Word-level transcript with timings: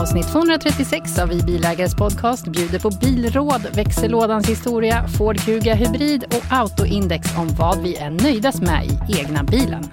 Avsnitt 0.00 0.28
236 0.32 1.18
av 1.18 1.28
Vi 1.28 1.42
Bilägares 1.42 1.94
podcast 1.94 2.46
bjuder 2.46 2.78
på 2.78 2.90
bilråd, 2.90 3.66
växellådans 3.74 4.48
historia, 4.48 5.08
Ford 5.08 5.38
Kuga 5.38 5.74
Hybrid 5.74 6.24
och 6.24 6.42
Autoindex 6.50 7.36
om 7.38 7.48
vad 7.48 7.82
vi 7.82 7.96
är 7.96 8.10
nöjdast 8.10 8.62
med 8.62 8.84
i 8.84 9.18
egna 9.18 9.44
bilen. 9.44 9.84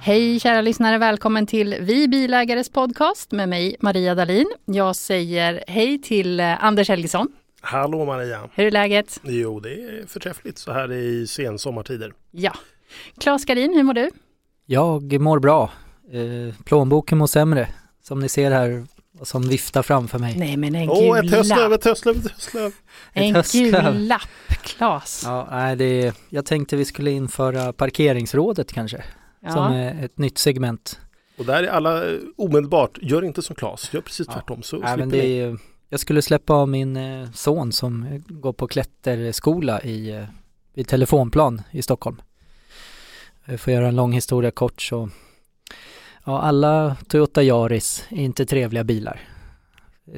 Hej 0.00 0.40
kära 0.40 0.60
lyssnare, 0.60 0.98
välkommen 0.98 1.46
till 1.46 1.76
Vi 1.80 2.08
Bilägares 2.08 2.70
podcast 2.70 3.32
med 3.32 3.48
mig 3.48 3.76
Maria 3.80 4.14
Dalin. 4.14 4.46
Jag 4.64 4.96
säger 4.96 5.64
hej 5.66 6.02
till 6.02 6.40
eh, 6.40 6.64
Anders 6.64 6.88
Helgesson. 6.88 7.28
Hallå 7.60 8.04
Maria! 8.04 8.48
Hur 8.54 8.66
är 8.66 8.70
läget? 8.70 9.20
Jo, 9.22 9.60
det 9.60 9.70
är 9.72 10.06
förträffligt 10.06 10.58
så 10.58 10.72
här 10.72 10.92
i 10.92 11.26
sen 11.26 11.58
sommartider. 11.58 12.12
Ja. 12.30 12.52
Claes 13.20 13.44
Garin, 13.44 13.72
hur 13.74 13.82
mår 13.82 13.94
du? 13.94 14.10
Jag 14.66 15.20
mår 15.20 15.38
bra. 15.40 15.70
Eh, 16.12 16.54
plånboken 16.64 17.18
mår 17.18 17.26
sämre, 17.26 17.68
som 18.02 18.20
ni 18.20 18.28
ser 18.28 18.50
här, 18.50 18.86
som 19.22 19.48
viftar 19.48 19.82
framför 19.82 20.18
mig. 20.18 20.38
Nej 20.38 20.56
men 20.56 20.74
en 20.74 20.90
Åh, 20.90 21.16
gul 21.16 21.26
ett 21.26 21.32
höstlöv, 21.34 21.70
lapp. 21.70 21.78
ett 21.80 21.84
höstlöv, 21.84 22.16
ett 22.16 22.30
höstlöv! 22.32 22.72
En 23.12 23.34
höstlöv. 23.34 23.92
gul 23.94 24.06
lapp, 24.06 24.28
Claes. 24.62 25.22
Ja, 25.24 25.48
nej, 25.50 25.76
det, 25.76 26.12
jag 26.28 26.46
tänkte 26.46 26.76
vi 26.76 26.84
skulle 26.84 27.10
införa 27.10 27.72
parkeringsrådet 27.72 28.72
kanske, 28.72 29.04
Ja. 29.40 29.50
som 29.50 29.72
är 29.72 30.04
ett 30.04 30.18
nytt 30.18 30.38
segment. 30.38 31.00
Och 31.38 31.44
där 31.44 31.62
är 31.62 31.68
alla 31.68 32.04
omedelbart, 32.36 32.98
gör 33.02 33.24
inte 33.24 33.42
som 33.42 33.56
Claes, 33.56 33.94
gör 33.94 34.00
precis 34.00 34.26
Ja. 34.26 34.32
tvärtom 34.32 34.62
så 34.62 34.76
Nej, 34.76 34.82
slipper 34.86 34.98
men 34.98 35.08
det 35.08 35.16
ni. 35.22 35.38
är, 35.38 35.46
ju- 35.46 35.58
jag 35.88 36.00
skulle 36.00 36.22
släppa 36.22 36.54
av 36.54 36.68
min 36.68 36.96
eh, 36.96 37.30
son 37.30 37.72
som 37.72 38.02
eh, 38.04 38.20
går 38.28 38.52
på 38.52 38.66
klätterskola 38.68 39.82
i, 39.82 40.10
eh, 40.10 40.24
i 40.74 40.84
telefonplan 40.84 41.62
i 41.70 41.82
Stockholm. 41.82 42.20
Jag 43.44 43.60
får 43.60 43.72
göra 43.72 43.88
en 43.88 43.96
lång 43.96 44.12
historia 44.12 44.50
kort 44.50 44.82
så, 44.82 45.10
ja 46.24 46.40
alla 46.40 46.96
Toyota 47.08 47.42
Yaris 47.42 48.04
är 48.08 48.16
inte 48.16 48.46
trevliga 48.46 48.84
bilar. 48.84 49.20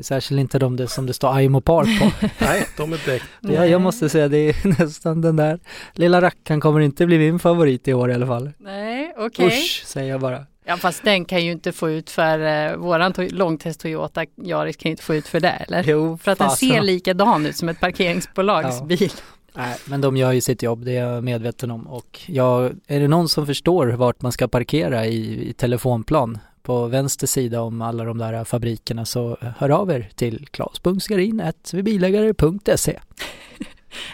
Särskilt 0.00 0.40
inte 0.40 0.58
de 0.58 0.76
det- 0.76 0.88
som 0.88 1.06
det 1.06 1.12
står 1.12 1.34
Aimo 1.34 1.60
Park 1.60 2.00
på. 2.00 2.26
Nej, 2.44 2.66
de 2.76 2.92
är 2.92 3.06
direkt. 3.06 3.24
Ja, 3.40 3.66
jag 3.66 3.80
måste 3.80 4.08
säga 4.08 4.28
det 4.28 4.36
är 4.38 4.78
nästan 4.84 5.20
den 5.20 5.36
där 5.36 5.60
lilla 5.94 6.20
rackaren 6.20 6.60
kommer 6.60 6.80
inte 6.80 7.06
bli 7.06 7.18
min 7.18 7.38
favorit 7.38 7.88
i 7.88 7.94
år 7.94 8.10
i 8.10 8.14
alla 8.14 8.26
fall. 8.26 8.50
Nej, 8.58 9.14
okej. 9.18 9.46
Usch, 9.46 9.82
säger 9.86 10.10
jag 10.10 10.20
bara. 10.20 10.46
Ja, 10.64 10.76
fast 10.76 11.04
den 11.04 11.24
kan 11.24 11.44
ju 11.44 11.52
inte 11.52 11.72
få 11.72 11.90
ut 11.90 12.10
för, 12.10 12.38
eh, 12.70 12.76
våran 12.76 13.12
to- 13.12 13.32
långtest 13.34 13.80
Toyota 13.80 14.24
Yaris 14.44 14.76
kan 14.76 14.88
ju 14.88 14.90
inte 14.90 15.02
få 15.02 15.14
ut 15.14 15.28
för 15.28 15.40
det, 15.40 15.48
eller? 15.48 15.84
Jo, 15.86 16.18
För 16.18 16.30
att 16.32 16.38
den 16.38 16.48
fasen. 16.48 16.68
ser 16.68 16.80
likadan 16.82 17.46
ut 17.46 17.56
som 17.56 17.68
ett 17.68 17.80
parkeringsbolags 17.80 18.76
Ja. 18.80 18.84
bil. 18.84 19.12
Nej, 19.54 19.76
men 19.84 20.00
de 20.00 20.16
gör 20.16 20.32
ju 20.32 20.40
sitt 20.40 20.62
jobb, 20.62 20.84
det 20.84 20.96
är 20.96 21.04
jag 21.06 21.24
medveten 21.24 21.70
om. 21.70 21.86
Och 21.86 22.20
jag, 22.26 22.72
är 22.86 23.00
det 23.00 23.08
någon 23.08 23.28
som 23.28 23.46
förstår 23.46 23.86
vart 23.86 24.22
man 24.22 24.32
ska 24.32 24.48
parkera 24.48 25.06
i, 25.06 25.48
i 25.48 25.52
telefonplan 25.52 26.38
på 26.62 26.86
vänster 26.86 27.26
sida 27.26 27.62
om 27.62 27.82
alla 27.82 28.04
de 28.04 28.18
där 28.18 28.44
fabrikerna 28.44 29.04
så 29.04 29.36
hör 29.58 29.70
av 29.70 29.90
er 29.90 30.08
till 30.14 30.46
claes.skarin.vibilägare.se 30.50 32.98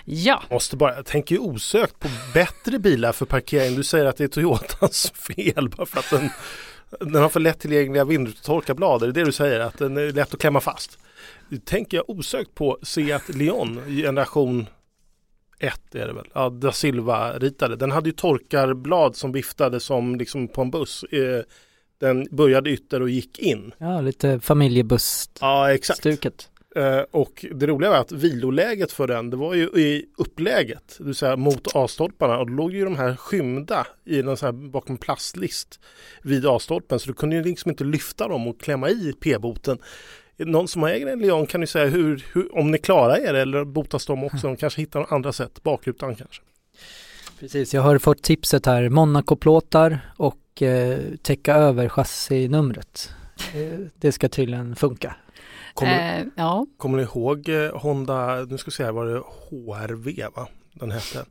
Ja, 0.05 0.43
Måste 0.51 0.77
bara, 0.77 0.95
jag 0.97 1.07
tänker 1.07 1.35
ju 1.35 1.41
osökt 1.41 1.99
på 2.01 2.09
bättre 2.35 2.79
bilar 2.79 3.13
för 3.13 3.27
parkering. 3.27 3.77
Du 3.77 3.85
säger 3.85 4.05
att 4.05 4.17
det 4.17 4.25
är 4.25 4.29
Toyotas 4.29 5.11
fel 5.37 5.69
bara 5.69 5.87
för 5.87 5.99
att 5.99 6.11
den, 6.11 6.31
den 7.01 7.23
har 7.23 7.29
för 7.29 7.41
lättillgängliga 7.41 8.05
vindrutetorkarblad. 8.05 9.03
Är 9.03 9.07
det 9.07 9.13
det 9.13 9.25
du 9.25 9.33
säger? 9.33 9.61
Att 9.61 9.79
den 9.79 9.97
är 9.97 10.13
lätt 10.13 10.35
att 10.35 10.41
klämma 10.41 10.61
fast? 10.61 10.99
Nu 11.49 11.57
tänker 11.59 11.97
jag 11.97 12.11
osökt 12.11 12.55
på 12.55 12.79
Seat 12.83 13.29
Leon 13.29 13.81
generation 13.89 14.67
1 15.59 15.95
är 15.95 16.07
det 16.07 16.13
väl? 16.13 16.27
Ja, 16.35 16.49
da 16.51 16.73
Silva 16.73 17.39
ritade. 17.39 17.77
Den 17.77 17.91
hade 17.91 18.09
ju 18.09 18.13
torkarblad 18.13 19.17
som 19.17 19.33
viftade 19.33 19.81
som 19.81 20.17
liksom 20.17 20.49
på 20.49 20.63
en 20.63 20.71
buss. 20.71 21.03
Eh, 21.05 21.43
Den 22.01 22.27
började 22.31 22.71
ytter 22.71 23.03
och 23.03 23.11
gick 23.11 23.39
in. 23.39 23.73
Ja, 23.79 24.01
lite 24.01 24.41
familjebuss-stuket. 24.41 25.39
Ja, 25.41 25.73
exakt. 25.75 26.07
Eh, 26.07 26.13
Eh, 26.77 27.01
och 27.11 27.47
det 27.51 27.67
roliga 27.67 27.91
var 27.91 27.97
att 27.97 28.13
viloläget 28.13 28.93
för 28.93 29.07
den, 29.07 29.31
det 29.31 29.37
var 29.37 29.55
ju 29.55 29.65
i 29.65 30.07
uppläget, 30.19 30.97
det 30.99 31.05
vill 31.05 31.15
säga 31.15 31.37
mot 31.37 31.77
A-stolparna 31.77 32.39
och 32.39 32.47
då 32.47 32.53
låg 32.53 32.73
ju 32.73 32.85
de 32.85 32.97
här 32.97 33.17
skymda 33.17 33.87
i 34.05 34.23
någon 34.23 34.37
sån 34.37 34.47
här 34.47 34.53
bakom 34.53 34.97
plastlist 34.97 35.81
vid 36.23 36.47
A-stolpen 36.47 36.99
så 36.99 37.09
du 37.09 37.15
kunde 37.15 37.37
ju 37.37 37.45
liksom 37.45 37.71
inte 37.71 37.85
lyfta 37.85 38.29
dem 38.29 38.47
och 38.47 38.61
klämma 38.61 38.91
i 38.91 39.13
p-boten. 39.21 39.79
Någon 40.37 40.69
som 40.69 40.85
äger 40.85 41.07
en 41.07 41.19
Leon 41.19 41.47
kan 41.47 41.61
ju 41.61 41.67
säga 41.67 41.87
hur, 41.87 42.25
hur, 42.33 42.59
om 42.59 42.71
ni 42.71 42.79
klarar 42.79 43.17
er 43.17 43.35
eller 43.35 43.65
botas 43.65 44.07
de 44.07 44.25
också, 44.25 44.47
de 44.47 44.57
kanske 44.57 44.81
hittar 44.81 45.15
andra 45.15 45.33
sätt, 45.33 45.63
bakrutan 45.63 46.15
kanske. 46.15 46.43
Precis, 47.41 47.75
jag 47.75 47.83
har 47.83 47.99
fått 47.99 48.23
tipset 48.23 48.67
här, 48.67 48.89
Monaco-plåtar 48.89 49.99
och 50.17 50.63
eh, 50.63 50.99
täcka 51.23 51.55
över 51.55 51.89
chassinumret. 51.89 53.11
Eh, 53.55 53.79
det 54.01 54.13
ska 54.13 54.29
tydligen 54.29 54.77
funka. 54.77 55.17
Kommer, 55.77 56.21
eh, 56.21 56.27
ja. 56.37 56.67
kommer 56.77 56.97
ni 56.97 57.03
ihåg 57.03 57.49
eh, 57.49 57.77
Honda, 57.77 58.45
nu 58.45 58.59
ska 58.59 58.71
vi 58.71 58.75
se 58.75 58.85
här, 58.85 58.93
var 58.93 59.07
det 59.07 59.19
HRV 59.19 60.23
va? 60.35 60.49
Den 60.73 60.91
hette. 60.91 61.25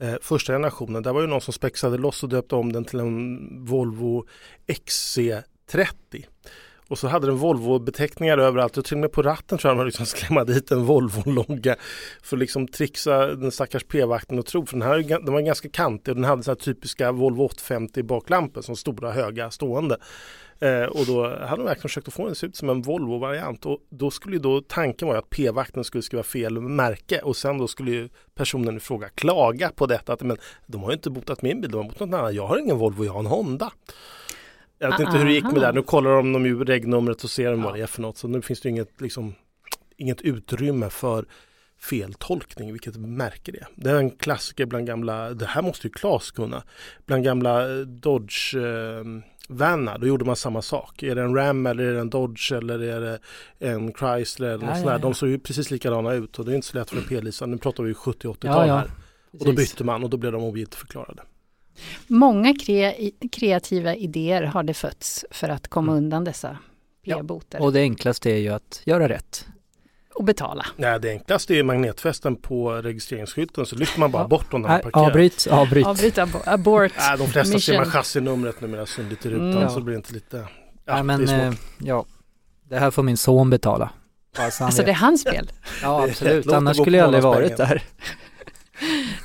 Eh, 0.00 0.14
första 0.22 0.52
generationen, 0.52 1.02
där 1.02 1.12
var 1.12 1.20
ju 1.20 1.26
någon 1.26 1.40
som 1.40 1.52
spexade 1.52 1.98
loss 1.98 2.22
och 2.22 2.28
döpte 2.28 2.54
om 2.54 2.72
den 2.72 2.84
till 2.84 3.00
en 3.00 3.64
Volvo 3.64 4.26
XC30. 4.66 6.24
Och 6.90 6.98
så 6.98 7.08
hade 7.08 7.26
den 7.26 7.36
Volvo-beteckningar 7.36 8.38
överallt 8.38 8.78
och 8.78 8.84
till 8.84 8.94
och 8.94 9.00
med 9.00 9.12
på 9.12 9.22
ratten 9.22 9.58
tror 9.58 9.68
jag 9.68 9.76
de 9.76 9.78
hade 9.78 9.88
liksom 9.88 10.06
skrämma 10.16 10.44
dit 10.44 10.70
en 10.70 10.84
Volvo-logga 10.84 11.76
för 12.22 12.36
att 12.36 12.40
liksom 12.40 12.68
trixa 12.68 13.26
den 13.26 13.50
stackars 13.50 13.84
p-vakten 13.84 14.38
och 14.38 14.46
tro. 14.46 14.66
För 14.66 14.76
den, 14.76 14.88
här, 14.88 14.98
den 15.24 15.34
var 15.34 15.40
ganska 15.40 15.68
kantig 15.68 16.12
och 16.12 16.16
den 16.16 16.24
hade 16.24 16.42
så 16.42 16.50
här 16.50 16.56
typiska 16.56 17.12
Volvo 17.12 17.44
850 17.44 18.02
baklampor 18.02 18.62
som 18.62 18.76
stora 18.76 19.12
höga 19.12 19.50
stående. 19.50 19.96
Eh, 20.60 20.82
och 20.82 21.06
då 21.06 21.22
hade 21.22 21.56
de 21.56 21.64
verkligen 21.64 21.82
försökt 21.82 22.08
att 22.08 22.14
få 22.14 22.22
den 22.22 22.32
att 22.32 22.38
se 22.38 22.46
ut 22.46 22.56
som 22.56 22.70
en 22.70 22.82
Volvo-variant 22.82 23.66
och 23.66 23.78
då 23.90 24.10
skulle 24.10 24.36
ju 24.36 24.42
då 24.42 24.60
tanken 24.60 25.08
vara 25.08 25.18
att 25.18 25.30
p-vakten 25.30 25.84
skulle 25.84 26.02
skriva 26.02 26.22
fel 26.22 26.60
märke 26.60 27.18
och 27.18 27.36
sen 27.36 27.58
då 27.58 27.68
skulle 27.68 27.90
ju 27.90 28.08
personen 28.34 28.76
i 28.76 28.80
fråga 28.80 29.08
klaga 29.08 29.70
på 29.70 29.86
detta 29.86 30.12
att 30.12 30.22
men 30.22 30.36
de 30.66 30.82
har 30.82 30.90
ju 30.90 30.94
inte 30.94 31.10
botat 31.10 31.42
min 31.42 31.60
bil, 31.60 31.70
de 31.70 31.76
har 31.76 31.84
botat 31.84 32.00
någon 32.00 32.20
annan. 32.20 32.34
Jag 32.34 32.46
har 32.46 32.58
ingen 32.58 32.78
Volvo, 32.78 33.04
jag 33.04 33.12
har 33.12 33.20
en 33.20 33.26
Honda. 33.26 33.72
Jag 34.82 34.90
vet 34.90 35.00
inte 35.00 35.18
hur 35.18 35.24
det 35.24 35.32
gick 35.32 35.44
med 35.44 35.54
det 35.54 35.60
där. 35.60 35.72
Nu 35.72 35.82
kollar 35.82 36.10
de 36.10 36.32
de 36.32 36.46
ju 36.46 36.64
regnumret 36.64 37.24
och 37.24 37.30
ser 37.30 37.52
vad 37.52 37.74
det 37.74 37.80
är 37.80 37.86
för 37.86 38.02
något. 38.02 38.18
Så 38.18 38.28
nu 38.28 38.42
finns 38.42 38.60
det 38.60 38.68
inget, 38.68 39.00
liksom, 39.00 39.34
inget 39.96 40.20
utrymme 40.20 40.90
för 40.90 41.24
feltolkning, 41.80 42.72
vilket 42.72 42.96
märke 42.96 43.52
det. 43.52 43.66
Det 43.76 43.90
är 43.90 43.94
en 43.96 44.10
klassiker 44.10 44.66
bland 44.66 44.86
gamla, 44.86 45.30
det 45.30 45.46
här 45.46 45.62
måste 45.62 45.86
ju 45.86 45.92
Claes 45.92 46.30
kunna, 46.30 46.62
bland 47.06 47.24
gamla 47.24 47.70
eh, 47.72 47.78
Dodge 47.80 48.54
eh, 48.54 49.04
Vannar, 49.48 49.98
då 49.98 50.06
gjorde 50.06 50.24
man 50.24 50.36
samma 50.36 50.62
sak. 50.62 51.02
Är 51.02 51.14
det 51.14 51.22
en 51.22 51.34
Ram 51.34 51.66
eller 51.66 51.84
är 51.84 51.92
det 51.94 52.00
en 52.00 52.10
Dodge 52.10 52.52
eller 52.52 52.82
är 52.82 53.00
det 53.00 53.18
en 53.58 53.92
Chrysler 53.92 54.48
eller 54.48 54.64
Ja, 54.66 54.70
något 54.70 54.78
ja, 54.78 54.84
där. 54.84 54.92
ja. 54.92 54.98
De 54.98 55.14
såg 55.14 55.28
ju 55.28 55.38
precis 55.38 55.70
likadana 55.70 56.12
ut 56.12 56.38
och 56.38 56.44
det 56.44 56.52
är 56.52 56.54
inte 56.56 56.66
så 56.66 56.78
lätt 56.78 56.90
för 56.90 56.96
en 56.96 57.04
p-lisa. 57.04 57.46
Nu 57.46 57.58
pratar 57.58 57.84
vi 57.84 57.92
70-80-tal 57.92 58.38
Ja, 58.42 58.66
ja. 58.66 58.76
här. 58.76 58.90
Och 59.40 59.44
då 59.44 59.52
bytte 59.52 59.84
man 59.84 60.04
och 60.04 60.10
då 60.10 60.16
blev 60.16 60.32
de 60.32 60.42
ogiltigförklarade. 60.42 61.22
Många 62.06 62.54
kre 62.54 63.10
kreativa 63.32 63.94
idéer 63.94 64.42
har 64.42 64.62
det 64.62 64.74
fötts 64.74 65.24
för 65.30 65.48
att 65.48 65.68
komma 65.68 65.92
undan 65.92 66.24
dessa 66.24 66.58
p-boter. 67.04 67.62
Och 67.62 67.72
det 67.72 67.80
enklaste 67.80 68.30
är 68.30 68.36
ju 68.36 68.48
att 68.48 68.80
göra 68.84 69.08
rätt. 69.08 69.46
och 70.14 70.24
betala. 70.24 70.66
Nej, 70.76 71.00
det 71.00 71.10
enklaste 71.10 71.54
är 71.54 71.62
magnetfästen 71.62 72.36
på 72.36 72.72
registreringsskylten 72.72 73.66
så 73.66 73.76
lyfter 73.76 74.00
man 74.00 74.10
bara 74.10 74.22
Ja. 74.22 74.28
bort 74.28 74.50
dem 74.50 74.62
när 74.62 74.68
man 74.68 74.76
Nej, 74.76 74.82
parkerar. 74.84 75.06
avbryt, 75.06 75.46
avbryt. 75.50 75.86
Avbryta, 75.86 76.22
abo- 76.26 76.42
abort. 76.46 76.92
Nej, 76.98 77.18
de 77.18 77.28
flesta 77.28 77.58
ser 77.58 77.76
man 77.76 77.86
chassinumret 77.86 78.60
numera 78.60 78.86
synligt 78.86 79.26
i 79.26 79.30
rutan 79.30 79.52
Mm. 79.56 79.70
så 79.70 79.80
blir 79.80 79.92
det 79.92 79.96
inte 79.96 80.12
lite... 80.14 80.36
Ja, 80.84 80.94
Nej 80.94 81.02
men 81.02 81.26
det 81.26 81.32
eh, 81.34 81.52
ja, 81.78 82.06
det 82.68 82.78
här 82.78 82.90
får 82.90 83.02
min 83.02 83.16
son 83.16 83.50
betala. 83.50 83.90
Alltså 84.38 84.64
vet. 84.66 84.76
det 84.76 84.90
är 84.90 84.94
hans 84.94 85.24
fel. 85.24 85.50
Ja 85.82 86.04
absolut, 86.04 86.46
annars 86.52 86.76
skulle 86.76 86.96
jag 86.96 87.04
aldrig 87.04 87.22
varit 87.22 87.56
där. 87.56 87.82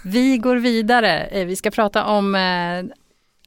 Vi 0.07 0.37
går 0.37 0.55
vidare. 0.55 1.23
Eh, 1.25 1.45
Vi 1.45 1.55
ska 1.55 1.71
prata 1.71 2.05
om 2.05 2.35
eh, 2.35 2.83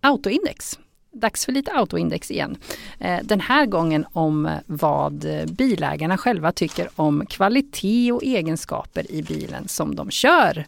autoindex. 0.00 0.78
Dags 1.12 1.44
för 1.44 1.52
lite 1.52 1.72
autoindex 1.72 2.30
igen. 2.30 2.56
Eh, 3.00 3.18
den 3.22 3.40
här 3.40 3.66
gången 3.66 4.06
om 4.12 4.50
vad 4.66 5.26
bilägarna 5.48 6.18
själva 6.18 6.52
tycker 6.52 6.88
om 6.96 7.26
kvalitet 7.26 8.12
och 8.12 8.22
egenskaper 8.22 9.12
i 9.12 9.22
bilen 9.22 9.68
som 9.68 9.94
de 9.94 10.10
kör. 10.10 10.64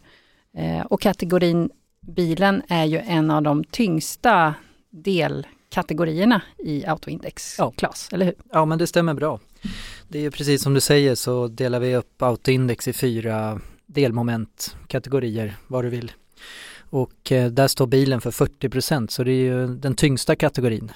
Och 0.85 1.01
kategorin 1.01 1.71
bilen 2.01 2.63
är 2.69 2.85
ju 2.85 2.99
en 2.99 3.31
av 3.31 3.43
de 3.43 3.65
tyngsta 3.65 4.55
delkategorierna 4.91 6.43
i 6.59 6.87
autoindex, 6.87 7.55
Ja. 7.59 7.71
Klas, 7.77 8.09
eller 8.13 8.27
hur? 8.27 8.35
Ja 8.53 8.65
men 8.65 8.79
det 8.79 8.87
stämmer 8.87 9.15
bra. 9.15 9.41
Det 10.09 10.19
är 10.19 10.23
ju 10.23 10.31
precis 10.31 10.63
som 10.63 10.75
du 10.75 10.81
säger 10.81 11.15
så 11.15 11.49
delar 11.49 11.81
vi 11.81 11.97
upp 11.97 12.23
autoindex 12.23 12.89
i 12.89 12.93
fyra 12.93 13.61
delmoment, 13.93 14.77
kategorier, 14.87 15.57
vad 15.67 15.85
du 15.85 15.89
vill. 15.89 16.13
Och 16.91 17.33
eh, 17.33 17.51
där 17.51 17.69
står 17.69 17.87
bilen 17.87 18.21
för 18.21 18.31
40% 18.31 19.07
så 19.07 19.25
det 19.25 19.33
är 19.33 19.43
ju 19.43 19.67
den 19.67 19.95
tyngsta 19.95 20.37
kategorin. 20.37 20.93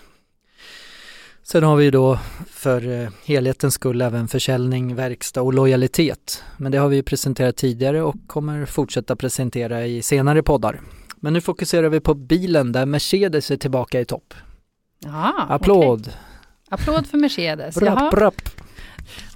Sen 1.43 1.63
har 1.63 1.77
vi 1.77 1.85
ju 1.85 1.91
då 1.91 2.19
för 2.51 3.03
eh, 3.03 3.09
helhetens 3.25 3.75
skull 3.75 4.01
även 4.03 4.29
försäljning, 4.29 4.95
verkstad 4.95 5.43
och 5.43 5.55
lojalitet. 5.55 6.45
Men 6.57 6.73
det 6.73 6.79
har 6.79 6.89
vi 6.89 6.97
ju 6.97 7.03
presenterat 7.03 7.57
tidigare 7.57 8.03
och 8.03 8.17
kommer 8.27 8.67
fortsätta 8.67 9.17
presentera 9.17 9.87
i 9.87 10.03
senare 10.03 10.43
poddar. 10.43 10.81
Men 11.17 11.33
nu 11.33 11.41
fokuserar 11.41 11.89
vi 11.89 12.01
på 12.01 12.15
bilen 12.15 12.73
där 12.73 12.87
Mercedes 12.87 13.51
är 13.51 13.57
tillbaka 13.57 14.01
i 14.01 14.05
topp. 14.05 14.35
Ja, 14.99 15.47
Applåd! 15.49 16.01
okej. 16.01 16.15
Applåd 16.69 17.07
för 17.07 17.19
Mercedes. 17.19 17.75
Brapp, 17.75 18.11
brapp. 18.11 18.43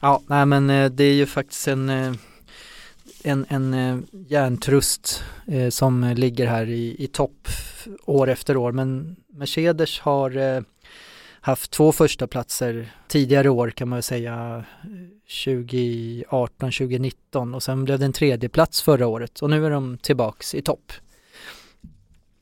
Ja, 0.02 0.22
nej 0.26 0.46
men 0.46 0.70
eh, 0.70 0.90
det 0.90 1.05
är 1.05 1.14
ju 1.14 1.26
faktiskt 1.26 1.69
en, 1.69 2.19
en, 3.25 3.47
en 3.49 3.75
eh, 3.75 3.99
järntrust 4.29 5.23
eh, 5.47 5.69
som 5.69 6.12
ligger 6.17 6.47
här 6.47 6.69
i, 6.69 7.05
i 7.05 7.06
topp 7.06 7.49
år 8.05 8.29
efter 8.29 8.56
år. 8.56 8.73
Men 8.73 9.17
Mercedes 9.29 10.00
har 10.00 10.37
eh, 10.37 10.62
haft 11.41 11.70
två 11.70 11.93
första 11.93 12.26
platser 12.26 12.93
tidigare 13.09 13.49
år 13.49 13.70
kan 13.70 13.88
man 13.88 13.97
väl 13.97 14.03
säga 14.03 14.65
2018, 15.44 16.70
2019 16.73 17.55
och 17.55 17.62
sen 17.62 17.85
blev 17.85 17.99
det 17.99 18.05
en 18.05 18.12
tredje 18.12 18.49
plats 18.49 18.82
förra 18.82 19.06
året 19.06 19.43
och 19.43 19.50
nu 19.50 19.67
är 19.67 19.70
de 19.70 19.99
tillbaks 19.99 20.55
i 20.55 20.62
topp. 20.62 20.93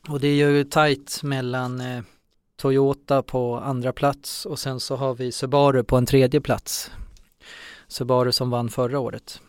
Och 0.08 0.20
det 0.20 0.28
är 0.28 0.34
ju 0.34 0.64
tajt 0.64 1.22
mellan 1.22 1.80
eh, 1.80 2.02
Toyota 2.56 3.22
på 3.22 3.56
andra 3.56 3.92
plats 3.92 4.46
och 4.46 4.58
sen 4.58 4.80
så 4.80 4.96
har 4.96 5.14
vi 5.14 5.32
Subaru 5.32 5.84
på 5.84 5.96
en 5.96 6.06
tredje 6.06 6.40
plats. 6.40 6.90
Subaru 7.88 8.32
som 8.32 8.50
vann 8.50 8.68
förra 8.68 8.98
året. 8.98 9.40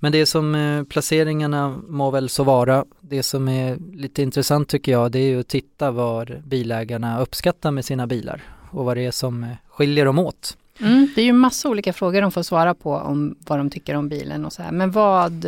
Men 0.00 0.12
det 0.12 0.26
som 0.26 0.54
eh, 0.54 0.84
placeringarna 0.84 1.80
må 1.88 2.10
väl 2.10 2.28
så 2.28 2.44
vara. 2.44 2.84
Det 3.00 3.22
som 3.22 3.48
är 3.48 3.76
lite 3.92 4.22
intressant 4.22 4.68
tycker 4.68 4.92
jag 4.92 5.12
det 5.12 5.18
är 5.18 5.28
ju 5.28 5.40
att 5.40 5.48
titta 5.48 5.90
vad 5.90 6.42
bilägarna 6.44 7.20
uppskattar 7.20 7.70
med 7.70 7.84
sina 7.84 8.06
bilar 8.06 8.42
och 8.70 8.84
vad 8.84 8.96
det 8.96 9.06
är 9.06 9.10
som 9.10 9.44
eh, 9.44 9.50
skiljer 9.68 10.04
dem 10.04 10.18
åt. 10.18 10.56
Mm, 10.80 11.08
det 11.14 11.20
är 11.20 11.24
ju 11.24 11.32
massa 11.32 11.68
olika 11.68 11.92
frågor 11.92 12.22
de 12.22 12.32
får 12.32 12.42
svara 12.42 12.74
på 12.74 12.94
om 12.94 13.36
vad 13.46 13.58
de 13.58 13.70
tycker 13.70 13.94
om 13.94 14.08
bilen 14.08 14.44
och 14.44 14.52
så 14.52 14.62
här. 14.62 14.72
Men 14.72 14.90
vad, 14.90 15.46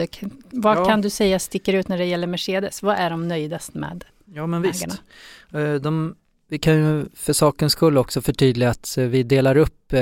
vad 0.51 0.77
Ja. 0.79 0.85
kan 0.85 1.01
du 1.01 1.11
säga 1.11 1.39
sticker 1.39 1.73
ut 1.73 1.89
när 1.89 1.99
det 1.99 2.05
gäller 2.05 2.27
Mercedes? 2.27 2.83
Vad 2.83 2.97
är 2.97 3.11
de 3.11 3.29
nöjdast 3.29 3.75
med? 3.75 4.05
Ja 4.35 4.47
men 4.47 4.63
visst. 4.63 4.85
Ägarna. 5.53 5.75
Eh, 5.75 5.81
De, 5.81 6.15
vi 6.49 6.59
kan 6.59 6.75
ju 6.75 7.05
för 7.15 7.33
sakens 7.33 7.73
skull 7.73 7.99
också 7.99 8.21
förtydliga 8.23 8.71
att 8.71 8.99
vi 8.99 9.23
delar 9.23 9.57
upp 9.57 9.93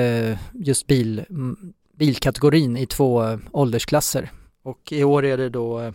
just 0.52 0.86
bil, 0.86 1.24
m- 1.30 1.72
bilkategorin 2.00 2.76
i 2.76 2.86
två 2.86 3.24
eh, 3.24 3.38
åldersklasser. 3.52 4.30
Och 4.62 4.92
i 4.92 5.04
år 5.04 5.24
är 5.24 5.36
det 5.36 5.48
då 5.48 5.80
eh, 5.80 5.92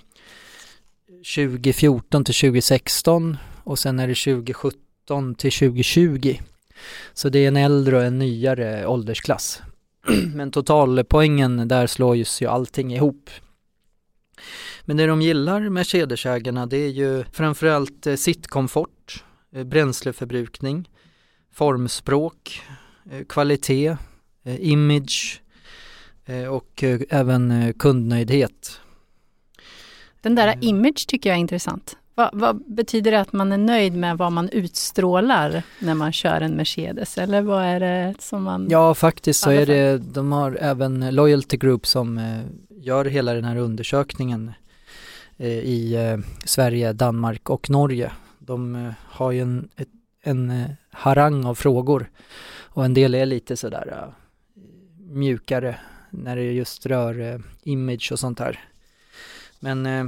2014 1.35 2.23
till 2.23 2.33
2016 2.33 3.37
och 3.63 3.79
sen 3.79 3.99
är 3.99 4.07
det 4.07 4.15
2017 4.15 5.35
till 5.35 5.51
2020. 5.51 6.37
Så 7.13 7.29
det 7.29 7.39
är 7.39 7.47
en 7.47 7.57
äldre 7.57 7.97
och 7.97 8.03
en 8.03 8.19
nyare 8.19 8.87
åldersklass. 8.87 9.61
Men 10.35 10.51
totalpoängen 10.51 11.67
där 11.67 11.87
slår 11.87 12.15
ju 12.15 12.25
allting 12.47 12.93
ihop. 12.93 13.29
Men 14.81 14.97
det 14.97 15.07
de 15.07 15.21
gillar 15.21 15.69
Mercedesägarna 15.69 16.65
det 16.65 16.77
är 16.77 16.89
ju 16.89 17.23
framförallt 17.31 18.07
eh, 18.07 18.15
sittkomfort, 18.15 19.23
bränsleförbrukning, 19.65 20.89
formspråk, 21.51 22.61
kvalitet, 23.27 23.97
image 24.45 25.41
och 26.49 26.83
eh, 26.83 26.99
även 27.09 27.51
eh, 27.51 27.73
kundnöjdhet. 27.73 28.79
Den 30.21 30.35
där 30.35 30.47
Mm. 30.47 30.59
image 30.61 31.07
tycker 31.07 31.29
jag 31.29 31.35
är 31.35 31.39
intressant. 31.41 31.97
Vad, 32.15 32.29
vad 32.33 32.63
betyder 32.67 33.11
det 33.11 33.19
att 33.21 33.33
man 33.33 33.51
är 33.51 33.57
nöjd 33.57 33.93
med 33.95 34.17
vad 34.17 34.31
man 34.31 34.49
utstrålar 34.49 35.63
när 35.79 35.93
man 35.95 36.13
kör 36.13 36.41
en 36.41 36.51
Mercedes? 36.51 37.17
Eller 37.17 37.41
vad 37.41 37.63
är 37.63 37.79
det 37.79 38.13
som 38.19 38.43
man... 38.43 38.67
Ja, 38.69 38.93
faktiskt 38.93 39.39
så 39.39 39.49
är 39.49 39.65
det, 39.65 39.97
de 39.97 40.31
har 40.31 40.57
även 40.61 41.15
Loyalty 41.15 41.57
Group 41.57 41.87
som 41.87 42.17
eh, 42.17 42.41
gör 42.69 43.05
hela 43.05 43.33
den 43.33 43.43
här 43.43 43.57
undersökningen 43.57 44.51
eh, 45.37 45.47
i 45.47 45.95
eh, 45.95 46.17
Sverige, 46.45 46.93
Danmark 46.93 47.49
och 47.49 47.69
Norge. 47.69 48.11
De 48.39 48.75
eh, 48.75 48.91
har 48.99 49.31
ju 49.31 49.41
en, 49.41 49.69
en 50.23 50.49
eh, 50.49 50.69
harang 50.91 51.45
av 51.45 51.55
frågor 51.55 52.09
och 52.59 52.85
en 52.85 52.93
del 52.93 53.15
är 53.15 53.25
lite 53.25 53.57
sådär 53.57 53.93
eh, 54.01 54.13
mjukare 55.13 55.75
när 56.23 56.35
det 56.35 56.51
just 56.51 56.85
rör 56.85 57.19
eh, 57.19 57.39
image 57.63 58.11
och 58.11 58.19
sånt 58.19 58.39
här. 58.39 58.59
Men 59.59 59.85
eh, 59.85 60.05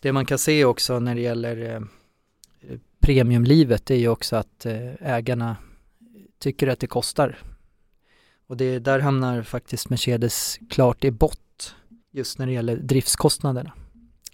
det 0.00 0.12
man 0.12 0.26
kan 0.26 0.38
se 0.38 0.64
också 0.64 0.98
när 1.00 1.14
det 1.14 1.20
gäller 1.20 1.74
eh, 1.74 1.80
premiumlivet 3.00 3.90
är 3.90 3.94
ju 3.94 4.08
också 4.08 4.36
att 4.36 4.66
ägarna 5.00 5.56
tycker 6.38 6.68
att 6.68 6.80
det 6.80 6.86
kostar. 6.86 7.38
Och 8.46 8.56
det, 8.56 8.78
där 8.78 9.00
hamnar 9.00 9.42
faktiskt 9.42 9.90
Mercedes 9.90 10.58
klart 10.70 11.04
i 11.04 11.10
bott 11.10 11.74
just 12.12 12.38
när 12.38 12.46
det 12.46 12.52
gäller 12.52 12.76
driftskostnaderna. 12.76 13.72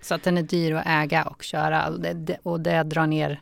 Så 0.01 0.15
att 0.15 0.23
den 0.23 0.39
är 0.39 0.43
dyr 0.43 0.75
att 0.75 0.87
äga 0.87 1.25
och 1.25 1.43
köra 1.43 1.89
och 1.89 2.01
det, 2.01 2.39
och 2.43 2.61
det 2.61 2.83
drar 2.83 3.07
ner, 3.07 3.41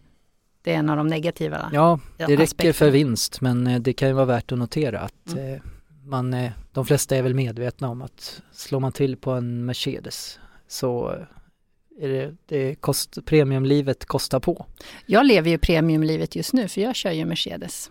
det 0.62 0.72
är 0.72 0.76
en 0.76 0.90
av 0.90 0.96
de 0.96 1.06
negativa 1.06 1.70
Ja, 1.72 2.00
det 2.16 2.24
räcker 2.24 2.42
aspekterna. 2.42 2.72
för 2.72 2.90
vinst 2.90 3.40
men 3.40 3.82
det 3.82 3.92
kan 3.92 4.08
ju 4.08 4.14
vara 4.14 4.24
värt 4.24 4.52
att 4.52 4.58
notera 4.58 5.00
att 5.00 5.32
Mm. 5.32 5.60
Man, 6.04 6.34
eh, 6.34 6.50
de 6.72 6.86
flesta 6.86 7.16
är 7.16 7.22
väl 7.22 7.34
medvetna 7.34 7.88
om 7.88 8.02
att 8.02 8.42
slår 8.52 8.80
man 8.80 8.92
till 8.92 9.16
på 9.16 9.30
en 9.30 9.64
Mercedes 9.64 10.38
så 10.68 11.10
eh, 11.12 12.04
är 12.04 12.08
det, 12.08 12.34
det 12.46 12.74
kost, 12.74 13.18
premiumlivet 13.24 14.04
kostar 14.04 14.40
på. 14.40 14.66
Jag 15.06 15.26
lever 15.26 15.50
ju 15.50 15.58
premiumlivet 15.58 16.36
just 16.36 16.52
nu 16.52 16.68
för 16.68 16.80
jag 16.80 16.94
kör 16.96 17.10
ju 17.10 17.24
Mercedes. 17.24 17.90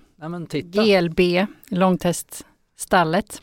Titta. 0.50 0.84
GLB, 0.84 1.20
långteststallet. 1.70 3.42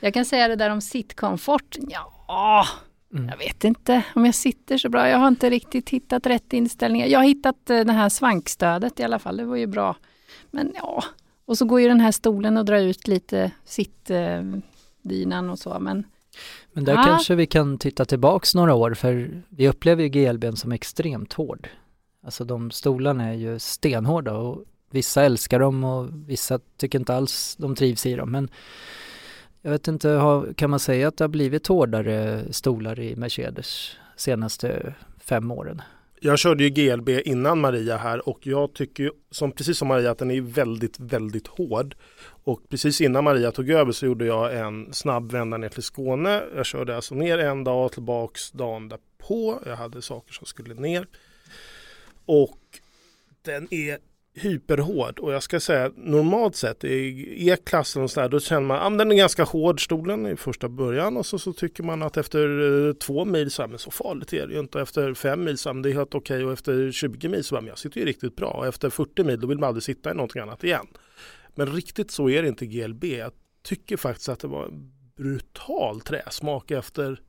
Jag 0.00 0.14
kan 0.14 0.24
säga 0.24 0.48
det 0.48 0.56
där 0.56 0.70
om 0.70 0.80
sittkomfort. 0.80 1.76
Ja, 1.78 2.66
Mm. 3.12 3.28
jag 3.28 3.36
vet 3.38 3.64
inte 3.64 4.02
om 4.14 4.24
jag 4.26 4.34
sitter 4.34 4.78
så 4.78 4.88
bra. 4.88 5.08
Jag 5.08 5.18
har 5.18 5.28
inte 5.28 5.50
riktigt 5.50 5.90
hittat 5.90 6.26
rätt 6.26 6.52
inställningar. 6.52 7.06
Jag 7.06 7.18
har 7.18 7.24
hittat 7.26 7.70
eh, 7.70 7.80
det 7.80 7.92
här 7.92 8.08
svankstödet 8.08 9.00
i 9.00 9.02
alla 9.02 9.18
fall. 9.18 9.36
Det 9.36 9.44
var 9.44 9.56
ju 9.56 9.66
bra. 9.66 9.96
Men 10.50 10.72
ja, 10.76 11.04
och 11.48 11.58
så 11.58 11.64
går 11.64 11.80
ju 11.80 11.88
den 11.88 12.00
här 12.00 12.12
stolen 12.12 12.56
och 12.56 12.64
drar 12.64 12.78
ut 12.78 13.08
lite 13.08 13.50
sittdynan 13.64 15.50
och 15.50 15.58
så. 15.58 15.78
Men 15.80 16.04
Men 16.72 16.84
där 16.84 16.96
Ah. 16.98 17.04
kanske 17.04 17.34
vi 17.34 17.46
kan 17.46 17.78
titta 17.78 18.04
tillbaks 18.04 18.54
några 18.54 18.74
år 18.74 18.94
för 18.94 19.42
vi 19.48 19.68
upplever 19.68 20.02
ju 20.02 20.08
GLBn 20.08 20.56
som 20.56 20.72
extremt 20.72 21.32
hård. 21.32 21.68
Alltså 22.24 22.44
de 22.44 22.70
stolarna 22.70 23.24
är 23.24 23.34
ju 23.34 23.58
stenhårda 23.58 24.32
och 24.32 24.64
vissa 24.90 25.22
älskar 25.22 25.60
dem 25.60 25.84
och 25.84 26.08
vissa 26.12 26.58
tycker 26.76 26.98
inte 26.98 27.14
alls 27.14 27.56
de 27.56 27.74
trivs 27.74 28.06
i 28.06 28.14
dem. 28.14 28.30
Men 28.30 28.48
jag 29.62 29.70
vet 29.70 29.88
inte, 29.88 30.44
kan 30.56 30.70
man 30.70 30.80
säga 30.80 31.08
att 31.08 31.16
det 31.16 31.24
har 31.24 31.28
blivit 31.28 31.66
hårdare 31.66 32.44
stolar 32.52 33.00
i 33.00 33.16
Mercedes 33.16 33.90
senaste 34.16 34.94
fem 35.20 35.50
åren? 35.50 35.82
Jag 36.20 36.38
körde 36.38 36.64
ju 36.64 36.70
GLB 36.70 37.08
innan 37.08 37.60
Maria 37.60 37.96
här 37.96 38.28
och 38.28 38.46
jag 38.46 38.74
tycker 38.74 39.02
ju, 39.02 39.10
som, 39.30 39.52
precis 39.52 39.78
som 39.78 39.88
Maria 39.88 40.10
att 40.10 40.18
den 40.18 40.30
är 40.30 40.40
väldigt, 40.40 41.00
väldigt 41.00 41.46
hård. 41.46 41.94
Och 42.44 42.68
precis 42.68 43.00
innan 43.00 43.24
Maria 43.24 43.52
tog 43.52 43.70
över 43.70 43.92
så 43.92 44.06
gjorde 44.06 44.26
jag 44.26 44.58
en 44.58 44.92
snabb 44.92 45.32
vända 45.32 45.56
ner 45.56 45.68
till 45.68 45.82
Skåne. 45.82 46.42
Jag 46.56 46.66
körde 46.66 46.96
alltså 46.96 47.14
ner 47.14 47.38
en 47.38 47.64
dag 47.64 47.92
tillbaks 47.92 48.50
dagen 48.50 48.88
därpå. 48.88 49.62
Jag 49.66 49.76
hade 49.76 50.02
saker 50.02 50.32
som 50.32 50.46
skulle 50.46 50.74
ner. 50.74 51.06
Och 52.26 52.58
den 53.42 53.68
är 53.70 53.98
hyperhård 54.38 55.18
och 55.18 55.32
jag 55.32 55.42
ska 55.42 55.60
säga 55.60 55.90
normalt 55.96 56.56
sett 56.56 56.84
i 56.84 57.48
E-klassen 57.48 58.02
och 58.02 58.10
sådär 58.10 58.28
då 58.28 58.40
känner 58.40 58.60
man 58.60 58.76
att 58.76 58.92
ah, 58.92 58.96
den 58.96 59.12
är 59.12 59.16
ganska 59.16 59.44
hård 59.44 59.84
stolen 59.84 60.26
i 60.26 60.36
första 60.36 60.68
början 60.68 61.16
och 61.16 61.26
så, 61.26 61.38
så 61.38 61.52
tycker 61.52 61.82
man 61.82 62.02
att 62.02 62.16
efter 62.16 62.86
eh, 62.88 62.92
två 62.92 63.24
mil 63.24 63.50
så, 63.50 63.62
här, 63.62 63.68
men 63.68 63.78
så 63.78 63.90
farligt 63.90 64.32
är 64.32 64.46
det 64.46 64.54
ju 64.54 64.60
inte. 64.60 64.80
Efter 64.80 65.14
fem 65.14 65.44
mil 65.44 65.58
så 65.58 65.68
här, 65.68 65.74
men 65.74 65.82
det 65.82 65.90
är 65.90 65.94
helt 65.94 66.14
okej 66.14 66.44
och 66.44 66.52
efter 66.52 66.92
20 66.92 67.28
mil 67.28 67.44
så 67.44 67.54
här, 67.54 67.62
men 67.62 67.68
jag 67.68 67.78
sitter 67.78 68.00
ju 68.00 68.06
riktigt 68.06 68.36
bra 68.36 68.50
och 68.50 68.66
efter 68.66 68.90
40 68.90 69.24
mil 69.24 69.40
då 69.40 69.46
vill 69.46 69.58
man 69.58 69.68
aldrig 69.68 69.82
sitta 69.82 70.10
i 70.10 70.14
någonting 70.14 70.42
annat 70.42 70.64
igen. 70.64 70.86
Men 71.54 71.66
riktigt 71.74 72.10
så 72.10 72.28
är 72.28 72.42
det 72.42 72.48
inte 72.48 72.66
GLB. 72.66 73.04
Jag 73.04 73.32
tycker 73.62 73.96
faktiskt 73.96 74.28
att 74.28 74.40
det 74.40 74.48
var 74.48 74.64
en 74.64 74.92
brutal 75.16 76.00
träsmak 76.00 76.70
efter 76.70 77.20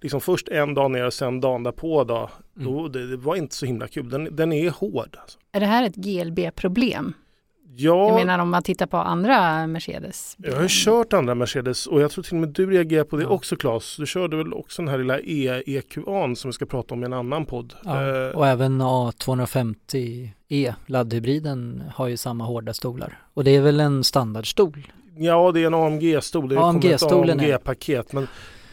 liksom 0.00 0.20
först 0.20 0.48
en 0.48 0.74
dag 0.74 0.90
ner 0.90 1.06
och 1.06 1.12
sen 1.12 1.40
dagen 1.40 1.62
därpå 1.62 2.04
då. 2.04 2.30
Mm. 2.56 2.72
då 2.72 2.88
det, 2.88 3.10
det, 3.10 3.16
var 3.16 3.36
inte 3.36 3.54
så 3.54 3.66
himla 3.66 3.88
kul. 3.88 4.10
Den, 4.10 4.36
den 4.36 4.52
är 4.52 4.70
hård. 4.70 5.16
Alltså. 5.20 5.38
Är 5.52 5.60
det 5.60 5.66
här 5.66 5.84
ett 5.86 5.94
GLB-problem? 5.94 7.14
Ja, 7.76 8.08
jag 8.08 8.14
menar 8.14 8.38
om 8.38 8.50
man 8.50 8.62
tittar 8.62 8.86
på 8.86 8.96
andra 8.96 9.66
Mercedes. 9.66 10.36
Jag 10.38 10.56
har 10.56 10.68
kört 10.68 11.12
andra 11.12 11.34
Mercedes 11.34 11.86
och 11.86 12.00
jag 12.00 12.10
tror 12.10 12.24
till 12.24 12.34
och 12.34 12.40
med 12.40 12.48
du 12.48 12.70
reagerar 12.70 13.04
på 13.04 13.16
det 13.16 13.22
ja. 13.22 13.28
också 13.28 13.56
Claes. 13.56 13.96
Du 13.96 14.06
körde 14.06 14.36
väl 14.36 14.54
också 14.54 14.82
den 14.82 14.88
här 14.88 14.98
lilla 14.98 15.20
E-EQA 15.20 16.34
som 16.34 16.48
vi 16.48 16.52
ska 16.52 16.66
prata 16.66 16.94
om 16.94 17.02
i 17.02 17.06
en 17.06 17.12
annan 17.12 17.46
podd. 17.46 17.74
Ja, 17.84 18.26
eh. 18.26 18.36
och 18.36 18.46
även 18.46 18.82
A250E 18.82 20.74
laddhybriden 20.86 21.82
har 21.94 22.08
ju 22.08 22.16
samma 22.16 22.44
hårda 22.44 22.74
stolar. 22.74 23.18
Och 23.34 23.44
det 23.44 23.56
är 23.56 23.60
väl 23.60 23.80
en 23.80 24.04
standardstol? 24.04 24.92
Ja, 25.16 25.52
det 25.52 25.62
är 25.62 25.66
en 25.66 25.74
AMG-stol. 25.74 26.48
Det 26.48 26.58
AMG-stolen 26.58 27.40
AMG-paket. 27.40 28.12
Men 28.12 28.26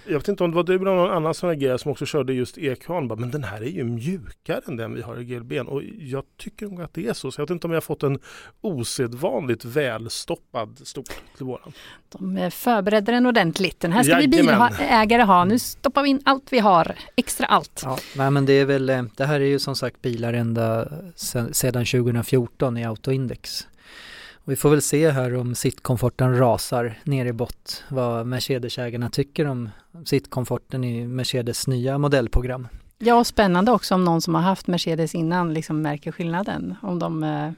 jag 0.08 0.20
vet 0.20 0.28
inte 0.28 0.44
om 0.44 0.52
det 0.52 0.56
var 0.56 0.64
du 0.64 0.76
eller 0.76 0.86
någon 0.86 1.12
annan 1.12 1.34
som 1.34 1.50
reagerade 1.50 1.80
som 1.80 1.92
också 1.92 2.06
körde 2.06 2.34
just 2.34 2.58
EQan. 2.58 3.08
Men 3.08 3.32
den 3.32 3.44
här 3.44 3.62
är 3.62 3.70
ju 3.70 3.84
mjukare 3.84 4.62
än 4.68 4.78
den 4.78 4.94
vi 4.94 5.02
har 5.02 5.20
i 5.20 5.24
GLBn 5.24 5.68
och 5.68 5.82
jag 6.00 6.24
tycker 6.38 6.66
nog 6.66 6.82
att 6.82 6.94
det 6.94 7.08
är 7.08 7.14
så. 7.14 7.32
Så 7.32 7.42
jag 7.42 7.46
vet 7.46 7.52
inte 7.52 7.68
om 7.68 7.72
jag 7.72 7.76
har 7.76 7.82
fått 7.82 8.04
en 8.04 8.20
osedvanligt 8.62 9.66
välstoppad 9.66 10.80
stol 10.84 11.04
till 11.38 11.46
våran. 11.46 11.72
De 12.10 12.52
förberedde 12.52 13.12
den 13.12 13.26
ordentligt. 13.26 13.80
Den 13.80 13.92
här 13.92 14.04
ska 14.04 14.12
Jajamän. 14.12 14.70
vi 14.70 14.78
bilägare 14.78 15.22
ha. 15.22 15.46
Nu 15.46 15.60
stoppar 15.60 16.04
vi 16.04 16.10
in 16.10 16.22
allt 16.26 16.54
vi 16.54 16.60
har, 16.60 16.96
extra 17.16 17.46
allt. 17.48 17.82
Ja, 17.84 17.98
nej, 18.16 18.32
men 18.32 18.46
det 18.46 18.54
är 18.54 18.66
väl, 18.66 18.90
eh, 18.90 19.04
det 19.16 19.26
här 19.26 19.40
är 19.40 19.46
ju 19.46 19.60
som 19.60 19.76
sagt 19.76 20.02
bilar 20.02 20.34
ända 20.34 20.88
sedan 21.52 21.86
2014 21.86 22.78
i 22.78 22.86
Autoindex. 22.86 23.68
Vi 24.48 24.56
får 24.56 24.70
väl 24.70 24.82
se 24.82 25.12
här 25.12 25.36
om 25.36 25.56
sittkomforten 25.56 26.38
rasar 26.38 27.00
ner 27.04 27.26
i 27.26 27.34
bott 27.34 27.84
vad 27.90 28.28
Mercedes-ägarna 28.28 29.10
tycker 29.10 29.46
om 29.46 29.70
sittkomforten 30.06 30.84
i 30.84 31.08
Mercedes 31.08 31.68
nya 31.68 31.98
modellprogram. 31.98 32.68
Ja, 32.98 33.16
och 33.16 33.28
spännande 33.28 33.72
också 33.72 33.96
om 33.96 34.04
någon 34.04 34.22
som 34.22 34.36
har 34.36 34.42
haft 34.42 34.68
Mercedes 34.68 35.16
innan 35.16 35.54
liksom 35.54 35.82
märker 35.82 36.12
skillnaden. 36.12 36.76
Om 36.82 37.00
de 37.00 37.24
eh, 37.24 37.52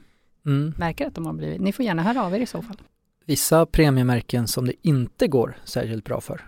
mm. 0.45 0.73
märker 0.77 1.07
att 1.07 1.15
de 1.15 1.25
har 1.25 1.33
blivit. 1.33 1.61
Ni 1.61 1.73
får 1.73 1.85
gärna 1.85 2.03
höra 2.03 2.25
av 2.25 2.35
er 2.35 2.39
i 2.39 2.45
så 2.45 2.61
fall. 2.61 2.81
Vissa 3.25 3.65
premiemärken 3.65 4.47
som 4.47 4.67
det 4.67 4.73
inte 4.81 5.27
går 5.27 5.57
särskilt 5.63 6.05
bra 6.05 6.21
för. 6.21 6.41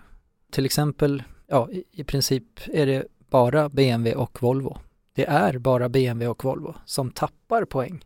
Till 0.52 0.66
exempel, 0.66 1.24
ja 1.48 1.70
i 1.92 2.04
princip 2.04 2.46
är 2.66 2.86
det 2.86 3.06
bara 3.30 3.70
BMW 3.70 4.16
och 4.16 4.44
Volvo. 4.44 4.78
Det 5.14 5.26
är 5.26 5.58
bara 5.58 5.90
BMW 5.90 6.28
och 6.28 6.44
Volvo 6.44 6.76
som 6.86 7.12
tappar 7.12 7.66
poäng 7.66 8.04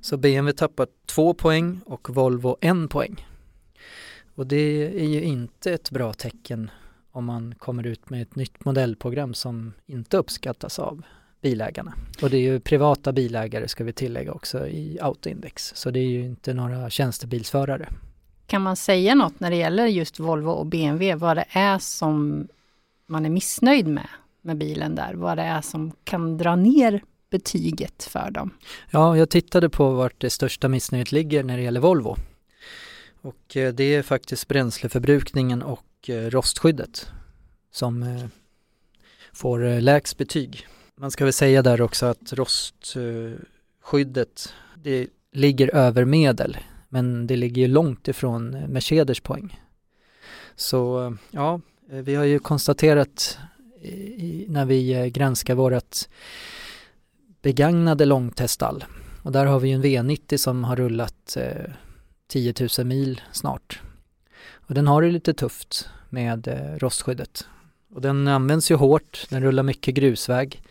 så 0.00 0.16
BMW 0.16 0.52
tappar 0.52 0.86
två 1.06 1.34
poäng 1.34 1.80
och 1.86 2.10
Volvo 2.10 2.56
en 2.60 2.88
poäng. 2.88 3.26
Och 4.34 4.46
det 4.46 5.00
är 5.02 5.08
ju 5.08 5.22
inte 5.22 5.72
ett 5.72 5.90
bra 5.90 6.12
tecken 6.12 6.70
om 7.12 7.24
man 7.24 7.54
kommer 7.54 7.86
ut 7.86 8.10
med 8.10 8.22
ett 8.22 8.36
nytt 8.36 8.64
modellprogram 8.64 9.34
som 9.34 9.72
inte 9.86 10.16
uppskattas 10.16 10.78
av 10.78 11.02
bilägarna. 11.40 11.94
Och 12.22 12.30
det 12.30 12.36
är 12.36 12.40
ju 12.40 12.60
privata 12.60 13.12
bilägare 13.12 13.68
ska 13.68 13.84
vi 13.84 13.92
tillägga 13.92 14.32
också 14.32 14.66
i 14.66 14.98
Autoindex. 15.00 15.72
Så 15.76 15.90
det 15.90 16.00
är 16.00 16.08
ju 16.08 16.24
inte 16.24 16.54
några 16.54 16.90
tjänstebilsförare. 16.90 17.88
Kan 18.46 18.62
man 18.62 18.76
säga 18.76 19.14
något 19.14 19.40
när 19.40 19.50
det 19.50 19.56
gäller 19.56 19.86
just 19.86 20.20
Volvo 20.20 20.50
och 20.50 20.66
BMW, 20.66 21.14
vad 21.14 21.36
det 21.36 21.44
är 21.50 21.78
som 21.78 22.48
man 23.06 23.26
är 23.26 23.30
missnöjd 23.30 23.86
med, 23.86 24.08
med 24.42 24.56
bilen 24.56 24.94
där? 24.94 25.14
Vad 25.14 25.38
det 25.38 25.42
är 25.42 25.60
som 25.60 25.92
kan 26.04 26.38
dra 26.38 26.56
ner 26.56 27.02
betyget 27.30 28.04
för 28.04 28.30
dem? 28.30 28.50
Ja, 28.90 29.16
jag 29.16 29.30
tittade 29.30 29.68
på 29.68 29.90
vart 29.90 30.20
det 30.20 30.30
största 30.30 30.68
missnöjet 30.68 31.12
ligger 31.12 31.44
när 31.44 31.56
det 31.56 31.62
gäller 31.62 31.80
Volvo. 31.80 32.16
Och 33.22 33.56
eh, 33.56 33.74
det 33.74 33.94
är 33.94 34.02
faktiskt 34.02 34.48
bränsleförbrukningen 34.48 35.62
och 35.62 35.86
eh, 36.08 36.30
rostskyddet 36.30 37.06
som 37.72 38.02
eh, 38.02 38.24
får 39.32 39.80
lägst 39.80 40.18
betyg. 40.18 40.66
Man 40.96 41.10
ska 41.10 41.24
väl 41.24 41.32
säga 41.32 41.62
där 41.62 41.80
också 41.80 42.06
att 42.06 42.32
rostskyddet 42.32 43.34
det 44.74 45.06
ligger 45.32 45.74
över 45.74 46.04
medel 46.04 46.56
men 46.88 47.26
det 47.26 47.36
ligger 47.36 47.62
ju 47.62 47.68
långt 47.68 48.08
ifrån 48.08 48.50
Mercedes 48.50 49.20
poäng. 49.20 49.60
Så 50.56 51.16
ja, 51.30 51.60
vi 51.86 52.14
har 52.14 52.24
ju 52.24 52.38
konstaterat 52.38 53.38
i, 53.82 54.44
när 54.48 54.64
vi 54.64 55.10
granskar 55.10 55.54
vårat 55.54 56.08
begagnade 57.42 58.04
långtestall. 58.04 58.84
Och 59.22 59.32
där 59.32 59.46
har 59.46 59.60
vi 59.60 59.72
en 59.72 59.82
V90 59.82 60.36
som 60.36 60.64
har 60.64 60.76
rullat 60.76 61.36
eh, 61.36 61.72
10 62.28 62.54
000 62.78 62.86
mil 62.86 63.20
snart. 63.32 63.80
Och 64.52 64.74
den 64.74 64.86
har 64.86 65.02
det 65.02 65.10
lite 65.10 65.34
tufft 65.34 65.88
med 66.08 66.48
eh, 66.48 66.78
rostskyddet. 66.78 67.48
Och 67.94 68.00
den 68.00 68.28
används 68.28 68.70
ju 68.70 68.74
hårt, 68.74 69.26
den 69.30 69.42
rullar 69.42 69.62
mycket 69.62 69.94
grusväg. 69.94 70.62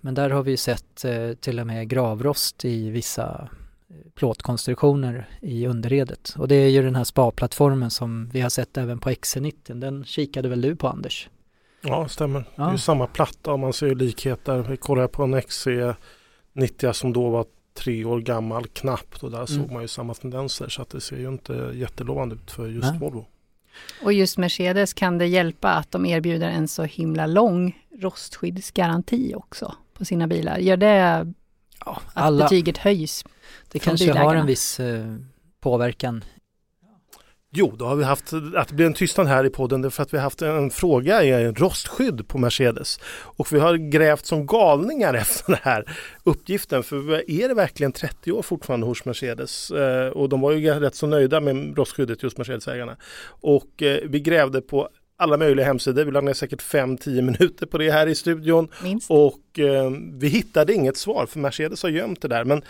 Men 0.00 0.14
där 0.14 0.30
har 0.30 0.42
vi 0.42 0.56
sett 0.56 1.04
eh, 1.04 1.32
till 1.32 1.60
och 1.60 1.66
med 1.66 1.88
gravrost 1.88 2.64
i 2.64 2.90
vissa 2.90 3.48
eh, 3.88 3.96
plåtkonstruktioner 4.14 5.28
i 5.40 5.66
underredet. 5.66 6.34
Och 6.38 6.48
det 6.48 6.54
är 6.54 6.68
ju 6.68 6.82
den 6.82 6.96
här 6.96 7.04
spa-plattformen 7.04 7.90
som 7.90 8.28
vi 8.28 8.40
har 8.40 8.50
sett 8.50 8.76
även 8.76 8.98
på 8.98 9.10
XC90. 9.10 9.74
Den 9.74 10.04
kikade 10.04 10.48
väl 10.48 10.60
du 10.60 10.76
på 10.76 10.88
Anders? 10.88 11.28
Ja, 11.84 12.08
stämmer. 12.08 12.44
Ja. 12.54 12.62
Det 12.62 12.68
är 12.68 12.72
ju 12.72 12.78
samma 12.78 13.06
platta 13.06 13.52
och 13.52 13.58
man 13.58 13.72
ser 13.72 13.86
ju 13.86 13.94
likheter. 13.94 14.58
Vi 14.58 14.76
kollar 14.76 15.06
på 15.06 15.22
en 15.22 15.34
XC90 15.34 16.92
som 16.92 17.12
då 17.12 17.30
var 17.30 17.46
tre 17.74 18.04
år 18.04 18.20
gammal 18.20 18.66
knappt 18.66 19.22
och 19.22 19.30
där 19.30 19.36
mm. 19.36 19.46
såg 19.46 19.72
man 19.72 19.82
ju 19.82 19.88
samma 19.88 20.14
tendenser 20.14 20.68
så 20.68 20.82
att 20.82 20.90
det 20.90 21.00
ser 21.00 21.16
ju 21.16 21.28
inte 21.28 21.72
jättelovande 21.74 22.34
ut 22.34 22.50
för 22.50 22.68
just 22.68 22.90
Nej. 22.90 22.98
Volvo. 22.98 23.26
Och 24.02 24.12
just 24.12 24.38
Mercedes 24.38 24.94
kan 24.94 25.18
det 25.18 25.26
hjälpa 25.26 25.70
att 25.70 25.90
de 25.90 26.06
erbjuder 26.06 26.48
en 26.48 26.68
så 26.68 26.82
himla 26.82 27.26
lång 27.26 27.84
rostskyddsgaranti 28.00 29.34
också 29.34 29.74
på 29.94 30.04
sina 30.04 30.26
bilar. 30.26 30.58
Gör 30.58 30.76
det 30.76 31.26
ja, 31.84 32.00
alla, 32.14 32.44
att 32.44 32.50
betyget 32.50 32.78
höjs? 32.78 33.24
Det 33.72 33.78
kanske 33.78 34.06
bilägarna? 34.06 34.28
har 34.28 34.36
en 34.36 34.46
viss 34.46 34.80
eh, 34.80 35.16
påverkan 35.60 36.24
Jo, 37.56 37.74
då 37.78 37.84
har 37.84 37.96
vi 37.96 38.04
haft, 38.04 38.32
att 38.56 38.68
det 38.68 38.74
blir 38.74 38.86
en 38.86 38.94
tystnad 38.94 39.26
här 39.26 39.46
i 39.46 39.50
podden 39.50 39.90
för 39.90 40.02
att 40.02 40.14
vi 40.14 40.16
har 40.16 40.22
haft 40.22 40.42
en 40.42 40.70
fråga 40.70 41.24
i 41.24 41.52
rostskydd 41.52 42.28
på 42.28 42.38
Mercedes. 42.38 43.00
Och 43.22 43.52
vi 43.52 43.58
har 43.58 43.74
grävt 43.74 44.26
som 44.26 44.46
galningar 44.46 45.14
efter 45.24 45.52
den 45.52 45.60
här 45.62 45.96
uppgiften. 46.24 46.82
För 46.82 47.30
är 47.30 47.48
det 47.48 47.54
verkligen 47.54 47.92
30 47.92 48.32
år 48.32 48.42
fortfarande 48.42 48.86
hos 48.86 49.04
Mercedes? 49.04 49.70
Eh, 49.70 50.08
och 50.08 50.28
de 50.28 50.40
var 50.40 50.52
ju 50.52 50.70
rätt 50.70 50.94
så 50.94 51.06
nöjda 51.06 51.40
med 51.40 51.78
rostskyddet 51.78 52.22
just 52.22 52.38
Mercedesägarna. 52.38 52.96
Och 53.26 53.82
eh, 53.82 53.98
vi 54.04 54.20
grävde 54.20 54.60
på 54.60 54.88
alla 55.16 55.36
möjliga 55.36 55.66
hemsidor. 55.66 56.04
Vi 56.04 56.10
lade 56.10 56.26
ner 56.26 56.32
säkert 56.32 56.62
5-10 56.62 57.22
minuter 57.22 57.66
på 57.66 57.78
det 57.78 57.90
här 57.90 58.06
i 58.06 58.14
studion. 58.14 58.68
Minst. 58.82 59.10
Och 59.10 59.58
eh, 59.58 59.90
vi 60.12 60.28
hittade 60.28 60.74
inget 60.74 60.96
svar 60.96 61.26
för 61.26 61.38
Mercedes 61.38 61.82
har 61.82 61.90
gömt 61.90 62.22
det 62.22 62.28
där. 62.28 62.44
Men 62.44 62.62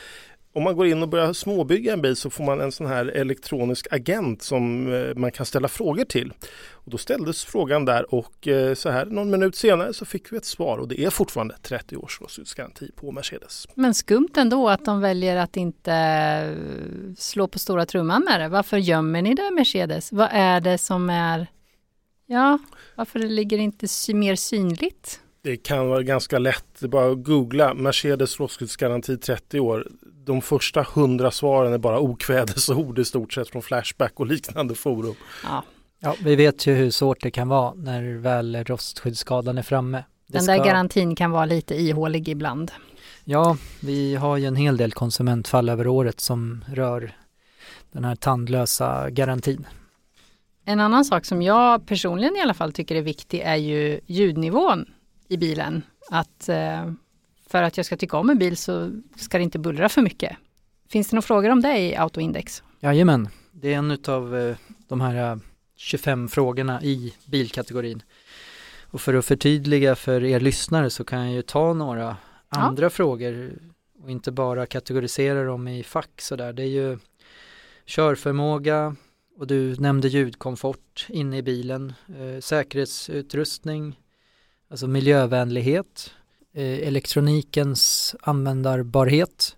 om 0.55 0.63
man 0.63 0.77
går 0.77 0.87
in 0.87 1.03
och 1.03 1.09
börjar 1.09 1.33
småbygga 1.33 1.93
en 1.93 2.03
bil 2.03 2.17
så 2.17 2.31
får 2.31 2.45
man 2.45 2.61
en 2.61 2.73
sån 2.73 2.87
här 2.87 3.07
elektronisk 3.07 3.87
agent 3.91 4.43
som 4.43 4.93
eh, 4.93 5.15
man 5.15 5.33
kan 5.33 5.47
ställa 5.47 5.69
frågor 5.69 6.05
till. 6.05 6.33
Och 6.73 6.91
då 6.91 6.99
ställdes 6.99 7.45
frågan 7.45 7.85
där 7.85 8.15
och 8.15 8.49
eh, 8.49 8.75
så 8.75 8.91
här 8.91 9.07
någon 9.07 9.31
minut 9.31 9.57
senare 9.57 9.95
så 9.95 10.05
fick 10.05 10.33
vi 10.33 10.37
ett 10.37 10.45
svar 10.45 10.79
och 10.79 10.89
det 10.89 11.05
är 11.05 11.11
fortfarande 11.11 11.57
30 11.63 11.97
års 11.97 12.21
rostskyddsgaranti 12.21 12.91
på 12.97 13.13
Mercedes. 13.13 13.67
Men 13.75 13.95
skumt 13.95 14.33
ändå 14.37 14.69
att 14.69 14.85
de 14.85 15.01
väljer 15.01 15.37
att 15.37 15.57
inte 15.57 15.93
eh, 15.93 17.15
slå 17.19 17.49
på 17.49 17.59
stora 17.59 17.87
trumman 17.87 18.25
med 18.25 18.41
det. 18.41 18.49
Varför 18.49 18.77
gömmer 18.77 19.23
ni 19.23 19.35
det 19.35 19.51
Mercedes? 19.51 20.13
Vad 20.13 20.29
är 20.33 20.61
det 20.61 20.79
som 20.79 21.11
är 21.11 21.47
Ja, 22.27 22.59
varför 22.95 23.19
det 23.19 23.27
ligger 23.27 23.59
inte 23.59 23.87
mer 24.15 24.37
synligt? 24.37 25.21
Det 25.45 25.57
kan 25.57 25.89
vara 25.89 26.03
ganska 26.03 26.39
lätt, 26.39 26.65
det 26.79 26.87
är 26.87 26.89
bara 26.89 27.13
att 27.13 27.25
googla 27.25 27.75
Mercedes 27.75 28.41
rostskyddsgaranti 28.41 29.17
30 29.17 29.61
år 29.61 29.89
de 30.25 30.43
första 30.43 30.87
hundra 30.95 31.31
svaren 31.31 31.73
är 31.73 31.79
bara 31.79 32.01
okvädesord 32.01 32.99
i 32.99 33.05
stort 33.05 33.33
sett 33.33 33.49
från 33.49 33.63
Flashback 33.63 34.13
och 34.21 34.27
liknande 34.27 34.75
forum. 34.75 35.15
Ja. 35.45 35.65
ja, 36.01 36.17
vi 36.25 36.37
vet 36.37 36.67
ju 36.67 36.75
hur 36.75 36.91
svårt 36.91 37.23
det 37.23 37.31
kan 37.31 37.49
vara 37.49 37.75
när 37.75 38.15
väl 38.19 38.65
rostskyddsskadan 38.65 39.59
är 39.59 39.63
framme. 39.63 40.05
Det 40.27 40.39
Den 40.39 40.47
där 40.47 40.57
ska... 40.57 40.65
garantin 40.65 41.17
kan 41.17 41.31
vara 41.31 41.45
lite 41.45 41.75
ihålig 41.75 42.29
ibland. 42.29 42.73
Ja, 43.25 43.57
vi 43.81 44.15
har 44.15 44.37
ju 44.37 44.47
en 44.47 44.57
hel 44.57 44.77
del 44.77 44.93
konsumentfall 44.93 45.69
över 45.69 45.87
året 45.87 46.21
som 46.21 46.65
rör 46.69 47.17
den 47.93 48.05
här 48.05 48.17
tandlösa 48.17 49.11
garantin. 49.11 49.67
En 50.65 50.81
annan 50.81 51.05
sak 51.05 51.25
som 51.25 51.43
jag 51.43 51.87
personligen 51.87 52.37
i 52.37 52.41
alla 52.41 52.55
fall 52.55 52.73
tycker 52.73 52.95
är 52.95 53.03
viktig 53.03 53.41
är 53.41 53.57
ju 53.57 54.01
ljudnivån 54.07 54.87
i 55.35 55.39
bilen. 55.39 55.83
Att 56.11 56.49
eh, 56.49 56.93
för 57.47 57.63
att 57.63 57.77
jag 57.77 57.87
ska 57.87 57.97
tycka 57.97 58.17
om 58.17 58.31
en 58.31 58.39
bil 58.39 58.57
så 58.57 58.91
ska 59.17 59.39
det 59.39 59.45
inte 59.45 59.59
bullra 59.59 59.89
för 59.89 60.03
mycket. 60.03 60.37
Finns 60.89 61.09
det 61.09 61.17
några 61.17 61.23
frågor 61.27 61.51
om 61.51 61.63
det 61.63 61.79
i 61.79 61.97
Autoindex? 61.97 62.63
Jajamän, 62.81 63.29
det 63.53 63.75
är 63.75 63.79
en 63.79 63.99
av 64.07 64.37
eh, 64.37 64.57
de 64.89 65.01
här 65.01 65.39
25 65.77 66.29
frågorna 66.29 66.83
i 66.83 67.15
bilkategorin. 67.27 68.03
Och 68.83 69.01
för 69.01 69.15
att 69.15 69.25
förtydliga 69.25 69.95
för 69.95 70.25
er 70.25 70.41
lyssnare 70.41 70.91
så 70.91 71.05
kan 71.05 71.25
jag 71.25 71.35
ju 71.35 71.43
ta 71.43 71.73
några 71.73 72.17
andra 72.49 72.91
frågor 72.91 73.59
och 74.03 74.11
inte 74.11 74.33
bara 74.33 74.67
kategorisera 74.67 75.45
dem 75.45 75.69
i 75.69 75.83
fack 75.83 76.21
sådär. 76.21 76.53
Det 76.53 76.63
är 76.63 76.67
ju 76.67 76.99
körförmåga 77.87 78.97
och 79.39 79.47
du 79.47 79.77
nämnde 79.77 80.09
ljudkomfort 80.09 81.07
inne 81.09 81.39
i 81.39 81.43
bilen, 81.43 81.93
eh, 82.09 82.41
säkerhetsutrustning, 82.41 83.97
alltså 84.75 84.87
miljövänlighet, 84.87 86.11
eh, 86.53 86.89
elektronikens 86.89 88.17
användbarhet. 88.21 89.57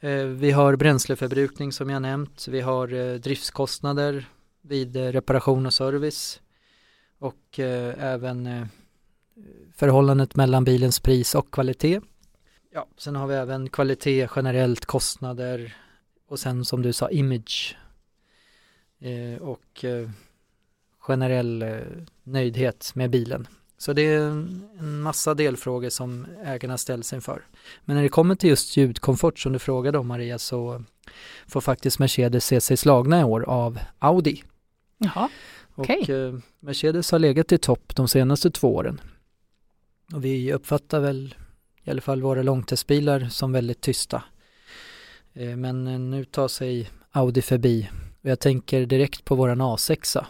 Eh, 0.00 0.24
vi 0.24 0.50
har 0.50 0.76
bränsleförbrukning 0.76 1.72
som 1.72 1.90
jag 1.90 2.02
nämnt, 2.02 2.48
vi 2.48 2.60
har 2.60 2.92
eh, 2.92 3.14
driftskostnader 3.14 4.28
vid 4.62 4.96
reparation 4.96 5.66
och 5.66 5.74
service 5.74 6.40
och 7.18 7.58
även 7.58 8.68
förhållandet 9.74 10.36
mellan 10.36 10.64
bilens 10.64 11.00
pris 11.00 11.34
och 11.34 11.50
kvalitet. 11.50 12.00
Ja, 12.72 12.86
sen 12.96 13.16
har 13.16 13.26
vi 13.26 13.34
även 13.34 13.68
kvalitet 13.68 14.28
generellt, 14.36 14.86
kostnader 14.86 15.76
och 16.28 16.38
sen 16.38 16.64
som 16.64 16.82
du 16.82 16.92
sa 16.92 17.10
image 17.10 17.76
och 19.40 19.84
generell 20.98 21.64
nöjdhet 22.22 22.92
med 22.94 23.10
bilen. 23.10 23.46
Så 23.82 23.92
det 23.92 24.02
är 24.02 24.20
en 24.20 25.00
massa 25.00 25.34
delfrågor 25.34 25.90
som 25.90 26.26
ägarna 26.44 26.78
ställs 26.78 27.12
inför. 27.12 27.46
Men 27.84 27.96
när 27.96 28.02
det 28.02 28.08
kommer 28.08 28.34
till 28.34 28.50
just 28.50 28.76
ljudkomfort 28.76 29.38
som 29.38 29.52
du 29.52 29.58
frågade 29.58 29.98
om 29.98 30.06
Maria 30.06 30.38
så 30.38 30.84
får 31.46 31.60
faktiskt 31.60 31.98
Mercedes 31.98 32.44
se 32.44 32.60
sig 32.60 32.76
slagna 32.76 33.20
i 33.20 33.24
år 33.24 33.42
av 33.42 33.78
Audi. 33.98 34.42
Jaha, 34.98 35.28
okej. 35.74 36.00
Okay. 36.02 36.16
Och 36.16 36.40
Mercedes 36.60 37.10
har 37.10 37.18
legat 37.18 37.52
i 37.52 37.58
topp 37.58 37.96
de 37.96 38.08
senaste 38.08 38.50
två 38.50 38.74
åren. 38.74 39.00
Och 40.14 40.24
vi 40.24 40.52
uppfattar 40.52 41.00
väl 41.00 41.34
i 41.84 41.90
alla 41.90 42.00
fall 42.00 42.22
våra 42.22 42.42
långtestbilar 42.42 43.28
som 43.28 43.52
väldigt 43.52 43.80
tysta. 43.80 44.22
Eh, 45.32 45.56
men 45.56 45.86
eh, 45.86 45.98
nu 45.98 46.24
tar 46.24 46.48
sig 46.48 46.90
Audi 47.10 47.42
förbi 47.42 47.90
och 48.22 48.30
jag 48.30 48.40
tänker 48.40 48.86
direkt 48.86 49.24
på 49.24 49.34
våran 49.34 49.62
A6. 49.62 50.24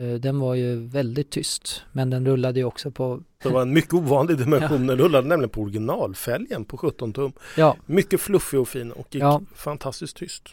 Eh, 0.00 0.14
den 0.14 0.38
var 0.38 0.54
ju 0.54 0.86
väldigt 0.86 1.30
tyst 1.30 1.82
men 1.92 2.10
den 2.10 2.26
rullade 2.26 2.60
ju 2.60 2.64
också 2.64 2.90
på 2.90 3.22
Det 3.42 3.48
var 3.48 3.62
en 3.62 3.72
mycket 3.72 3.94
ovanlig 3.94 4.38
dimension, 4.38 4.86
den 4.86 4.98
rullade 4.98 5.28
nämligen 5.28 5.50
på 5.50 5.62
originalfälgen 5.62 6.64
på 6.64 6.76
17 6.76 7.12
tum. 7.12 7.32
Ja. 7.56 7.76
Mycket 7.86 8.20
fluffig 8.20 8.60
och 8.60 8.68
fin 8.68 8.92
och 8.92 9.14
gick 9.14 9.22
ja. 9.22 9.40
fantastiskt 9.54 10.16
tyst. 10.16 10.48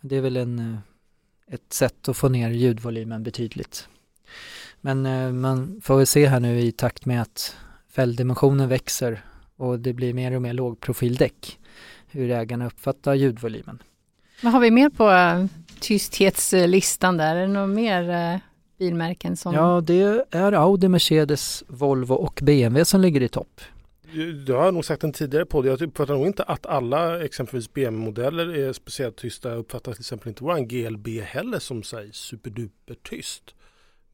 Det 0.00 0.16
är 0.16 0.20
väl 0.20 0.36
en, 0.36 0.78
ett 1.50 1.72
sätt 1.72 2.08
att 2.08 2.16
få 2.16 2.28
ner 2.28 2.50
ljudvolymen 2.50 3.22
betydligt. 3.22 3.88
Men 4.80 5.40
man 5.40 5.80
får 5.84 5.96
väl 5.96 6.06
se 6.06 6.26
här 6.26 6.40
nu 6.40 6.60
i 6.60 6.72
takt 6.72 7.06
med 7.06 7.22
att 7.22 7.56
fälgdimensionen 7.90 8.68
växer 8.68 9.24
och 9.56 9.78
det 9.78 9.92
blir 9.92 10.14
mer 10.14 10.32
och 10.32 10.42
mer 10.42 10.52
lågprofildäck 10.52 11.58
hur 12.10 12.30
ägarna 12.30 12.66
uppfattar 12.66 13.14
ljudvolymen. 13.14 13.82
Vad 14.42 14.52
har 14.52 14.60
vi 14.60 14.70
mer 14.70 14.90
på 14.90 15.48
tysthetslistan 15.80 17.16
där? 17.16 17.36
Är 17.36 17.40
det 17.40 17.46
några 17.52 17.66
mer 17.66 18.40
bilmärken 18.78 19.36
som... 19.36 19.54
Ja, 19.54 19.80
det 19.80 20.26
är 20.30 20.52
Audi, 20.52 20.88
Mercedes, 20.88 21.64
Volvo 21.66 22.14
och 22.14 22.40
BMW 22.42 22.84
som 22.84 23.00
ligger 23.00 23.22
i 23.22 23.28
topp. 23.28 23.60
Du 24.46 24.52
har 24.52 24.72
nog 24.72 24.84
sagt 24.84 25.04
en 25.04 25.12
tidigare 25.12 25.46
på 25.46 25.62
det. 25.62 25.68
Jag 25.68 25.82
uppfattar 25.82 26.14
nog 26.14 26.26
inte 26.26 26.42
att 26.42 26.66
alla 26.66 27.24
exempelvis 27.24 27.72
BMW-modeller 27.72 28.56
är 28.58 28.72
speciellt 28.72 29.16
tysta. 29.16 29.48
Jag 29.48 29.58
uppfattar 29.58 29.92
till 29.92 30.00
exempel 30.00 30.28
inte 30.28 30.44
våran 30.44 30.68
GLB 30.68 31.08
heller 31.24 31.58
som 31.58 31.82
säger 31.82 32.12
superduper 32.12 32.94
tyst. 33.02 33.42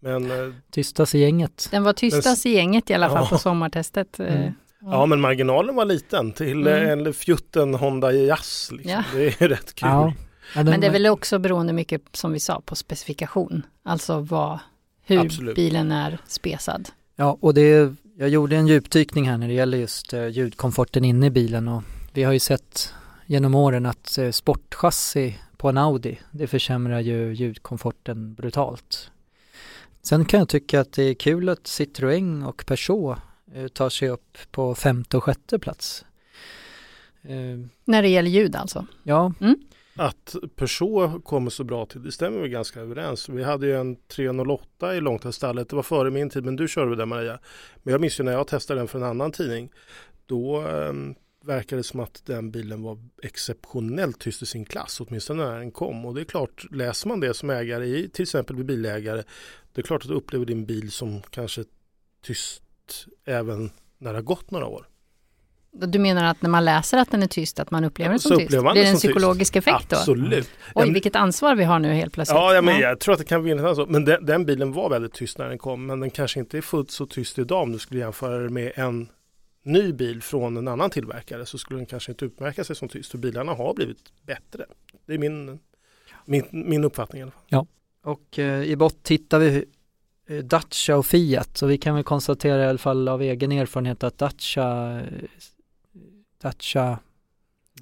Men, 0.00 0.31
eh, 0.31 0.54
tystas 0.71 1.14
i 1.14 1.19
gänget. 1.19 1.69
Den 1.71 1.83
var 1.83 1.92
tystast 1.92 2.47
i 2.47 2.50
gänget 2.50 2.90
i 2.90 2.95
alla 2.95 3.09
fall 3.09 3.25
ja. 3.25 3.28
på 3.28 3.38
sommartestet. 3.38 4.19
Mm. 4.19 4.52
Ja 4.81 5.07
men 5.07 5.21
marginalen 5.21 5.75
var 5.75 5.85
liten 5.85 6.33
till 6.33 6.66
mm. 6.66 7.07
en 7.07 7.14
fjutten 7.14 7.75
Honda 7.75 8.12
Jazz. 8.12 8.72
Liksom. 8.72 8.90
Ja. 8.90 9.05
Det 9.14 9.40
är 9.40 9.48
rätt 9.48 9.75
kul. 9.75 9.88
Ja. 9.88 10.12
Ja, 10.55 10.65
men 10.65 10.81
det 10.81 10.87
är 10.87 10.91
väl 10.91 11.07
också 11.07 11.38
beroende 11.38 11.73
mycket 11.73 12.03
som 12.12 12.33
vi 12.33 12.41
sa 12.41 12.61
på 12.65 12.75
specifikation. 12.75 13.67
Alltså 13.83 14.21
vad, 14.21 14.59
hur 15.03 15.21
Absolut. 15.21 15.57
bilen 15.57 15.93
är 15.93 16.19
spesad. 16.27 16.88
Ja 17.17 17.38
och 17.41 17.55
det, 17.55 17.95
jag 18.17 18.29
gjorde 18.29 18.57
en 18.57 18.67
djupdykning 18.67 19.29
här 19.29 19.38
när 19.38 19.49
det 19.49 19.55
gäller 19.55 19.79
just 19.79 20.15
uh, 20.15 20.29
ljudkomforten 20.29 21.05
inne 21.05 21.27
i 21.27 21.31
bilen 21.31 21.69
och 21.69 21.83
vi 22.12 22.23
har 22.23 22.33
ju 22.33 22.38
sett 22.38 22.95
genom 23.27 23.55
åren 23.55 23.87
att 23.87 24.19
uh, 24.19 24.31
sportchassi 24.31 25.38
på 25.57 25.69
en 25.69 25.79
Audi 25.79 26.19
det 26.31 26.47
försämrar 26.47 27.01
ju 27.01 27.35
ljudkomforten 27.35 28.35
brutalt. 28.35 29.11
Sen 30.03 30.25
kan 30.25 30.38
jag 30.38 30.49
tycka 30.49 30.81
att 30.81 30.93
det 30.93 31.03
är 31.03 31.15
kul 31.15 31.49
att 31.49 31.62
Citroën 31.65 32.47
och 32.47 32.67
Peugeot 32.67 33.19
Eh, 33.55 33.69
tar 33.69 33.91
sig 33.91 34.09
upp 34.09 34.38
på 34.51 34.75
femte 34.75 35.17
och 35.17 35.25
sjätte 35.25 35.59
plats. 35.59 36.05
Eh, 37.23 37.59
När 37.85 38.03
det 38.03 38.09
gäller 38.09 38.31
ljud 38.31 38.57
alltså? 38.57 38.87
Ja. 39.03 39.33
Mm. 39.41 39.57
Att 39.96 40.37
Peugeot 40.57 41.24
kommer 41.24 41.50
så 41.50 41.64
bra 41.64 41.87
till, 41.87 42.02
det 42.02 42.12
stämmer 42.12 42.40
vi 42.40 42.48
ganska 42.48 42.81
överens. 42.81 43.28
Vi 43.28 43.42
hade 43.42 43.66
ju 43.66 43.76
en 43.76 43.96
308 43.96 44.96
i 44.96 45.00
långteststallet, 45.00 45.68
det 45.68 45.76
var 45.76 45.83
före 45.83 46.11
min 46.11 46.31
tid, 46.31 46.44
men 46.44 46.57
du 46.57 46.68
körde 46.68 46.96
den 46.96 47.09
Maria. 47.09 47.38
Men 47.83 47.92
jag 47.92 48.00
minns 48.00 48.20
ju 48.20 48.24
när 48.24 48.33
jag 48.33 48.46
testade 48.46 48.81
den 48.81 48.88
för 48.88 48.98
en 48.98 49.05
annan 49.05 49.33
tidning, 49.33 49.72
då 50.26 50.68
eh, 50.68 50.92
verkade 51.44 51.78
det 51.78 51.85
som 51.85 52.00
att 52.00 52.22
den 52.26 52.50
bilen 52.50 52.83
var 52.83 52.98
exceptionellt 53.22 54.20
tyst 54.20 54.42
i 54.42 54.46
sin 54.46 54.64
klass, 54.64 55.00
åtminstone 55.00 55.44
när 55.44 55.59
den 55.59 55.70
kom. 55.70 56.05
Och 56.05 56.14
det 56.14 56.20
är 56.20 56.24
klart, 56.24 56.64
läser 56.70 57.09
man 57.09 57.20
det 57.20 57.35
som 57.35 57.50
ägare 57.50 57.87
i 57.87 58.09
till 58.09 58.22
exempel 58.22 58.64
bilägare, 58.64 59.22
det 59.72 59.81
är 59.81 59.83
klart 59.83 60.02
att 60.02 60.09
du 60.09 60.14
upplever 60.14 60.46
din 60.46 60.66
bil 60.66 60.90
som 60.90 61.22
kanske 61.31 61.64
tyst 62.22 62.62
även 63.24 63.70
när 63.98 64.12
det 64.12 64.18
har 64.18 64.22
gått 64.22 64.50
några 64.50 64.66
år. 64.66 64.87
Du 65.74 65.98
menar 65.98 66.24
att 66.24 66.42
när 66.42 66.50
man 66.50 66.64
läser 66.64 66.98
att 66.98 67.11
den 67.11 67.22
är 67.22 67.26
tyst, 67.26 67.61
att 67.61 67.70
man 67.70 67.85
upplever 67.85 68.11
den 68.11 68.20
som 68.20 68.38
tyst? 68.38 68.48
Blir 68.48 68.74
det 68.74 68.87
en 68.87 68.96
psykologisk 68.96 69.52
tyst. 69.52 69.68
effekt 69.68 69.90
då? 69.90 69.96
Absolut. 69.96 70.50
Oj, 70.74 70.92
vilket 70.92 71.16
ansvar 71.16 71.54
vi 71.54 71.64
har 71.64 71.78
nu 71.78 71.92
helt 71.92 72.12
plötsligt. 72.12 72.37
Ja, 72.37 72.54
ja 72.54 72.62
men 72.62 72.80
jag 72.80 73.00
tror 73.00 73.12
att 73.12 73.18
det 73.18 73.24
kan 73.24 73.42
bli 73.42 73.52
ett 73.52 73.61
ansvar. 73.61 73.87
Men 73.87 74.04
den, 74.04 74.26
den, 74.26 74.44
bilen 74.44 74.72
var 74.72 74.90
väldigt 74.90 75.12
tyst 75.12 75.38
när 75.38 75.48
den 75.48 75.58
kom, 75.58 75.87
men 75.87 76.00
den 76.00 76.11
kanske 76.11 76.40
inte 76.40 76.58
är 76.58 76.62
fullt 76.62 76.90
så 76.90 77.06
tyst 77.06 77.38
idag 77.38 77.62
om 77.62 77.72
du 77.72 77.78
skulle 77.78 78.00
jämföra 78.00 78.38
det 78.38 78.50
med 78.50 78.72
en 78.74 79.08
ny 79.64 79.92
bil 79.92 80.22
från 80.22 80.56
en 80.56 80.68
annan 80.68 80.90
tillverkare 80.90 81.46
så 81.46 81.58
skulle 81.58 81.78
den 81.78 81.87
kanske 81.87 82.12
inte 82.12 82.24
utmärka 82.24 82.64
sig 82.64 82.76
som 82.76 82.88
tyst, 82.88 83.11
för 83.11 83.18
bilarna 83.18 83.52
har 83.52 83.74
blivit 83.74 83.98
bättre. 84.26 84.64
Det 85.06 85.14
är 85.14 85.18
min, 85.18 85.58
min, 86.24 86.44
min 86.52 86.85
uppfattning 86.85 87.20
i 87.20 87.22
alla 87.22 87.32
fall. 87.32 87.42
Ja, 87.48 87.66
och 88.04 88.38
eh, 88.38 88.62
i 88.62 88.76
bott 88.76 89.02
tittar 89.02 89.38
vi 89.38 89.64
Eh, 90.32 90.44
Dacia 90.44 90.96
och 90.96 91.06
Fiat. 91.06 91.56
Så 91.56 91.66
vi 91.66 91.78
kan 91.78 91.94
väl 91.94 92.04
konstatera 92.04 92.64
i 92.64 92.66
alla 92.66 92.78
fall 92.78 93.08
av 93.08 93.22
egen 93.22 93.52
erfarenhet 93.52 94.04
att 94.04 94.18
Dacia 94.18 95.00
Dacia 96.42 96.98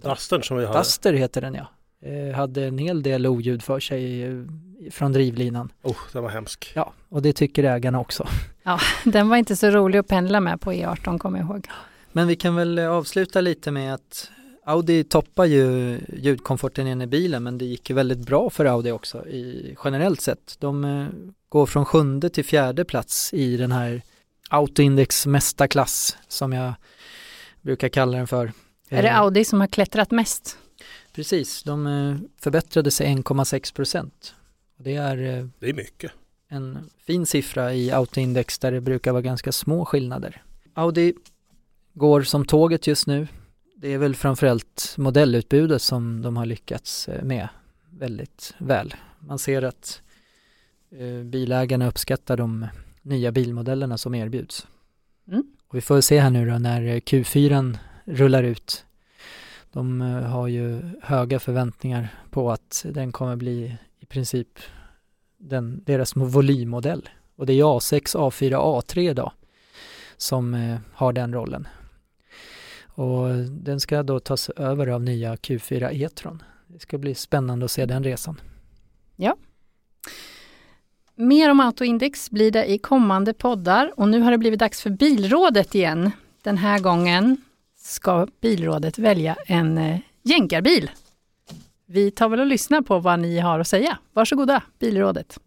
Duster 0.02 0.40
som 0.40 0.56
vi 0.56 0.64
har. 0.64 0.74
Duster 0.74 1.12
heter 1.12 1.40
den 1.40 1.54
ja. 1.54 1.66
Eh, 2.02 2.36
hade 2.36 2.64
en 2.64 2.78
hel 2.78 3.02
del 3.02 3.26
oljud 3.26 3.62
för 3.62 3.80
sig 3.80 4.22
eh, 4.22 4.44
från 4.90 5.12
drivlinan. 5.12 5.72
Oh, 5.82 5.96
den 6.12 6.22
var 6.22 6.30
hemsk. 6.30 6.72
Ja, 6.74 6.92
och 7.08 7.22
det 7.22 7.32
tycker 7.32 7.64
ägarna 7.64 8.00
också. 8.00 8.28
Ja, 8.62 8.80
den 9.04 9.28
var 9.28 9.36
inte 9.36 9.56
så 9.56 9.70
rolig 9.70 9.98
att 9.98 10.08
pendla 10.08 10.40
med 10.40 10.60
på 10.60 10.72
E18 10.72 11.18
kommer 11.18 11.38
jag 11.38 11.48
ihåg. 11.48 11.68
Men 12.12 12.28
vi 12.28 12.36
kan 12.36 12.54
väl 12.54 12.78
avsluta 12.78 13.40
lite 13.40 13.70
med 13.70 13.94
att 13.94 14.30
Audi 14.64 15.04
toppar 15.04 15.44
ju 15.44 15.98
ljudkomforten 16.16 16.86
inne 16.86 17.04
i 17.04 17.06
bilen 17.06 17.42
men 17.42 17.58
det 17.58 17.64
gick 17.64 17.90
ju 17.90 17.96
väldigt 17.96 18.18
bra 18.18 18.50
för 18.50 18.64
Audi 18.64 18.90
också 18.90 19.26
i, 19.26 19.76
generellt 19.84 20.20
sett. 20.20 20.56
De 20.58 20.84
eh, 20.84 21.06
går 21.48 21.66
från 21.66 21.84
sjunde 21.84 22.30
till 22.30 22.44
fjärde 22.44 22.84
plats 22.84 23.34
i 23.34 23.56
den 23.56 23.72
här 23.72 24.02
Autoindex 24.50 25.26
mästarklass 25.26 26.16
som 26.28 26.52
jag 26.52 26.74
brukar 27.62 27.88
kalla 27.88 28.18
den 28.18 28.26
för. 28.26 28.52
Är 28.88 29.02
det 29.02 29.08
eh, 29.08 29.20
Audi 29.20 29.44
som 29.44 29.60
har 29.60 29.66
klättrat 29.66 30.10
mest? 30.10 30.58
Precis, 31.12 31.62
de 31.62 31.86
eh, 31.86 32.16
förbättrade 32.40 32.90
sig 32.90 33.06
1,6 33.06 33.74
procent. 33.74 34.34
Det 34.76 34.96
är, 34.96 35.16
det 35.58 35.68
är 35.68 35.74
mycket. 35.74 36.12
En 36.48 36.90
fin 37.06 37.26
siffra 37.26 37.74
i 37.74 37.90
Autoindex 37.90 38.58
där 38.58 38.72
det 38.72 38.80
brukar 38.80 39.12
vara 39.12 39.22
ganska 39.22 39.52
små 39.52 39.84
skillnader. 39.84 40.42
Audi 40.74 41.14
går 41.94 42.22
som 42.22 42.44
tåget 42.44 42.86
just 42.86 43.06
nu 43.06 43.28
det 43.80 43.88
är 43.88 43.98
väl 43.98 44.14
framförallt 44.14 44.94
modellutbudet 44.98 45.82
som 45.82 46.22
de 46.22 46.36
har 46.36 46.46
lyckats 46.46 47.08
eh, 47.08 47.24
med 47.24 47.48
väldigt 47.90 48.54
väl. 48.58 48.94
Man 49.18 49.38
ser 49.38 49.62
att 49.62 50.02
eh, 50.90 51.24
bilägarna 51.24 51.88
uppskattar 51.88 52.36
de 52.36 52.66
nya 53.02 53.32
bilmodellerna 53.32 53.98
som 53.98 54.14
erbjuds. 54.14 54.66
Mm. 55.28 55.44
Och 55.70 55.76
vi 55.76 55.80
får 55.80 56.00
se 56.00 56.20
här 56.20 56.30
nu 56.30 56.50
då 56.50 56.58
när 56.58 56.82
eh, 56.82 56.96
Q4 56.96 57.78
rullar 58.04 58.42
ut. 58.42 58.84
De 59.72 60.02
eh, 60.02 60.22
har 60.22 60.48
ju 60.48 60.80
höga 61.02 61.40
förväntningar 61.40 62.08
på 62.30 62.50
att 62.50 62.86
den 62.88 63.12
kommer 63.12 63.36
bli 63.36 63.76
i 64.00 64.06
princip 64.06 64.48
den, 65.38 65.82
deras 65.84 66.16
volymmodell. 66.16 67.08
Och 67.36 67.46
det 67.46 67.52
är 67.52 67.64
A6, 67.64 68.16
A4, 68.16 68.52
A3 68.54 69.10
idag 69.10 69.32
som 70.16 70.54
eh, 70.54 70.78
har 70.92 71.12
den 71.12 71.34
rollen. 71.34 71.68
Och 72.84 73.28
den 73.50 73.80
ska 73.80 74.02
då 74.02 74.20
tas 74.20 74.48
över 74.48 74.86
av 74.86 75.02
nya 75.02 75.34
Q4 75.34 75.90
E-tron. 75.92 76.42
det 76.66 76.78
ska 76.78 76.98
bli 76.98 77.14
spännande 77.14 77.64
att 77.64 77.70
se 77.70 77.86
den 77.86 78.04
resan. 78.04 78.40
Ja. 79.16 79.36
Mer 81.20 81.50
om 81.50 81.60
Autoindex 81.60 82.30
blir 82.30 82.50
det 82.50 82.70
i 82.70 82.78
kommande 82.78 83.34
poddar 83.34 83.92
och 83.96 84.08
nu 84.08 84.20
har 84.20 84.30
det 84.30 84.38
blivit 84.38 84.60
dags 84.60 84.82
för 84.82 84.90
Bilrådet 84.90 85.74
igen. 85.74 86.10
Den 86.42 86.58
här 86.58 86.78
gången 86.78 87.36
ska 87.78 88.26
Bilrådet 88.40 88.98
välja 88.98 89.36
en 89.46 89.78
eh, 89.78 90.00
jänkarbil. 90.22 90.90
Vi 91.86 92.10
tar 92.10 92.28
väl 92.28 92.40
och 92.40 92.46
lyssnar 92.46 92.82
på 92.82 92.98
vad 92.98 93.20
ni 93.20 93.38
har 93.38 93.60
att 93.60 93.68
säga. 93.68 93.98
Varsågoda, 94.12 94.62
Bilrådet. 94.78 95.38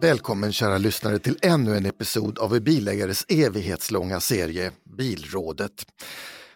Välkommen 0.00 0.52
kära 0.52 0.78
lyssnare 0.78 1.18
till 1.18 1.36
ännu 1.42 1.76
en 1.76 1.86
episod 1.86 2.38
av 2.38 2.54
en 2.54 2.64
bilägares 2.64 3.24
evighetslånga 3.28 4.20
serie 4.20 4.72
Bilrådet. 4.84 5.86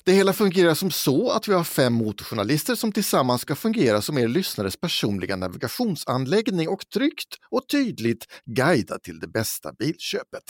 Det 0.06 0.12
hela 0.12 0.32
fungerar 0.32 0.74
som 0.74 0.90
så 0.90 1.30
att 1.30 1.48
vi 1.48 1.52
har 1.52 1.64
fem 1.64 1.92
motorjournalister 1.92 2.74
som 2.74 2.92
tillsammans 2.92 3.42
ska 3.42 3.54
fungera 3.54 4.02
som 4.02 4.18
er 4.18 4.28
lyssnares 4.28 4.76
personliga 4.76 5.36
navigationsanläggning 5.36 6.68
och 6.68 6.88
tryggt 6.94 7.34
och 7.50 7.68
tydligt 7.68 8.24
guida 8.44 8.98
till 8.98 9.20
det 9.20 9.28
bästa 9.28 9.72
bilköpet. 9.72 10.42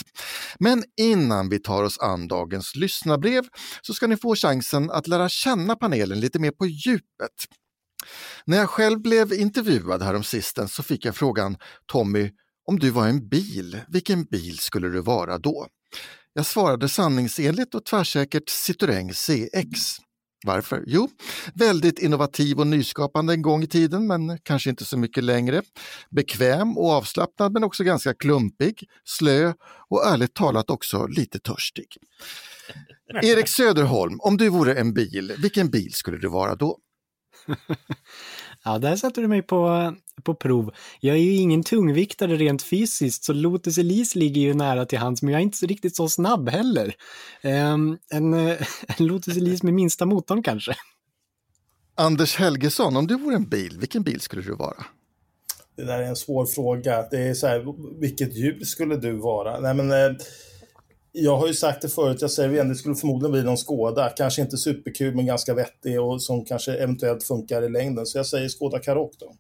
Men 0.59 0.85
innan 0.97 1.49
vi 1.49 1.59
tar 1.59 1.83
oss 1.83 1.99
an 1.99 2.29
dagens 2.29 2.77
lyssnarbrev 2.77 3.45
så 3.83 3.95
ska 3.95 4.07
ni 4.07 4.16
få 4.16 4.35
chansen 4.35 4.90
att 4.90 5.07
lära 5.09 5.29
känna 5.29 5.77
panelen 5.77 6.21
lite 6.21 6.38
mer 6.38 6.51
på 6.51 6.66
djupet. 6.66 7.37
När 8.45 8.57
jag 8.57 8.71
själv 8.71 9.01
blev 9.01 9.33
intervjuad 9.33 10.03
häromsistens 10.03 10.75
så 10.75 10.83
fick 10.83 11.05
jag 11.05 11.16
frågan 11.16 11.57
Tommy, 11.87 12.31
om 12.66 12.79
du 12.79 12.90
var 12.90 13.07
en 13.07 13.29
bil, 13.29 13.81
vilken 13.88 14.25
bil 14.25 14.59
skulle 14.59 14.88
du 14.88 15.01
vara 15.01 15.38
då? 15.38 15.66
Jag 16.37 16.46
svarade 16.46 16.88
sanningsenligt 16.88 17.75
och 17.75 17.85
tvärsäkert 17.85 18.51
Citroën 18.51 19.12
CX. 19.12 19.81
Varför? 20.46 20.85
Jo, 20.87 21.09
väldigt 21.55 21.99
innovativ 21.99 22.61
och 22.61 22.66
nyskapande 22.66 23.33
en 23.33 23.42
gång 23.42 23.62
i 23.62 23.66
tiden, 23.66 24.07
men 24.07 24.38
kanske 24.42 24.70
inte 24.70 24.85
så 24.85 24.99
mycket 24.99 25.25
längre. 25.25 25.62
Bekväm 26.11 26.79
och 26.79 26.90
avslappnad, 26.90 27.53
men 27.53 27.64
också 27.64 27.85
ganska 27.85 28.14
klumpig, 28.14 28.88
slö 29.05 29.53
och 29.90 30.07
ärligt 30.07 30.35
talat 30.35 30.70
också 30.70 31.07
lite 31.07 31.38
törstig. 31.38 31.96
Erik 33.22 33.49
Söderholm, 33.49 34.20
om 34.20 34.37
du 34.37 34.49
vore 34.49 34.75
en 34.75 34.94
bil, 34.94 35.33
vilken 35.38 35.70
bil 35.70 35.92
skulle 35.92 36.18
du 36.18 36.29
vara 36.29 36.55
då? 36.55 36.79
Ja, 38.64 38.79
där 38.79 38.96
sätter 38.96 39.22
du 39.22 39.29
mig 39.29 39.42
på, 39.42 39.94
på 40.22 40.35
prov. 40.35 40.74
Jag 41.00 41.16
är 41.16 41.20
ju 41.20 41.35
ingen 41.35 41.62
tungviktare 41.62 42.37
rent 42.37 42.62
fysiskt, 42.62 43.24
så 43.24 43.33
Lotus 43.33 43.79
Elise 43.79 44.18
ligger 44.18 44.40
ju 44.40 44.55
nära 44.55 44.87
till 44.87 44.98
hands, 44.98 45.22
men 45.22 45.33
jag 45.33 45.38
är 45.38 45.42
inte 45.42 45.59
så 45.59 45.66
riktigt 45.66 45.96
så 45.96 46.09
snabb 46.09 46.48
heller. 46.48 46.94
Um, 47.42 47.98
en, 48.11 48.35
en 48.35 48.57
Lotus 48.98 49.37
Elise 49.37 49.66
med 49.66 49.74
minsta 49.74 50.07
motorn 50.07 50.42
kanske. 50.42 50.74
Anders 51.94 52.37
Helgesson, 52.37 52.96
om 52.96 53.07
du 53.07 53.18
vore 53.18 53.37
en 53.37 53.48
bil, 53.48 53.76
vilken 53.81 54.02
bil 54.02 54.20
skulle 54.20 54.42
du 54.42 54.55
vara? 54.55 54.85
Det 55.76 55.85
där 55.85 55.98
är 55.98 56.07
en 56.07 56.16
svår 56.16 56.46
fråga. 56.46 57.09
Det 57.11 57.18
är 57.18 57.35
så 57.35 57.46
här, 57.46 57.64
vilket 58.00 58.37
djur 58.37 58.64
skulle 58.64 58.96
du 58.96 59.12
vara? 59.12 59.61
Nej, 59.61 59.74
men, 59.74 59.90
eh, 59.90 60.16
jag 61.12 61.37
har 61.37 61.46
ju 61.46 61.55
sagt 61.55 61.83
det 61.83 61.88
förut, 61.88 62.20
jag 62.20 62.31
säger 62.31 62.48
det 62.48 62.55
igen, 62.55 62.68
det 62.68 62.74
skulle 62.74 62.94
förmodligen 62.94 63.33
bli 63.33 63.42
någon 63.42 63.59
Skoda. 63.59 64.09
Kanske 64.16 64.42
inte 64.42 64.57
superkul, 64.57 65.14
men 65.14 65.26
ganska 65.26 65.55
vettig 65.55 66.00
och 66.00 66.22
som 66.22 66.44
kanske 66.44 66.74
eventuellt 66.74 67.24
funkar 67.24 67.62
i 67.62 67.68
längden. 67.68 68.07
Så 68.07 68.18
jag 68.18 68.26
säger 68.26 68.48
Skoda 68.48 68.79
Karoq 68.79 69.12
då. 69.18 69.35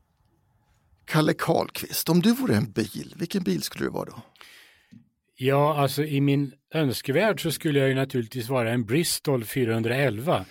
Kalle 1.06 1.34
Karlqvist, 1.34 2.08
om 2.08 2.20
du 2.20 2.34
vore 2.34 2.56
en 2.56 2.72
bil, 2.72 3.14
vilken 3.16 3.42
bil 3.42 3.62
skulle 3.62 3.84
du 3.84 3.90
vara 3.90 4.04
då? 4.04 4.22
Ja, 5.38 5.78
alltså 5.78 6.04
i 6.04 6.20
min 6.20 6.52
önskevärld 6.74 7.42
så 7.42 7.52
skulle 7.52 7.78
jag 7.78 7.88
ju 7.88 7.94
naturligtvis 7.94 8.48
vara 8.48 8.72
en 8.72 8.84
Bristol 8.84 9.44
411 9.44 10.44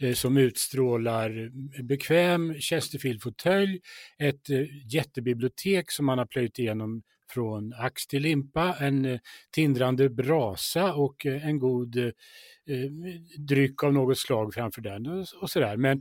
eh, 0.00 0.14
som 0.14 0.36
utstrålar 0.36 1.50
bekväm 1.82 2.54
Chesterfield-fåtölj, 2.54 3.80
ett 4.18 4.50
eh, 4.50 4.94
jättebibliotek 4.94 5.90
som 5.90 6.06
man 6.06 6.18
har 6.18 6.26
plöjt 6.26 6.58
igenom 6.58 7.02
från 7.30 7.72
ax 7.72 8.06
till 8.06 8.22
limpa, 8.22 8.76
en 8.80 9.04
eh, 9.04 9.18
tindrande 9.52 10.08
brasa 10.08 10.94
och 10.94 11.26
eh, 11.26 11.46
en 11.46 11.58
god 11.58 11.96
eh, 11.96 12.04
eh 12.04 12.90
dryck 13.38 13.84
av 13.84 13.92
något 13.92 14.18
slag 14.18 14.54
framför 14.54 14.82
den 14.82 15.06
och, 15.06 15.26
och 15.40 15.50
sådär. 15.50 15.76
Men 15.76 15.98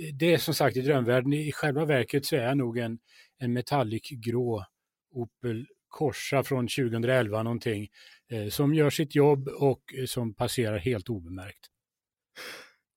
eh, 0.00 0.14
det 0.14 0.34
är 0.34 0.38
som 0.38 0.54
sagt 0.54 0.76
i 0.76 0.80
drömvärlden, 0.80 1.32
i 1.32 1.52
själva 1.52 1.84
verket 1.84 2.26
så 2.26 2.36
är 2.36 2.42
jag 2.42 2.56
nog 2.56 2.78
en, 2.78 2.98
en 3.38 3.52
metallic 3.52 4.08
grå 4.10 4.64
Opel 5.14 5.66
Corsa 5.88 6.42
från 6.42 6.68
2011 6.68 7.42
någonting 7.42 7.88
eh, 8.30 8.48
som 8.48 8.74
gör 8.74 8.90
sitt 8.90 9.14
jobb 9.14 9.48
och 9.48 9.94
eh, 9.98 10.06
som 10.06 10.34
passerar 10.34 10.78
helt 10.78 11.08
obemärkt. 11.08 11.66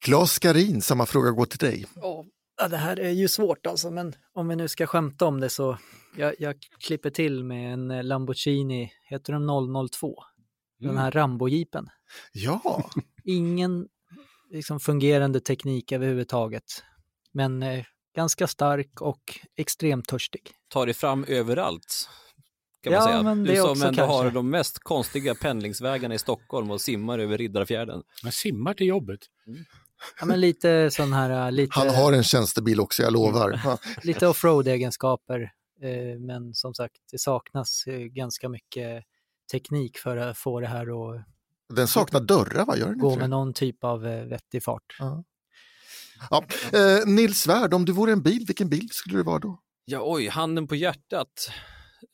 Claes 0.05 0.31
Skarin, 0.31 0.81
samma 0.81 1.05
fråga 1.05 1.31
går 1.31 1.45
till 1.45 1.59
dig. 1.59 1.85
Ja, 1.95 2.25
det 2.69 2.77
här 2.77 2.99
är 2.99 3.09
ju 3.09 3.27
svårt 3.27 3.65
alltså, 3.65 3.91
men 3.91 4.13
om 4.33 4.47
vi 4.47 4.55
nu 4.55 4.67
ska 4.67 4.87
skämta 4.87 5.25
om 5.25 5.39
det 5.39 5.49
så 5.49 5.77
jag, 6.17 6.35
jag 6.39 6.55
klipper 6.79 7.09
till 7.09 7.43
med 7.43 7.73
en 7.73 7.91
eh, 7.91 8.03
Lamborghini, 8.03 8.91
heter 9.09 9.33
de 9.33 9.89
002? 9.91 10.15
Den 10.79 10.97
här 10.97 11.11
Rambo-jeepen. 11.11 11.87
Ja, 12.31 12.89
Ingen 13.23 13.87
liksom, 14.49 14.79
fungerande 14.79 15.39
teknik 15.39 15.91
överhuvudtaget, 15.91 16.83
men 17.31 17.63
eh, 17.63 17.85
ganska 18.19 18.47
stark 18.47 19.01
och 19.01 19.39
extremt 19.55 20.07
törstig. 20.07 20.51
tar 20.67 20.85
dig 20.85 20.95
fram 20.95 21.23
överallt. 21.27 22.09
Kan 22.83 22.93
Ja, 22.93 22.99
man 22.99 23.07
säga. 23.07 23.23
men 23.23 23.43
du 23.43 23.51
det 23.51 23.57
som 23.61 23.69
också 23.71 23.85
ändå 23.87 24.03
har 24.03 24.21
kanske. 24.23 24.37
de 24.37 24.49
mest 24.49 24.79
konstiga 24.79 25.35
pendlingsvägarna 25.35 26.15
i 26.15 26.19
Stockholm 26.19 26.71
och 26.71 26.81
simmar 26.81 27.19
över 27.19 27.37
Riddarfjärden. 27.37 28.03
Man 28.23 28.31
simmar 28.31 28.73
till 28.73 28.87
jobbet. 28.87 29.19
Ja, 30.19 30.25
men 30.25 30.41
lite 30.41 30.91
sån 30.91 31.13
här, 31.13 31.45
äh, 31.47 31.51
lite, 31.51 31.79
han 31.79 31.89
har 31.89 32.13
en 32.13 32.23
tjänstebil 32.23 32.79
också, 32.79 33.03
jag 33.03 33.13
lovar. 33.13 33.59
Lite 34.03 34.27
offroad-egenskaper, 34.27 35.41
eh, 35.81 36.19
men 36.19 36.53
som 36.53 36.73
sagt, 36.73 36.95
det 37.11 37.17
saknas 37.19 37.83
eh, 37.87 37.99
ganska 37.99 38.49
mycket 38.49 39.03
teknik 39.51 39.97
för 39.97 40.17
att 40.17 40.37
få 40.37 40.59
det 40.59 40.67
här 40.67 40.81
att 41.15 41.21
Den 41.75 41.87
saknar 41.87 42.19
dörrar, 42.19 42.65
va? 42.65 42.77
Gör 42.77 42.85
den 42.87 42.97
gå 42.97 43.15
med 43.15 43.29
någon 43.29 43.53
typ 43.53 43.83
av 43.83 44.07
eh, 44.07 44.25
vettig 44.25 44.63
fart. 44.63 44.95
Ja. 44.99 45.23
Ja. 46.29 46.43
Eh, 46.73 47.07
Nils 47.07 47.39
Svärd, 47.39 47.73
om 47.73 47.85
du 47.85 47.91
vore 47.91 48.11
en 48.11 48.21
bil, 48.23 48.43
vilken 48.47 48.69
bil 48.69 48.87
skulle 48.91 49.17
du 49.17 49.23
vara 49.23 49.39
då? 49.39 49.59
Ja, 49.85 50.01
oj, 50.05 50.27
handen 50.27 50.67
på 50.67 50.75
hjärtat. 50.75 51.49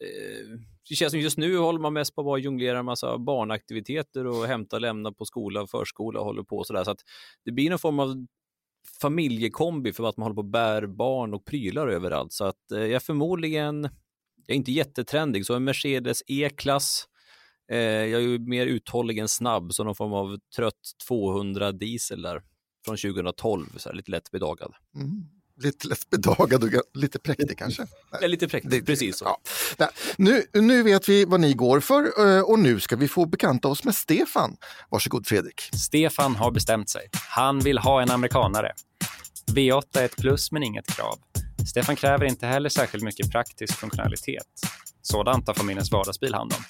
Eh, 0.03 0.59
Det 0.89 0.95
känns 0.95 1.11
som 1.11 1.19
just 1.19 1.37
nu 1.37 1.57
håller 1.57 1.79
man 1.79 1.93
mest 1.93 2.15
på 2.15 2.21
att 2.21 2.25
bara 2.25 2.37
jonglera 2.37 2.79
en 2.79 2.85
massa 2.85 3.17
barnaktiviteter 3.17 4.27
och 4.27 4.45
hämta 4.45 4.75
och 4.75 4.81
lämna 4.81 5.11
på 5.11 5.25
skola 5.25 5.61
och 5.61 5.69
förskola 5.69 6.19
och 6.19 6.25
håller 6.25 6.43
på 6.43 6.63
sådär. 6.63 6.83
Så 6.83 6.91
att 6.91 6.99
det 7.45 7.51
blir 7.51 7.69
någon 7.69 7.79
form 7.79 7.99
av 7.99 8.25
familjekombi 9.01 9.93
för 9.93 10.09
att 10.09 10.17
man 10.17 10.23
håller 10.23 10.35
på 10.35 10.41
och 10.41 10.45
bär 10.51 10.85
barn 10.87 11.33
och 11.33 11.45
prylar 11.45 11.87
överallt. 11.87 12.33
Så 12.33 12.45
att 12.45 12.71
eh, 12.71 12.79
jag 12.79 12.91
är 12.91 12.99
förmodligen, 12.99 13.83
jag 14.45 14.53
är 14.53 14.55
inte 14.55 14.71
jättetrendig, 14.71 15.45
så 15.45 15.53
en 15.55 15.63
Mercedes 15.63 16.21
E-klass. 16.27 17.05
Eh, 17.71 17.77
jag 17.79 18.21
är 18.21 18.27
ju 18.27 18.39
mer 18.39 18.65
uthållig 18.65 19.17
än 19.17 19.27
snabb, 19.27 19.73
så 19.73 19.83
någon 19.83 19.95
form 19.95 20.13
av 20.13 20.37
trött 20.55 20.81
200 21.07 21.71
diesel 21.71 22.21
där 22.21 22.41
från 22.85 22.97
2012, 22.97 23.65
så 23.77 23.89
här, 23.89 23.95
lite 23.95 24.11
lätt 24.11 24.31
bedagad. 24.31 24.73
Mm. 24.95 25.23
Lite 25.61 25.87
lätt 25.87 26.09
bedagad 26.09 26.63
och 26.63 26.69
lite 26.93 27.19
präktig 27.19 27.57
kanske. 27.57 27.87
Eller 28.17 28.27
lite 28.27 28.47
präktigt, 28.47 28.85
precis 28.85 29.17
så. 29.17 29.25
Ja. 29.25 29.41
Nej, 29.77 29.89
Nu, 30.17 30.61
nu 30.61 30.83
vet 30.83 31.09
vi 31.09 31.25
vad 31.25 31.39
ni 31.39 31.53
går 31.53 31.79
för 31.79 32.35
eh, 32.37 32.41
och 32.41 32.59
nu 32.59 32.79
ska 32.79 32.95
vi 32.95 33.07
få 33.07 33.25
bekanta 33.25 33.67
oss 33.67 33.83
med 33.83 33.95
Stefan. 33.95 34.57
Varsågod 34.89 35.27
Fredrik. 35.27 35.61
Stefan 35.73 36.35
har 36.35 36.51
bestämt 36.51 36.89
sig. 36.89 37.09
Han 37.29 37.59
vill 37.59 37.77
ha 37.77 38.01
en 38.01 38.11
amerikanare. 38.11 38.71
V8 39.51 39.99
är 39.99 40.05
ett 40.05 40.17
plus 40.17 40.51
men 40.51 40.63
inget 40.63 40.87
krav. 40.87 41.19
Stefan 41.69 41.95
kräver 41.95 42.25
inte 42.25 42.47
heller 42.47 42.69
särskilt 42.69 43.03
mycket 43.03 43.31
praktisk 43.31 43.73
funktionalitet. 43.73 44.47
Sådant 45.01 45.45
tar 45.45 45.53
familjens 45.53 45.91
vardagsbil 45.91 46.33
hand 46.33 46.53
om. 46.53 46.63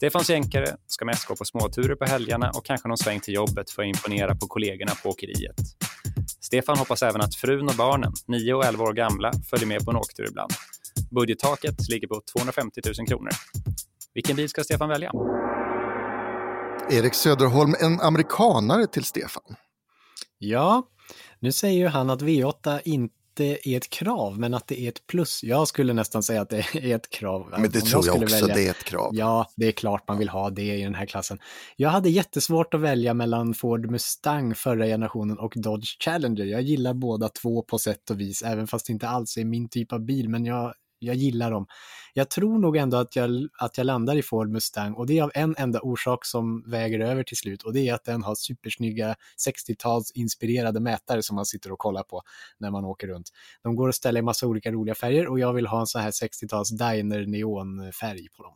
Stefans 0.00 0.30
jänkare 0.30 0.76
ska 0.86 1.04
mest 1.04 1.26
gå 1.26 1.36
på 1.36 1.44
småturer 1.44 1.94
på 1.94 2.04
helgerna 2.04 2.50
och 2.54 2.64
kanske 2.64 2.88
någon 2.88 2.98
sväng 2.98 3.20
till 3.20 3.34
jobbet 3.34 3.70
för 3.70 3.82
att 3.82 3.88
imponera 3.88 4.34
på 4.34 4.46
kollegorna 4.46 4.92
på 5.02 5.08
åkeriet. 5.08 5.56
Stefan 6.40 6.78
hoppas 6.78 7.02
även 7.02 7.20
att 7.20 7.34
frun 7.34 7.68
och 7.68 7.74
barnen, 7.74 8.12
9 8.28 8.54
och 8.54 8.64
11 8.64 8.84
år 8.84 8.92
gamla, 8.92 9.32
följer 9.50 9.66
med 9.66 9.84
på 9.84 9.90
en 9.90 9.96
åktur 9.96 10.26
ibland. 10.28 10.52
Budgettaket 11.10 11.88
ligger 11.88 12.08
på 12.08 12.22
250 12.32 12.80
000 12.98 13.06
kronor. 13.06 13.30
Vilken 14.14 14.36
bil 14.36 14.48
ska 14.48 14.64
Stefan 14.64 14.88
välja? 14.88 15.12
Erik 16.90 17.14
Söderholm, 17.14 17.74
en 17.80 18.00
amerikanare 18.00 18.86
till 18.86 19.04
Stefan. 19.04 19.56
Ja, 20.38 20.82
nu 21.38 21.52
säger 21.52 21.78
ju 21.78 21.86
han 21.86 22.10
att 22.10 22.22
V8 22.22 22.80
inte 22.84 23.14
är 23.44 23.76
ett 23.76 23.90
krav, 23.90 24.38
men 24.38 24.54
att 24.54 24.66
det 24.66 24.80
är 24.80 24.88
ett 24.88 25.06
plus. 25.06 25.42
Jag 25.42 25.68
skulle 25.68 25.92
nästan 25.92 26.22
säga 26.22 26.40
att 26.40 26.48
det 26.48 26.64
är 26.74 26.96
ett 26.96 27.10
krav. 27.10 27.48
Men 27.50 27.62
det 27.62 27.66
Om 27.66 27.72
tror 27.72 27.92
jag 27.92 28.04
skulle 28.04 28.24
också, 28.24 28.46
det 28.46 28.66
är 28.66 28.70
ett 28.70 28.84
krav. 28.84 29.10
Ja, 29.14 29.46
det 29.56 29.66
är 29.66 29.72
klart 29.72 30.08
man 30.08 30.18
vill 30.18 30.28
ha 30.28 30.50
det 30.50 30.76
i 30.76 30.82
den 30.82 30.94
här 30.94 31.06
klassen. 31.06 31.38
Jag 31.76 31.90
hade 31.90 32.10
jättesvårt 32.10 32.74
att 32.74 32.80
välja 32.80 33.14
mellan 33.14 33.54
Ford 33.54 33.90
Mustang 33.90 34.54
förra 34.54 34.84
generationen 34.84 35.38
och 35.38 35.52
Dodge 35.56 35.96
Challenger. 36.04 36.44
Jag 36.44 36.62
gillar 36.62 36.94
båda 36.94 37.28
två 37.28 37.62
på 37.62 37.78
sätt 37.78 38.10
och 38.10 38.20
vis, 38.20 38.42
även 38.42 38.66
fast 38.66 38.86
det 38.86 38.92
inte 38.92 39.08
alls 39.08 39.36
är 39.36 39.44
min 39.44 39.68
typ 39.68 39.92
av 39.92 40.00
bil, 40.00 40.28
men 40.28 40.44
jag, 40.44 40.74
jag 41.00 41.16
gillar 41.16 41.50
dem. 41.50 41.66
Jag 42.14 42.30
tror 42.30 42.58
nog 42.58 42.76
ändå 42.76 42.96
att 42.96 43.16
jag, 43.16 43.48
att 43.58 43.78
jag 43.78 43.84
landar 43.84 44.16
i 44.16 44.22
Ford 44.22 44.50
Mustang 44.50 44.94
och 44.94 45.06
det 45.06 45.18
är 45.18 45.22
av 45.22 45.30
en 45.34 45.54
enda 45.58 45.80
orsak 45.80 46.24
som 46.24 46.70
väger 46.70 47.00
över 47.00 47.22
till 47.22 47.36
slut 47.36 47.62
och 47.62 47.72
det 47.72 47.88
är 47.88 47.94
att 47.94 48.04
den 48.04 48.22
har 48.22 48.34
supersnygga 48.34 49.16
60-tals 49.48 50.12
inspirerade 50.14 50.80
mätare 50.80 51.22
som 51.22 51.36
man 51.36 51.46
sitter 51.46 51.72
och 51.72 51.78
kollar 51.78 52.02
på 52.02 52.22
när 52.58 52.70
man 52.70 52.84
åker 52.84 53.08
runt. 53.08 53.30
De 53.62 53.76
går 53.76 53.88
att 53.88 53.94
ställa 53.94 54.18
i 54.18 54.22
massa 54.22 54.46
olika 54.46 54.72
roliga 54.72 54.94
färger 54.94 55.26
och 55.26 55.40
jag 55.40 55.52
vill 55.52 55.66
ha 55.66 55.80
en 55.80 55.86
sån 55.86 56.02
här 56.02 56.10
60-tals 56.10 56.70
diner 56.70 57.26
neonfärg 57.26 58.28
på 58.36 58.42
dem. 58.42 58.54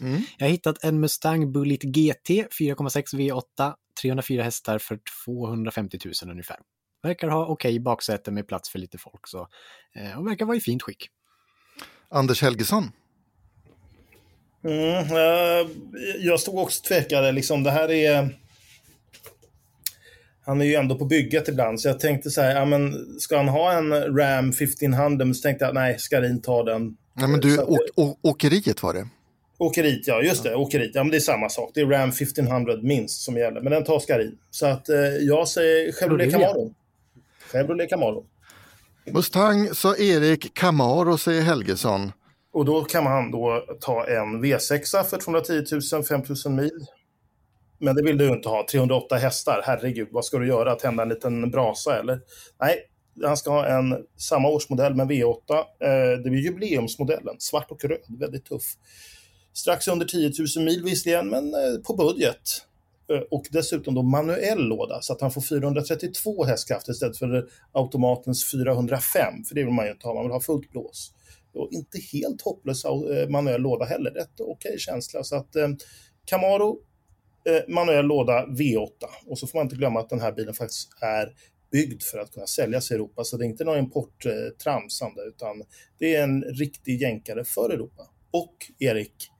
Mm. 0.00 0.22
Jag 0.38 0.46
har 0.46 0.50
hittat 0.50 0.84
en 0.84 1.00
Mustang 1.00 1.52
Bullitt 1.52 1.82
GT 1.82 2.28
4,6 2.30 3.14
V8, 3.14 3.74
304 4.02 4.42
hästar 4.42 4.78
för 4.78 4.98
250 5.24 5.98
000 6.04 6.30
ungefär. 6.30 6.56
Verkar 7.02 7.28
ha 7.28 7.46
okej 7.46 7.52
okay 7.52 7.80
baksäte 7.80 8.30
med 8.30 8.48
plats 8.48 8.70
för 8.70 8.78
lite 8.78 8.98
folk 8.98 9.26
så, 9.26 9.48
eh, 9.94 10.18
och 10.18 10.26
verkar 10.26 10.46
vara 10.46 10.56
i 10.56 10.60
fint 10.60 10.82
skick. 10.82 11.08
Anders 12.10 12.42
Helgesson? 12.42 12.90
Mm, 14.64 14.94
eh, 15.16 15.68
jag 16.18 16.40
stod 16.40 16.58
också 16.58 16.80
och 16.80 16.84
tvekade, 16.84 17.32
liksom 17.32 17.62
det 17.62 17.70
här 17.70 17.90
är... 17.90 18.36
Han 20.44 20.60
är 20.60 20.64
ju 20.64 20.74
ändå 20.74 20.94
på 20.98 21.04
bygget 21.04 21.48
ibland, 21.48 21.80
så 21.80 21.88
jag 21.88 22.00
tänkte 22.00 22.30
så 22.30 22.40
här, 22.40 22.54
ja 22.56 22.64
men 22.64 23.06
ska 23.20 23.36
han 23.36 23.48
ha 23.48 23.72
en 23.72 24.16
Ram 24.16 24.50
1500? 24.50 25.34
Så 25.34 25.42
tänkte 25.42 25.64
jag, 25.64 25.74
nej, 25.74 25.98
Skarin 25.98 26.42
tar 26.42 26.64
den. 26.64 26.96
Nej 27.14 27.28
men 27.28 27.40
du, 27.40 27.54
Så 27.56 27.62
att- 27.62 27.68
å, 27.68 27.78
å, 27.96 28.16
åkeriet 28.22 28.82
var 28.82 28.94
det. 28.94 29.08
Åkeriet, 29.58 30.06
ja 30.06 30.22
just 30.22 30.42
det, 30.42 30.54
åkeriet. 30.54 30.90
Ja 30.94 31.04
men 31.04 31.10
det 31.10 31.16
är 31.16 31.20
samma 31.20 31.48
sak. 31.48 31.70
Det 31.74 31.80
är 31.80 31.86
Ram 31.86 32.08
1500 32.08 32.76
minst 32.82 33.20
som 33.20 33.36
gäller, 33.36 33.60
men 33.60 33.72
den 33.72 33.84
tar 33.84 34.00
Skarin. 34.00 34.38
Så 34.50 34.66
att 34.66 34.88
eh, 34.88 34.96
jag 35.00 35.48
säger 35.48 35.92
Chevrolet. 35.92 36.32
Camaro. 36.32 36.74
Chevrolet 37.52 37.90
Camaro. 37.90 38.24
Mustang 39.06 39.74
sa 39.74 39.96
Erik, 39.96 40.54
Camaro 40.54 41.18
säger 41.18 41.42
Helgesson. 41.42 42.12
Och 42.52 42.64
då 42.64 42.84
kan 42.84 43.04
man 43.04 43.30
då 43.30 43.64
ta 43.80 44.06
en 44.06 44.44
V6 44.44 45.04
för 45.04 45.16
210 45.16 45.64
000, 45.92 46.04
5 46.04 46.22
000 46.44 46.54
mil. 46.54 46.86
Men 47.78 47.96
det 47.96 48.02
vill 48.02 48.18
du 48.18 48.28
inte 48.28 48.48
ha. 48.48 48.66
308 48.72 49.16
hästar, 49.16 49.62
herregud, 49.64 50.08
vad 50.10 50.24
ska 50.24 50.38
du 50.38 50.46
göra? 50.46 50.74
Tända 50.74 51.02
en 51.02 51.08
liten 51.08 51.50
brasa 51.50 51.98
eller? 51.98 52.20
Nej, 52.60 52.78
han 53.24 53.36
ska 53.36 53.50
ha 53.50 53.66
en 53.66 53.96
samma 54.16 54.48
årsmodell 54.48 54.94
med 54.94 55.10
V8. 55.10 55.34
Eh, 55.80 56.22
det 56.24 56.30
blir 56.30 56.40
jubileumsmodellen, 56.40 57.36
svart 57.38 57.70
och 57.70 57.84
röd, 57.84 58.18
väldigt 58.20 58.44
tuff. 58.44 58.62
Strax 59.52 59.88
under 59.88 60.06
10 60.06 60.32
000 60.56 60.64
mil 60.64 60.84
visserligen, 60.84 61.28
men 61.28 61.54
eh, 61.54 61.80
på 61.86 61.96
budget. 61.96 62.66
Eh, 63.10 63.22
och 63.30 63.46
dessutom 63.50 63.94
då 63.94 64.02
manuell 64.02 64.68
låda, 64.68 65.00
så 65.02 65.12
att 65.12 65.20
han 65.20 65.30
får 65.30 65.40
432 65.40 66.44
hästkrafter 66.44 66.92
istället 66.92 67.18
för 67.18 67.48
automatens 67.72 68.50
405. 68.50 69.44
För 69.48 69.54
det 69.54 69.64
vill 69.64 69.74
man 69.74 69.84
ju 69.84 69.92
inte 69.92 70.06
ha, 70.06 70.14
man 70.14 70.24
vill 70.24 70.32
ha 70.32 70.40
fullt 70.40 70.70
blås. 70.70 71.12
Och 71.54 71.68
inte 71.72 71.98
helt 72.12 72.42
hopplös 72.42 72.84
eh, 72.84 73.28
manuell 73.28 73.60
låda 73.60 73.84
heller, 73.84 74.10
rätt 74.10 74.40
okej 74.40 74.78
känsla. 74.78 75.24
Så 75.24 75.36
att 75.36 75.56
eh, 75.56 75.68
Camaro, 76.24 76.78
eh, 77.48 77.74
manuell 77.74 78.06
låda 78.06 78.46
V8. 78.46 78.88
Och 79.26 79.38
så 79.38 79.46
får 79.46 79.58
man 79.58 79.66
inte 79.66 79.76
glömma 79.76 80.00
att 80.00 80.08
den 80.08 80.20
här 80.20 80.32
bilen 80.32 80.54
faktiskt 80.54 80.88
är 81.00 81.32
byggd 81.72 82.02
för 82.02 82.18
att 82.18 82.32
kunna 82.32 82.46
säljas 82.46 82.90
i 82.90 82.94
Europa. 82.94 83.24
Så 83.24 83.36
det 83.36 83.44
är 83.44 83.46
inte 83.46 83.64
någon 83.64 83.78
importtramsande, 83.78 85.22
utan 85.22 85.62
det 85.98 86.14
är 86.14 86.22
en 86.22 86.42
riktig 86.42 87.02
jänkare 87.02 87.44
för 87.44 87.70
Europa. 87.70 88.02
Och 88.30 88.56
Erik, 88.78 89.30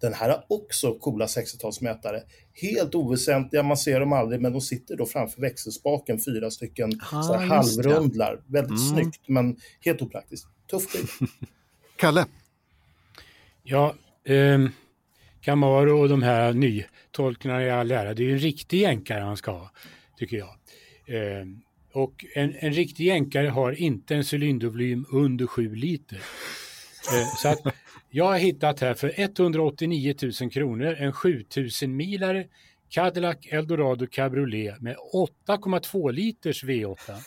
den 0.00 0.14
här 0.14 0.28
har 0.28 0.44
också 0.48 0.94
coola 0.98 1.26
60-talsmätare. 1.26 2.20
Helt 2.52 2.94
oväsentliga, 2.94 3.62
man 3.62 3.76
ser 3.76 4.00
dem 4.00 4.12
aldrig, 4.12 4.40
men 4.40 4.52
de 4.52 4.60
sitter 4.60 4.96
då 4.96 5.06
framför 5.06 5.40
växelspaken, 5.40 6.18
fyra 6.24 6.50
stycken 6.50 7.00
Ah, 7.12 7.22
så 7.22 7.34
här 7.34 7.56
just 7.56 7.82
det. 7.82 7.88
halvrundlar. 7.90 8.40
Väldigt 8.46 8.80
Mm. 8.80 8.92
snyggt, 8.94 9.28
men 9.28 9.56
helt 9.80 10.02
opraktiskt. 10.02 10.46
Tuff 10.70 10.92
bil. 10.92 11.06
Kalle? 11.96 12.26
Ja, 13.62 13.94
ehm, 14.24 14.70
Camaro 15.40 16.00
och 16.00 16.08
de 16.08 16.22
här 16.22 16.52
nytolkningarna 16.52 17.64
i 17.64 17.70
all 17.70 17.90
ära, 17.90 18.14
det 18.14 18.22
är 18.22 18.26
ju 18.26 18.32
en 18.32 18.38
riktig 18.38 18.80
jänkare 18.80 19.20
han 19.20 19.36
ska 19.36 19.50
ha, 19.50 19.70
tycker 20.18 20.36
jag. 20.36 20.54
Ehm, 21.06 21.60
och 21.92 22.24
en, 22.34 22.54
en 22.58 22.72
riktig 22.72 23.04
jänkare 23.04 23.48
har 23.48 23.72
inte 23.72 24.14
en 24.14 24.24
cylindervolym 24.32 25.06
under 25.12 25.46
7 25.46 25.74
liter. 25.74 26.16
Eh, 26.16 27.34
så 27.36 27.48
att 27.48 27.58
jag 28.10 28.24
har 28.24 28.38
hittat 28.38 28.80
här 28.80 28.94
för 28.94 29.12
189 29.16 30.14
000 30.40 30.50
kronor 30.50 30.96
en 30.98 31.12
7000 31.12 31.96
milare 31.96 32.46
Cadillac 32.90 33.36
Eldorado 33.50 34.06
Cabriolet 34.06 34.80
med 34.80 34.96
8,2 35.48 36.12
liters 36.12 36.64
V8. 36.64 36.96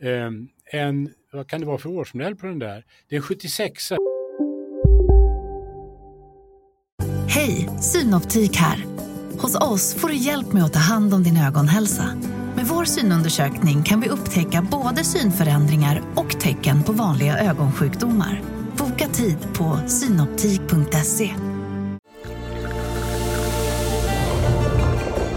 Ehm, 0.00 0.48
en, 0.72 1.10
vad 1.32 1.48
kan 1.48 1.60
det 1.60 1.66
vara 1.66 1.78
för 1.78 1.88
årsmodell 1.88 2.36
på 2.36 2.46
den 2.46 2.58
där? 2.58 2.84
Det 3.08 3.14
är 3.14 3.16
en 3.16 3.22
76 3.22 3.92
Hej, 7.28 7.68
Synoptik 7.80 8.56
här. 8.56 8.84
Hos 9.38 9.54
oss 9.54 9.94
får 9.94 10.08
du 10.08 10.16
hjälp 10.16 10.52
med 10.52 10.64
att 10.64 10.72
ta 10.72 10.78
hand 10.78 11.14
om 11.14 11.22
din 11.22 11.36
ögonhälsa. 11.36 12.04
Med 12.56 12.66
vår 12.66 12.84
synundersökning 12.84 13.82
kan 13.82 14.00
vi 14.00 14.08
upptäcka 14.08 14.66
både 14.70 15.04
synförändringar 15.04 16.02
och 16.16 16.40
tecken 16.40 16.82
på 16.82 16.92
vanliga 16.92 17.38
ögonsjukdomar. 17.38 18.63
Tid 19.16 19.54
på 19.58 19.80
synoptik.se. 19.88 21.34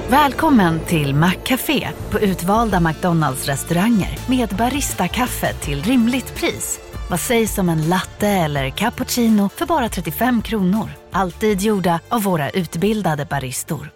Välkommen 0.10 0.80
till 0.80 1.16
Maccafé 1.16 1.90
på 2.12 2.20
utvalda 2.20 2.80
McDonalds 2.80 3.46
restauranger 3.46 4.20
med 4.30 4.50
Baristakaffe 4.50 5.54
till 5.54 5.84
rimligt 5.84 6.36
pris. 6.36 6.80
Vad 7.10 7.20
sägs 7.20 7.58
om 7.58 7.70
en 7.70 7.90
latte 7.90 8.28
eller 8.28 8.70
cappuccino 8.70 9.50
för 9.56 9.66
bara 9.66 9.90
35 9.90 10.42
kronor? 10.42 10.90
Alltid 11.12 11.62
gjorda 11.62 12.00
av 12.10 12.24
våra 12.24 12.50
utbildade 12.50 13.26
baristor. 13.26 13.92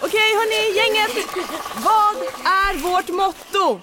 Okej 0.00 0.34
hörni, 0.34 0.76
gänget! 0.76 1.26
Vad 1.76 2.16
är 2.44 2.82
vårt 2.82 3.08
motto? 3.08 3.80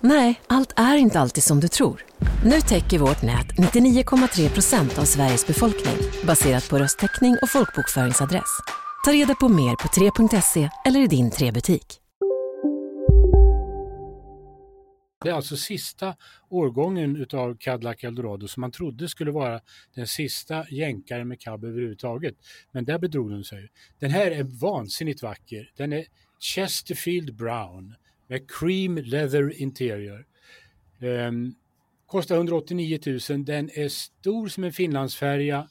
Nej, 0.00 0.40
allt 0.46 0.72
är 0.76 0.96
inte 0.96 1.20
alltid 1.20 1.44
som 1.44 1.60
du 1.60 1.68
tror. 1.68 2.04
Nu 2.44 2.60
täcker 2.60 2.98
vårt 2.98 3.22
nät 3.22 3.46
99,3 3.46 4.48
procent 4.48 4.98
av 4.98 5.04
Sveriges 5.04 5.46
befolkning 5.46 5.96
baserat 6.26 6.70
på 6.70 6.78
röstteckning 6.78 7.36
och 7.42 7.50
folkbokföringsadress. 7.50 8.50
Ta 9.04 9.12
reda 9.12 9.34
på 9.34 9.48
mer 9.48 9.76
på 9.76 9.88
3.se 9.88 10.70
eller 10.86 11.00
i 11.00 11.06
din 11.06 11.30
3-butik. 11.30 12.00
Det 15.24 15.30
är 15.30 15.34
alltså 15.34 15.56
sista 15.56 16.16
årgången 16.50 17.16
utav 17.16 17.56
Cadillac 17.60 18.04
Eldorado 18.04 18.48
som 18.48 18.60
man 18.60 18.70
trodde 18.70 19.08
skulle 19.08 19.30
vara 19.30 19.60
den 19.94 20.06
sista 20.06 20.64
jänkaren 20.70 21.28
med 21.28 21.40
cab 21.40 21.64
överhuvudtaget. 21.64 22.34
Men 22.72 22.84
där 22.84 22.98
bedrog 22.98 23.30
de 23.30 23.44
sig. 23.44 23.68
Den 23.98 24.10
här 24.10 24.30
är 24.30 24.60
vansinnigt 24.60 25.22
vacker. 25.22 25.70
Den 25.76 25.92
är 25.92 26.04
Chesterfield 26.54 27.36
Brown 27.36 27.94
med 28.28 28.50
cream 28.50 28.96
leather 28.96 29.62
interior. 29.62 30.26
Ehm, 31.00 31.54
kostar 32.06 32.36
189 32.36 32.98
000. 33.30 33.44
Den 33.44 33.70
är 33.74 33.88
stor 33.88 34.48
som 34.48 34.64
en 34.64 34.72
finlandsfärja 34.72 35.68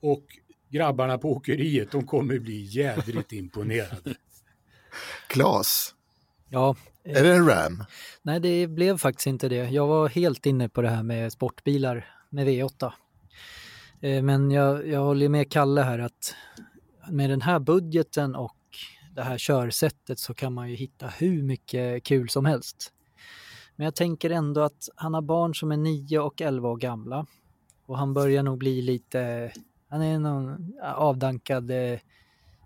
och 0.00 0.24
grabbarna 0.68 1.18
på 1.18 1.32
åkeriet 1.32 1.90
de 1.90 2.06
kommer 2.06 2.38
bli 2.38 2.62
jädrigt 2.62 3.32
imponerade. 3.42 4.14
Klas? 5.28 5.94
Ja. 6.48 6.76
Är 7.04 7.22
det 7.22 7.34
en 7.34 7.46
Ram? 7.46 7.84
Nej, 8.22 8.40
det 8.40 8.66
blev 8.66 8.98
faktiskt 8.98 9.26
inte 9.26 9.48
det. 9.48 9.70
Jag 9.70 9.86
var 9.86 10.08
helt 10.08 10.46
inne 10.46 10.68
på 10.68 10.82
det 10.82 10.88
här 10.88 11.02
med 11.02 11.32
sportbilar 11.32 12.06
med 12.30 12.48
V8. 12.48 12.92
Eh, 14.00 14.22
Men 14.22 14.50
jag, 14.50 14.88
jag 14.88 15.00
håller 15.00 15.28
med 15.28 15.50
Kalle 15.50 15.82
här 15.82 15.98
att 15.98 16.34
med 17.10 17.30
den 17.30 17.42
här 17.42 17.58
budgeten 17.58 18.34
och 18.34 18.56
det 19.14 19.22
här 19.22 19.38
körsättet 19.38 20.18
så 20.18 20.34
kan 20.34 20.52
man 20.52 20.70
ju 20.70 20.76
hitta 20.76 21.06
hur 21.06 21.42
mycket 21.42 22.04
kul 22.04 22.28
som 22.28 22.44
helst. 22.44 22.92
Men 23.76 23.84
jag 23.84 23.94
tänker 23.94 24.30
ändå 24.30 24.60
att 24.60 24.88
han 24.96 25.14
har 25.14 25.22
barn 25.22 25.54
som 25.54 25.72
är 25.72 25.76
9 25.76 26.18
och 26.18 26.40
11 26.40 26.68
år 26.68 26.76
gamla 26.76 27.26
och 27.86 27.98
han 27.98 28.14
börjar 28.14 28.42
nog 28.42 28.58
bli 28.58 28.82
lite, 28.82 29.52
han 29.88 30.02
är 30.02 30.18
någon 30.18 30.74
avdankad 30.82 31.70
eh, 31.70 31.98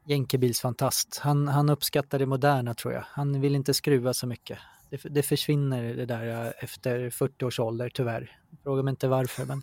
jänkebilsfantast. 0.06 1.18
Han, 1.22 1.48
han 1.48 1.68
uppskattar 1.68 2.18
det 2.18 2.26
moderna 2.26 2.74
tror 2.74 2.94
jag. 2.94 3.04
Han 3.06 3.40
vill 3.40 3.54
inte 3.54 3.74
skruva 3.74 4.14
så 4.14 4.26
mycket. 4.26 4.58
Det, 4.90 5.00
det 5.04 5.22
försvinner 5.22 5.94
det 5.94 6.06
där 6.06 6.46
eh, 6.46 6.52
efter 6.58 7.10
40 7.10 7.44
års 7.44 7.60
ålder 7.60 7.90
tyvärr. 7.94 8.38
Fråga 8.62 8.82
mig 8.82 8.92
inte 8.92 9.08
varför 9.08 9.44
men 9.44 9.62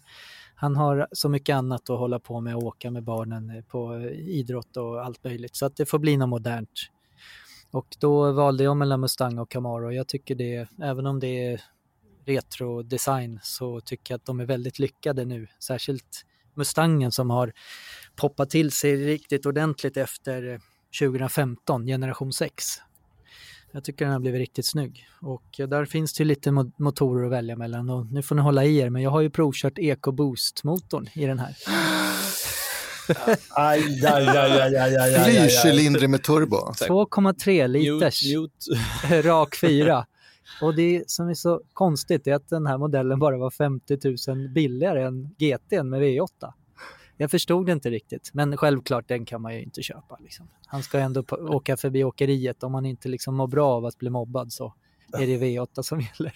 han 0.56 0.76
har 0.76 1.08
så 1.12 1.30
mycket 1.30 1.56
annat 1.56 1.90
att 1.90 2.00
hålla 2.00 2.20
på 2.20 2.42
med 2.42 2.56
och 2.56 2.64
åka 2.64 2.92
med 2.92 3.04
barnen 3.04 3.50
eh, 3.50 3.64
på 3.64 3.96
eh, 3.96 4.30
idrott 4.30 4.78
och 4.78 5.06
allt 5.06 5.24
möjligt. 5.24 5.56
Så 5.56 5.66
att 5.66 5.76
det 5.76 5.86
får 5.86 6.00
bli 6.00 6.18
något 6.18 6.30
modernt. 6.30 6.90
Och 7.72 7.96
då 8.00 8.32
valde 8.32 8.64
jag 8.64 8.78
mellan 8.78 9.00
Mustang 9.00 9.40
och 9.40 9.52
Camaro. 9.52 9.92
Jag 9.92 10.08
tycker 10.08 10.36
det, 10.36 10.68
även 10.82 11.06
om 11.06 11.20
det 11.20 11.46
är 11.46 11.62
retro-design 12.26 13.40
så 13.44 13.82
tycker 13.82 14.14
jag 14.14 14.18
att 14.18 14.26
de 14.26 14.40
är 14.40 14.46
väldigt 14.46 14.80
lyckade 14.80 15.26
nu. 15.26 15.48
Särskilt 15.60 16.26
Mustangen 16.54 17.12
som 17.12 17.30
har 17.30 17.54
poppat 18.16 18.50
till 18.50 18.72
sig 18.72 18.96
riktigt 18.96 19.46
ordentligt 19.46 19.98
efter 19.98 20.54
eh, 20.54 20.60
2015, 21.00 21.86
generation 21.86 22.34
6. 22.34 22.66
Jag 23.76 23.84
tycker 23.84 24.06
den 24.06 24.14
har 24.14 24.20
blivit 24.20 24.40
riktigt 24.40 24.66
snygg. 24.66 25.08
Och 25.22 25.60
eh, 25.60 25.68
där 25.68 25.86
finns 25.86 26.14
det 26.14 26.24
lite 26.24 26.52
motorer 26.78 27.26
att 27.26 27.32
välja 27.32 27.56
mellan 27.56 27.90
och 27.90 28.06
nu 28.12 28.22
får 28.22 28.36
ni 28.36 28.42
hålla 28.42 28.66
i 28.66 28.78
er 28.78 28.90
men 28.90 29.02
jag 29.02 29.12
har 29.12 29.22
ju 29.22 29.30
provkört 29.30 29.78
EcoBoost-motorn 29.78 31.10
i 31.14 31.26
den 31.26 31.40
här. 31.40 31.56
aj, 33.50 34.06
aj, 34.06 34.28
aj, 34.28 34.98
aj, 34.98 35.26
Fyrcylindrig 35.26 36.10
med 36.10 36.24
turbo. 36.24 36.56
2,3 36.56 37.68
liters, 37.68 38.24
rak 39.26 39.56
4. 39.56 40.06
Och 40.62 40.76
det 40.76 41.04
som 41.08 41.30
är 41.30 41.34
så 41.34 41.62
konstigt 41.74 42.28
är 42.28 42.34
att 42.34 42.50
den 42.50 42.66
här 42.66 42.78
modellen 42.78 43.20
bara 43.20 43.38
var 43.38 43.52
50 43.52 43.98
000 44.28 44.50
billigare 44.50 45.04
än 45.04 45.24
GT 45.24 45.72
med 45.72 46.02
V8. 46.02 46.54
Jag 47.18 47.32
förstod 47.32 47.66
det 47.66 47.72
inte 47.72 47.90
riktigt, 47.90 48.30
men 48.34 48.58
självklart 48.58 49.08
den 49.08 49.26
kan 49.26 49.42
man 49.42 49.54
ju 49.54 49.64
inte 49.64 49.82
köpa. 49.82 50.18
Liksom. 50.20 50.48
Han 50.66 50.84
ska 50.84 51.00
ändå 51.00 51.24
åka 51.30 51.78
förbi 51.78 52.04
åkeriet, 52.04 52.64
om 52.64 52.72
man 52.72 52.86
inte 52.86 53.10
liksom 53.10 53.36
mår 53.36 53.48
bra 53.48 53.68
av 53.68 53.86
att 53.86 53.98
bli 53.98 54.10
mobbad 54.10 54.54
så 54.54 54.74
är 55.14 55.28
det 55.28 55.38
V8 55.38 55.82
som 55.82 56.02
gäller. 56.18 56.34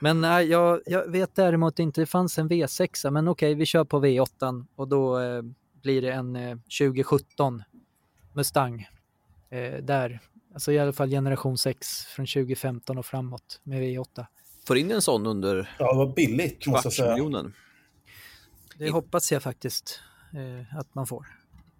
Men 0.00 0.20
nej, 0.20 0.46
jag, 0.46 0.80
jag 0.86 1.10
vet 1.10 1.34
däremot 1.34 1.78
inte, 1.78 2.00
det 2.00 2.06
fanns 2.06 2.38
en 2.38 2.48
V6, 2.48 3.10
men 3.10 3.28
okej, 3.28 3.54
vi 3.54 3.66
kör 3.66 3.84
på 3.84 4.04
V8 4.04 4.66
och 4.76 4.88
då 4.88 5.20
eh, 5.20 5.42
blir 5.82 6.02
det 6.02 6.12
en 6.12 6.36
eh, 6.36 6.56
2017 6.80 7.62
Mustang. 8.32 8.88
Eh, 9.50 9.84
där, 9.84 10.20
alltså 10.54 10.72
i 10.72 10.78
alla 10.78 10.92
fall 10.92 11.10
generation 11.10 11.58
6 11.58 12.04
från 12.04 12.26
2015 12.26 12.98
och 12.98 13.06
framåt 13.06 13.60
med 13.62 13.82
V8. 13.82 14.26
Får 14.66 14.78
in 14.78 14.90
en 14.90 15.02
sån 15.02 15.26
under 15.26 15.70
ja, 15.78 15.94
vad 15.94 16.14
billigt, 16.14 16.66
måste 16.66 16.86
jag 16.86 16.92
säga. 16.92 17.10
miljonen. 17.10 17.54
Det 18.78 18.90
hoppas 18.90 19.32
jag 19.32 19.42
faktiskt 19.42 20.00
eh, 20.34 20.78
att 20.78 20.94
man 20.94 21.06
får. 21.06 21.26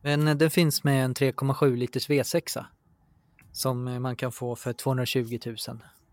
Men 0.03 0.29
eh, 0.29 0.35
den 0.35 0.51
finns 0.51 0.85
med 0.85 1.05
en 1.05 1.15
3,7 1.15 1.77
liters 1.77 2.09
V6 2.09 2.65
som 3.53 3.89
eh, 3.89 3.99
man 3.99 4.17
kan 4.17 4.33
få 4.33 4.57
för 4.57 4.73
220 4.73 5.39
000 5.47 5.57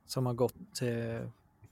som 0.07 0.25
har 0.25 0.33
gått 0.33 0.81
eh, 0.81 1.29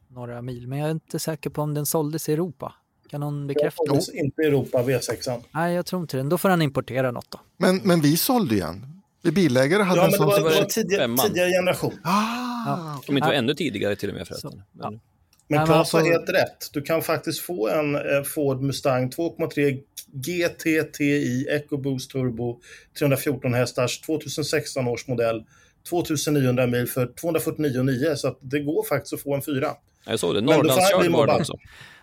några 0.07 0.41
mil. 0.41 0.67
Men 0.67 0.79
jag 0.79 0.87
är 0.87 0.91
inte 0.91 1.19
säker 1.19 1.49
på 1.49 1.61
om 1.61 1.73
den 1.73 1.85
såldes 1.85 2.29
i 2.29 2.33
Europa. 2.33 2.73
Kan 3.09 3.21
någon 3.21 3.47
bekräfta? 3.47 3.83
Den 3.83 4.01
såldes 4.01 4.23
inte 4.23 4.41
i 4.41 4.45
Europa, 4.45 4.83
V6. 4.83 5.41
Nej, 5.51 5.73
jag 5.73 5.85
tror 5.85 6.01
inte 6.01 6.17
det. 6.17 6.23
Då 6.23 6.37
får 6.37 6.49
han 6.49 6.61
importera 6.61 7.11
något 7.11 7.31
då. 7.31 7.39
Men, 7.57 7.81
men 7.83 8.01
vi 8.01 8.17
sålde 8.17 8.55
igen. 8.55 9.01
Vi 9.21 9.31
bilägare 9.31 9.83
hade 9.83 9.99
ja, 10.01 10.05
en 10.05 10.11
sån. 10.11 10.29
Ja, 10.29 10.35
men 10.35 10.43
det 10.43 10.59
var, 10.59 10.65
tidigare, 10.65 11.17
tidigare 11.17 11.49
generation. 11.49 11.93
Ah, 12.03 12.65
ja. 12.65 13.01
Om 13.07 13.17
inte 13.17 13.27
var 13.27 13.35
ännu 13.35 13.53
tidigare 13.53 13.95
till 13.95 14.09
och 14.09 14.15
med 14.15 14.27
förresten. 14.27 14.63
Men... 14.71 14.99
Men 15.47 15.65
Claes 15.65 15.93
har 15.93 16.01
helt 16.01 16.29
rätt. 16.29 16.69
Du 16.73 16.81
kan 16.81 17.01
faktiskt 17.01 17.41
få 17.41 17.69
en 17.69 17.95
eh, 17.95 18.23
Ford 18.23 18.61
Mustang 18.61 19.09
2,3 19.09 19.79
GTTI 20.13 21.47
EcoBoost 21.49 22.11
Turbo 22.11 22.59
314 22.99 23.53
hästars 23.53 24.01
2016 24.01 24.87
års 24.87 25.07
modell 25.07 25.43
2900 25.89 26.67
mil 26.67 26.87
för 26.87 27.05
249,9 27.05 28.15
så 28.15 28.27
att 28.27 28.37
det 28.41 28.59
går 28.59 28.83
faktiskt 28.83 29.13
att 29.13 29.21
få 29.21 29.35
en 29.35 29.41
fyra. 29.41 29.69
Jag 30.05 30.19
såg 30.19 30.35
det, 30.35 30.41
Norrlandskörd 30.41 31.11
var 31.11 31.27
det 31.27 31.33
också. 31.33 31.53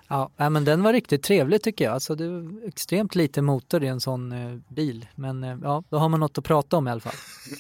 Ja, 0.09 0.31
men 0.37 0.65
den 0.65 0.83
var 0.83 0.93
riktigt 0.93 1.23
trevlig 1.23 1.63
tycker 1.63 1.85
jag. 1.85 1.95
Alltså, 1.95 2.15
det 2.15 2.25
är 2.25 2.69
extremt 2.69 3.15
lite 3.15 3.43
motor 3.43 3.85
i 3.85 3.87
en 3.87 4.01
sån 4.01 4.33
eh, 4.33 4.75
bil. 4.75 5.07
Men 5.15 5.45
eh, 5.45 5.57
ja, 5.63 5.85
då 5.91 5.99
har 5.99 6.09
man 6.09 6.21
något 6.21 6.39
att 6.39 6.45
prata 6.45 6.77
om 6.77 6.89
i 6.89 6.91
alla 6.91 7.01
fall. 7.01 7.15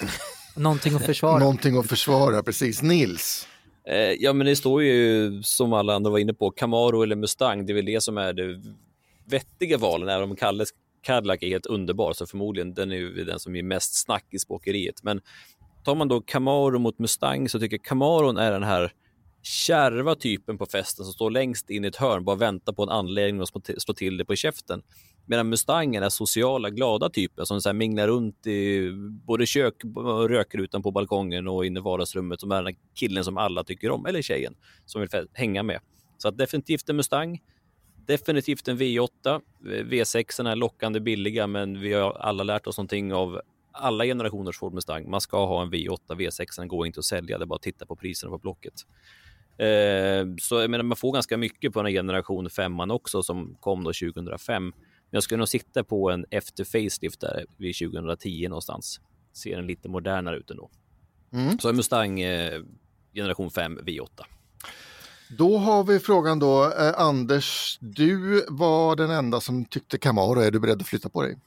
Någonting 0.56 0.94
att 0.94 1.06
försvara. 1.06 1.38
Någonting 1.38 1.78
att 1.78 1.86
försvara, 1.86 2.42
precis. 2.42 2.82
Nils? 2.82 3.46
Eh, 3.88 4.12
ja, 4.18 4.32
men 4.32 4.46
det 4.46 4.56
står 4.56 4.82
ju 4.82 5.42
som 5.42 5.72
alla 5.72 5.94
andra 5.94 6.10
var 6.10 6.18
inne 6.18 6.34
på, 6.34 6.50
Camaro 6.50 7.02
eller 7.02 7.16
Mustang. 7.16 7.66
Det 7.66 7.72
är 7.72 7.74
väl 7.74 7.84
det 7.84 8.00
som 8.00 8.18
är 8.18 8.32
det 8.32 8.62
vettiga 9.24 9.78
valen. 9.78 10.08
Även 10.08 10.30
om 10.30 10.36
Kalles 10.36 10.68
Cadillac 11.02 11.38
är 11.40 11.48
helt 11.48 11.66
underbar, 11.66 12.12
så 12.12 12.26
förmodligen 12.26 12.74
den 12.74 12.92
är 12.92 12.96
ju 12.96 13.24
den 13.24 13.40
som 13.40 13.56
är 13.56 13.62
mest 13.62 13.94
snack 13.94 14.26
i 14.30 14.38
spåkeriet. 14.38 15.02
Men 15.02 15.20
tar 15.84 15.94
man 15.94 16.08
då 16.08 16.20
Camaro 16.20 16.78
mot 16.78 16.98
Mustang 16.98 17.48
så 17.48 17.60
tycker 17.60 17.76
jag 17.76 17.84
Camaron 17.84 18.36
är 18.36 18.52
den 18.52 18.62
här 18.62 18.92
kärva 19.42 20.14
typen 20.14 20.58
på 20.58 20.66
festen 20.66 21.04
som 21.04 21.14
står 21.14 21.30
längst 21.30 21.70
in 21.70 21.84
i 21.84 21.88
ett 21.88 21.96
hörn, 21.96 22.24
bara 22.24 22.36
väntar 22.36 22.72
på 22.72 22.82
en 22.82 22.88
anledning 22.88 23.40
och 23.40 23.48
slår 23.48 23.94
till 23.94 24.16
det 24.16 24.24
på 24.24 24.36
käften. 24.36 24.82
Medan 25.30 25.48
Mustangen 25.48 26.02
är 26.02 26.08
sociala, 26.08 26.70
glada 26.70 27.10
typer 27.10 27.44
som 27.44 27.60
så 27.60 27.68
här 27.68 27.74
minglar 27.74 28.08
runt 28.08 28.46
i 28.46 28.90
både 29.26 29.46
kök 29.46 29.74
och 29.96 30.28
rökrutan 30.28 30.82
på 30.82 30.90
balkongen 30.90 31.48
och 31.48 31.66
inne 31.66 31.80
i 31.80 31.82
vardagsrummet 31.82 32.40
som 32.40 32.52
är 32.52 32.62
den 32.62 32.74
killen 32.94 33.24
som 33.24 33.36
alla 33.36 33.64
tycker 33.64 33.90
om, 33.90 34.06
eller 34.06 34.22
tjejen 34.22 34.54
som 34.86 35.00
vill 35.00 35.10
hänga 35.32 35.62
med. 35.62 35.80
Så 36.18 36.28
att 36.28 36.38
definitivt 36.38 36.88
en 36.88 36.96
Mustang. 36.96 37.42
Definitivt 38.06 38.68
en 38.68 38.78
V8. 38.78 39.40
V6 39.64 40.50
är 40.50 40.56
lockande 40.56 41.00
billiga, 41.00 41.46
men 41.46 41.80
vi 41.80 41.92
har 41.92 42.12
alla 42.12 42.42
lärt 42.42 42.66
oss 42.66 42.78
någonting 42.78 43.14
av 43.14 43.40
alla 43.72 44.04
generationers 44.04 44.58
Ford 44.58 44.74
Mustang. 44.74 45.10
Man 45.10 45.20
ska 45.20 45.46
ha 45.46 45.62
en 45.62 45.72
V8. 45.72 45.98
V6 46.08 46.66
går 46.66 46.86
inte 46.86 46.98
att 46.98 47.04
sälja, 47.04 47.38
det 47.38 47.44
är 47.44 47.46
bara 47.46 47.56
att 47.56 47.62
titta 47.62 47.86
på 47.86 47.96
priserna 47.96 48.30
på 48.30 48.38
Blocket. 48.38 48.74
Eh, 49.58 50.36
så 50.40 50.60
jag 50.60 50.70
menar, 50.70 50.84
man 50.84 50.96
får 50.96 51.12
ganska 51.12 51.36
mycket 51.36 51.72
på 51.72 51.78
den 51.78 51.86
här 51.86 51.92
generation 51.92 52.50
5 52.50 52.80
också 52.80 53.22
som 53.22 53.56
kom 53.60 53.84
då 53.84 53.92
2005. 53.92 54.72
Men 55.10 55.16
jag 55.16 55.22
skulle 55.22 55.38
nog 55.38 55.48
sitta 55.48 55.84
på 55.84 56.10
en 56.10 56.26
efter 56.30 56.64
facelift 56.64 57.20
där 57.20 57.44
vid 57.56 57.76
2010 57.76 58.48
någonstans. 58.48 59.00
Ser 59.32 59.56
den 59.56 59.66
lite 59.66 59.88
modernare 59.88 60.36
ut 60.36 60.50
ändå. 60.50 60.70
Mm. 61.32 61.58
Så 61.58 61.68
en 61.68 61.76
Mustang 61.76 62.20
eh, 62.20 62.60
generation 63.14 63.50
5 63.50 63.78
V8. 63.78 64.08
Då 65.38 65.58
har 65.58 65.84
vi 65.84 65.98
frågan 65.98 66.38
då, 66.38 66.64
eh, 66.64 67.00
Anders, 67.00 67.78
du 67.80 68.44
var 68.48 68.96
den 68.96 69.10
enda 69.10 69.40
som 69.40 69.64
tyckte 69.64 69.98
Camaro, 69.98 70.40
är 70.40 70.50
du 70.50 70.60
beredd 70.60 70.80
att 70.80 70.88
flytta 70.88 71.08
på 71.08 71.22
dig? 71.22 71.38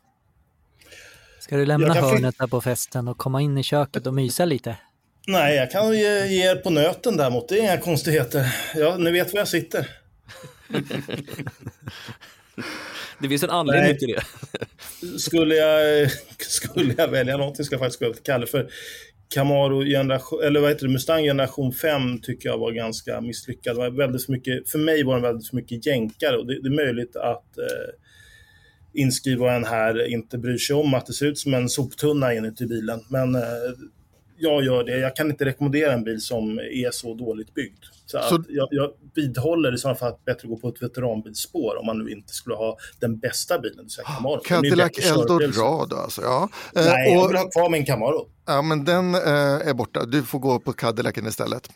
Ska 1.40 1.58
du 1.58 1.66
lämna 1.66 1.94
hörnet 1.94 2.38
där 2.38 2.48
på 2.48 2.62
festen 2.62 3.08
och 3.08 3.18
komma 3.18 3.42
in 3.42 3.58
i 3.58 3.64
köket 3.64 4.08
och 4.08 4.14
mysa 4.14 4.46
lite? 4.46 4.78
Nej, 5.28 5.56
jag 5.56 5.72
kan 5.72 5.94
ge, 5.94 6.26
ge 6.26 6.52
er 6.52 6.56
på 6.56 6.70
nöten 6.70 7.18
däremot. 7.18 7.50
Det 7.50 7.60
är 7.60 7.64
inga 7.64 7.78
konstigheter. 7.78 8.56
Ja, 8.76 8.98
ni 8.98 9.12
vet 9.12 9.34
var 9.34 9.40
jag 9.40 9.48
sitter. 9.48 9.90
det 13.20 13.30
finns 13.30 13.44
en 13.44 13.50
anledning 13.50 13.90
Nej. 13.90 13.98
till 13.98 14.16
det. 14.16 15.18
skulle, 15.20 15.56
jag, 15.56 16.10
skulle 16.38 16.94
jag 16.98 17.08
välja 17.08 17.38
någonting 17.38 17.66
ska 17.66 17.74
jag 17.74 17.82
faktiskt 17.82 18.00
gå 18.00 18.14
till 18.14 18.24
Kalle. 18.24 18.48
För 18.48 18.70
Camaro 19.34 19.84
generation, 19.84 20.44
eller 20.44 20.60
vad 20.60 20.70
heter 20.70 20.86
det, 20.86 20.94
Mustang 20.94 21.24
generation 21.24 21.74
5 21.74 22.22
tycker 22.22 22.50
jag 22.50 22.58
var 22.58 22.72
ganska 22.72 23.22
misslyckad. 23.22 23.76
Det 23.76 23.80
var 23.80 23.90
väldigt 23.90 24.26
för 24.26 24.32
mycket, 24.32 24.70
för 24.70 24.80
mig 24.80 25.04
var 25.04 25.14
den 25.14 25.24
väldigt 25.24 25.50
för 25.50 25.56
mycket 25.56 25.86
jänkare 25.86 26.38
och 26.38 26.48
det, 26.48 26.62
det 26.62 26.68
är 26.68 26.86
möjligt 26.86 27.16
att 27.16 27.58
eh, 27.58 27.94
inskrivaren 28.94 29.66
här 29.66 30.08
inte 30.08 30.38
bryr 30.38 30.58
sig 30.58 30.76
om 30.76 30.94
att 30.94 31.06
det 31.06 31.14
ser 31.14 31.26
ut 31.26 31.38
som 31.38 31.54
en 31.54 31.70
soptunna 31.70 32.34
inuti 32.34 32.66
bilen. 32.66 33.00
Men 33.10 33.36
eh, 33.36 33.42
jag 34.44 34.64
gör 34.64 34.84
det. 34.84 34.98
Jag 34.98 35.16
kan 35.16 35.32
inte 35.32 35.46
rekommendera 35.46 35.94
en 35.94 36.04
bil 36.04 36.22
som 36.22 36.60
är 36.60 36.92
så 36.92 37.14
dåligt 37.14 37.54
byggd. 37.54 37.84
Så, 38.06 38.20
så 38.22 38.44
jag, 38.50 38.68
jag 38.72 38.92
vidhåller 39.16 39.76
i 39.76 39.78
så 39.78 39.96
fall 39.96 40.10
att 40.10 40.26
bättre 40.26 40.48
gå 40.48 40.58
på 40.58 40.70
ett 40.70 40.82
veteranbilsspår 40.82 41.80
om 41.80 41.86
man 41.86 41.98
nu 41.98 42.12
inte 42.12 42.34
skulle 42.34 42.56
ha 42.56 42.78
den 43.00 43.20
bästa 43.20 43.60
bilen. 43.60 43.88
Camaro. 44.06 44.42
Cadillac 44.46 44.92
Eldorado 45.12 45.96
alltså, 45.96 46.22
ja. 46.22 46.50
Nej, 46.74 47.18
och, 47.18 47.24
jag 47.24 47.28
vill 47.28 47.38
ha 47.38 47.50
kvar 47.50 47.70
min 47.70 47.86
Camaro. 47.86 48.28
Ja, 48.46 48.62
men 48.62 48.86
den 48.86 49.16
eh, 49.16 49.22
är 49.68 49.74
borta. 49.74 50.06
Du 50.06 50.24
får 50.24 50.40
gå 50.40 50.60
på 50.60 50.74
Cadillacen 50.74 51.28
istället. 51.28 51.70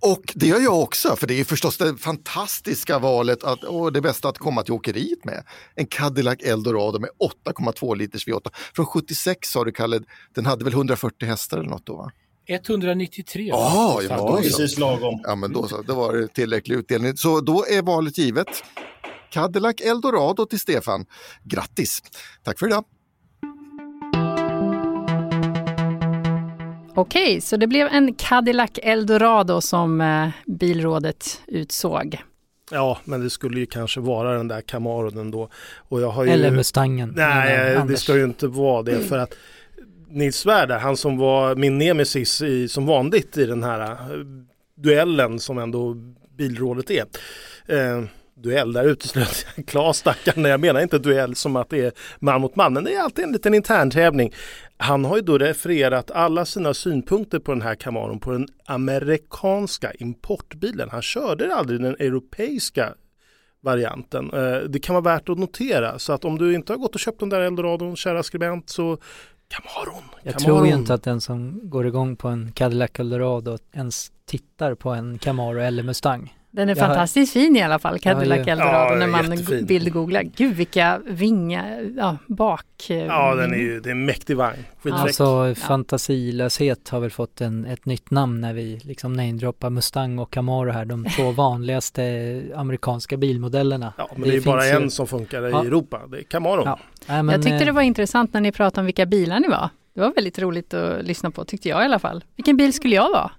Och 0.00 0.22
det 0.34 0.46
gör 0.46 0.60
jag 0.60 0.82
också, 0.82 1.16
för 1.16 1.26
det 1.26 1.40
är 1.40 1.44
förstås 1.44 1.78
det 1.78 1.96
fantastiska 1.96 2.98
valet 2.98 3.44
att, 3.44 3.64
och 3.64 3.92
det 3.92 4.00
bästa 4.00 4.28
att 4.28 4.38
komma 4.38 4.62
till 4.62 4.72
åkeriet 4.72 5.24
med. 5.24 5.44
En 5.74 5.86
Cadillac 5.86 6.36
Eldorado 6.40 6.98
med 6.98 7.10
8,2 7.46 7.96
liters 7.96 8.26
V8. 8.26 8.50
Från 8.74 8.86
76 8.86 9.48
sa 9.48 9.64
du 9.64 9.72
Kalle, 9.72 10.00
den 10.34 10.46
hade 10.46 10.64
väl 10.64 10.72
140 10.72 11.28
hästar 11.28 11.58
eller 11.58 11.70
något 11.70 11.86
då? 11.86 11.96
Va? 11.96 12.10
193. 12.46 13.52
Ah, 13.52 14.00
ja, 14.08 14.16
då 14.16 14.36
precis 14.36 14.78
lagom. 14.78 15.20
Ja, 15.22 15.34
men 15.34 15.52
då 15.52 15.68
så. 15.68 15.82
Då 15.82 15.94
var 15.94 16.16
det 16.16 16.28
tillräcklig 16.28 16.76
utdelning. 16.76 17.16
Så 17.16 17.40
då 17.40 17.66
är 17.66 17.82
valet 17.82 18.18
givet. 18.18 18.48
Cadillac 19.30 19.74
Eldorado 19.80 20.46
till 20.46 20.60
Stefan. 20.60 21.06
Grattis! 21.44 22.02
Tack 22.44 22.58
för 22.58 22.66
idag! 22.66 22.84
Okej, 26.96 27.40
så 27.40 27.56
det 27.56 27.66
blev 27.66 27.86
en 27.86 28.14
Cadillac 28.14 28.70
Eldorado 28.82 29.60
som 29.60 30.00
eh, 30.00 30.28
bilrådet 30.46 31.40
utsåg. 31.46 32.22
Ja, 32.70 32.98
men 33.04 33.20
det 33.20 33.30
skulle 33.30 33.60
ju 33.60 33.66
kanske 33.66 34.00
vara 34.00 34.36
den 34.36 34.48
där 34.48 34.60
Camaron 34.60 35.18
ändå. 35.18 35.48
Och 35.76 36.00
jag 36.00 36.10
har 36.10 36.24
ju... 36.24 36.30
Eller 36.30 36.50
Mustangen. 36.50 37.12
Nej, 37.16 37.80
det 37.88 37.96
ska 37.96 38.16
ju 38.16 38.24
inte 38.24 38.46
vara 38.46 38.82
det 38.82 39.00
för 39.00 39.18
att 39.18 39.34
Nils 40.08 40.36
Svärd, 40.36 40.70
han 40.70 40.96
som 40.96 41.18
var 41.18 41.54
min 41.54 41.78
nemesis 41.78 42.42
i, 42.42 42.68
som 42.68 42.86
vanligt 42.86 43.36
i 43.36 43.46
den 43.46 43.62
här 43.62 43.80
eh, 43.80 43.96
duellen 44.74 45.38
som 45.38 45.58
ändå 45.58 45.94
bilrådet 46.36 46.90
är. 46.90 47.06
Eh, 47.66 48.04
duell, 48.34 48.72
där 48.72 48.84
uteslöt 48.84 49.46
jag 49.56 49.66
Klas 49.66 49.98
stackaren. 49.98 50.44
Jag 50.44 50.60
menar 50.60 50.80
inte 50.80 50.98
duell 50.98 51.34
som 51.34 51.56
att 51.56 51.70
det 51.70 51.84
är 51.84 51.92
man 52.18 52.40
mot 52.40 52.56
man, 52.56 52.72
men 52.72 52.84
det 52.84 52.94
är 52.94 53.00
alltid 53.00 53.24
en 53.24 53.32
liten 53.32 53.54
interntävling. 53.54 54.32
Han 54.76 55.04
har 55.04 55.16
ju 55.16 55.22
då 55.22 55.38
refererat 55.38 56.10
alla 56.10 56.44
sina 56.44 56.74
synpunkter 56.74 57.38
på 57.38 57.52
den 57.52 57.62
här 57.62 57.74
Camaron 57.74 58.20
på 58.20 58.32
den 58.32 58.48
amerikanska 58.66 59.92
importbilen. 59.92 60.88
Han 60.90 61.02
körde 61.02 61.54
aldrig 61.54 61.80
den 61.80 61.96
europeiska 61.98 62.94
varianten. 63.62 64.30
Eh, 64.32 64.56
det 64.68 64.78
kan 64.78 64.94
vara 64.94 65.14
värt 65.14 65.28
att 65.28 65.38
notera 65.38 65.98
så 65.98 66.12
att 66.12 66.24
om 66.24 66.38
du 66.38 66.54
inte 66.54 66.72
har 66.72 66.78
gått 66.78 66.94
och 66.94 67.00
köpt 67.00 67.20
den 67.20 67.28
där 67.28 67.40
Eldoradon, 67.40 67.96
kära 67.96 68.22
skribent, 68.22 68.70
så 68.70 68.98
Camaron. 69.48 70.02
Jag 70.22 70.34
Camaron. 70.34 70.56
tror 70.58 70.66
ju 70.66 70.74
inte 70.74 70.94
att 70.94 71.02
den 71.02 71.20
som 71.20 71.60
går 71.70 71.86
igång 71.86 72.16
på 72.16 72.28
en 72.28 72.52
Cadillac 72.52 72.90
Eldorado 72.98 73.58
ens 73.72 74.12
tittar 74.26 74.74
på 74.74 74.90
en 74.90 75.18
Camaro 75.18 75.58
eller 75.58 75.82
Mustang. 75.82 76.32
Den 76.56 76.68
är 76.68 76.76
Jag 76.76 76.82
har- 76.82 76.88
fantastiskt 76.88 77.32
fin 77.32 77.56
i 77.56 77.62
alla 77.62 77.78
fall, 77.78 77.98
Cadillac 77.98 78.38
Ja, 78.46 78.52
Eldorado, 78.52 78.92
Ja, 78.94 78.98
när 78.98 79.06
man 79.06 79.30
jättefin. 79.30 79.66
bildgooglar. 79.66 80.22
Gud 80.22 80.54
vilka 80.56 81.00
vingar, 81.06 81.90
ja, 81.96 82.16
bak... 82.26 82.66
Ja, 82.88 83.34
den 83.34 83.52
är 83.52 83.58
ju, 83.58 83.80
det 83.80 83.88
är 83.88 83.90
en 83.90 84.04
mäktig 84.04 84.36
vagn. 84.36 84.56
Alltså 84.90 85.54
fantasilöshet 85.54 86.88
har 86.88 87.00
väl 87.00 87.10
fått 87.10 87.40
en, 87.40 87.64
ett 87.64 87.86
nytt 87.86 88.10
namn 88.10 88.40
när 88.40 88.52
vi 88.52 88.80
liksom 88.84 89.12
namedroppar 89.12 89.70
Mustang 89.70 90.18
och 90.18 90.30
Camaro 90.30 90.70
här, 90.70 90.84
de 90.84 91.04
två 91.04 91.30
vanligaste 91.36 92.42
amerikanska 92.56 93.16
bilmodellerna. 93.16 93.92
ja, 93.98 94.08
men 94.16 94.28
det, 94.30 94.36
är 94.36 94.40
bara 94.40 94.60
finns 94.60 94.72
ju- 94.72 94.82
en 94.84 94.90
som 94.90 95.06
funkar 95.06 95.42
Ja. 95.42 95.64
i 95.64 95.66
Europa. 95.66 96.00
Det 96.10 96.18
är 96.18 96.22
Camaron. 96.22 96.64
Ja. 96.66 96.78
Nej, 97.06 97.22
men, 97.22 97.32
jag 97.32 97.42
tyckte 97.42 97.56
eh, 97.56 97.66
det 97.66 97.72
var 97.72 97.82
intressant 97.82 98.32
när 98.32 98.40
ni 98.40 98.52
pratade 98.52 98.80
om 98.80 98.86
vilka 98.86 99.06
bilar 99.06 99.40
ni 99.40 99.48
var. 99.48 99.68
Det 99.94 100.00
var 100.00 100.12
väldigt 100.14 100.38
roligt 100.38 100.74
att 100.74 101.04
lyssna 101.04 101.30
på, 101.30 101.44
tyckte 101.44 101.68
jag 101.68 101.82
i 101.82 101.84
alla 101.84 101.98
fall. 101.98 102.24
Vilken 102.36 102.56
bil 102.56 102.72
skulle 102.72 102.94
jag 102.94 103.10
vara? 103.10 103.30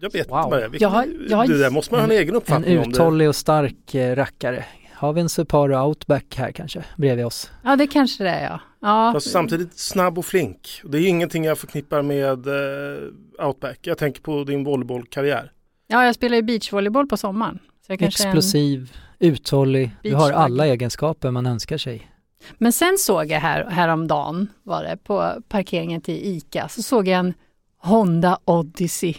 Jag 0.00 0.12
vet 0.12 0.30
Wow. 0.30 0.44
inte. 0.44 0.68
Vilken, 0.68 0.86
Jag 0.86 0.88
har- 0.96 1.06
jag 1.28 1.36
har- 1.36 1.46
det 1.46 1.58
där 1.58 1.70
måste 1.70 1.94
man 1.94 2.00
ha 2.00 2.04
en, 2.04 2.10
egen 2.10 2.28
en 2.28 2.34
uppfattning 2.34 2.78
om. 2.78 2.84
Det. 2.84 2.90
uthållig 2.90 3.28
och 3.28 3.36
stark 3.36 3.94
eh, 3.94 4.16
rackare. 4.16 4.64
Har 4.94 5.12
vi 5.12 5.20
en 5.20 5.28
Subaru 5.28 5.76
Outback 5.76 6.34
här 6.36 6.52
kanske 6.52 6.84
bredvid 6.96 7.24
oss? 7.26 7.50
Ja, 7.64 7.76
det 7.76 7.86
kanske 7.86 8.24
det 8.24 8.30
är 8.30 8.44
ja. 8.44 8.60
ja. 8.80 9.10
Fast 9.12 9.30
samtidigt 9.30 9.78
snabb 9.78 10.18
och 10.18 10.24
flink. 10.26 10.80
Det 10.84 10.98
är 10.98 11.08
ingenting 11.08 11.44
jag 11.44 11.58
förknippar 11.58 12.02
med 12.02 12.46
eh, 12.46 13.46
Outback. 13.46 13.78
Jag 13.82 13.98
tänker 13.98 14.20
på 14.22 14.44
din 14.44 14.64
volleybollkarriär. 14.64 15.52
Ja, 15.86 16.04
jag 16.04 16.14
spelar 16.14 16.36
ju 16.36 16.42
beachvolleyboll 16.42 17.06
på 17.06 17.16
sommaren. 17.16 17.58
En- 17.88 18.04
Explosiv, 18.04 18.92
uthållig, 19.18 19.90
du 20.02 20.14
har 20.14 20.32
alla 20.32 20.66
egenskaper 20.66 21.30
man 21.30 21.46
önskar 21.46 21.78
sig. 21.78 22.10
Men 22.58 22.72
sen 22.72 22.96
såg 22.98 23.26
jag 23.30 23.40
här, 23.40 23.64
häromdagen, 23.70 24.48
var 24.62 24.82
det, 24.82 24.96
på 25.04 25.32
parkeringen 25.48 26.00
till 26.00 26.14
ICA, 26.26 26.68
så 26.68 26.82
såg 26.82 27.08
jag 27.08 27.18
en 27.18 27.34
Honda 27.78 28.38
Odyssey. 28.44 29.14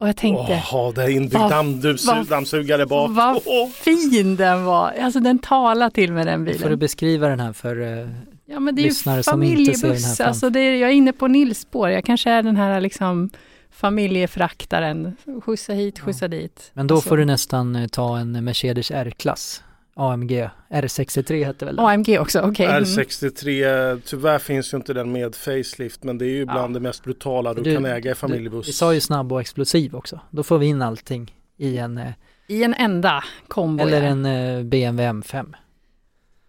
Och 0.00 0.08
jag 0.08 0.16
tänkte, 0.16 0.62
Åh, 0.72 0.92
det 0.94 1.02
är 1.02 1.08
inbyggd 1.08 2.28
dammsugare 2.28 2.86
bak. 2.86 3.10
vad 3.10 3.42
fin 3.72 4.36
den 4.36 4.64
var. 4.64 4.92
Alltså 5.00 5.20
den 5.20 5.38
talar 5.38 5.90
till 5.90 6.12
med 6.12 6.26
den 6.26 6.46
Får 6.46 6.52
du 6.52 6.58
bilen. 6.58 6.78
beskriva 6.78 7.28
den 7.28 7.40
här 7.40 7.52
för 7.52 7.80
eh, 8.02 8.08
Ja 8.46 8.60
men 8.60 8.74
det 8.74 8.80
är 8.80 8.82
ju 8.82 8.88
lyssnare 8.88 9.22
som 9.22 9.42
inte 9.42 9.74
ser 9.74 9.88
den 9.88 9.96
här 10.02 10.14
fram- 10.14 10.28
alltså 10.28 10.50
det 10.50 10.60
är, 10.60 10.74
jag 10.76 10.90
är 10.90 10.94
inne 10.94 11.12
på 11.12 11.28
Nils 11.28 11.58
spår. 11.60 11.90
Jag 11.90 12.04
kanske 12.04 12.30
är 12.30 12.42
den 12.42 12.56
här 12.56 12.80
liksom 12.80 13.30
familjefraktaren. 13.70 15.16
Skjutsa 15.44 15.72
hit, 15.72 15.98
skjutsa 15.98 16.28
dit. 16.28 16.70
Men 16.74 16.86
då 16.86 16.94
Alltså, 16.94 17.08
får 17.08 17.16
du 17.16 17.24
nästan 17.24 17.76
eh, 17.76 17.86
ta 17.86 18.18
en 18.18 18.44
Mercedes 18.44 18.90
R-klass. 18.90 19.62
AMG 20.00 20.48
R63 20.70 21.44
hette 21.46 21.64
väl 21.64 21.76
den? 21.76 21.84
AMG 21.86 22.18
också, 22.18 22.40
okej. 22.40 22.66
Mm. 22.66 22.84
R63, 22.84 24.00
tyvärr 24.06 24.38
finns 24.38 24.72
ju 24.74 24.76
inte 24.76 24.92
den 24.92 25.12
med 25.12 25.34
facelift 25.34 26.04
men 26.04 26.18
det 26.18 26.24
är 26.26 26.30
ju 26.36 26.44
bland 26.44 26.74
det 26.74 26.80
mest 26.80 27.04
brutala 27.04 27.54
du, 27.54 27.62
Du- 27.62 27.74
kan 27.74 27.84
äga 27.84 28.10
i 28.10 28.12
Du, 28.12 28.14
familjebuss. 28.14 28.68
vi 28.68 28.72
sa 28.72 28.94
ju 28.94 29.00
snabb 29.00 29.32
och 29.32 29.40
explosiv 29.40 29.94
också. 29.96 30.20
Då 30.30 30.42
får 30.42 30.58
vi 30.58 30.66
in 30.66 30.82
allting 30.82 31.34
i 31.56 31.78
en, 31.78 31.98
eh, 31.98 32.10
I 32.46 32.64
en 32.64 32.74
enda 32.74 33.24
kombo. 33.48 33.82
eller 33.84 34.02
ja. 34.02 34.08
en 34.08 34.26
eh, 34.26 34.62
BMW 34.64 35.08
M5. 35.22 35.54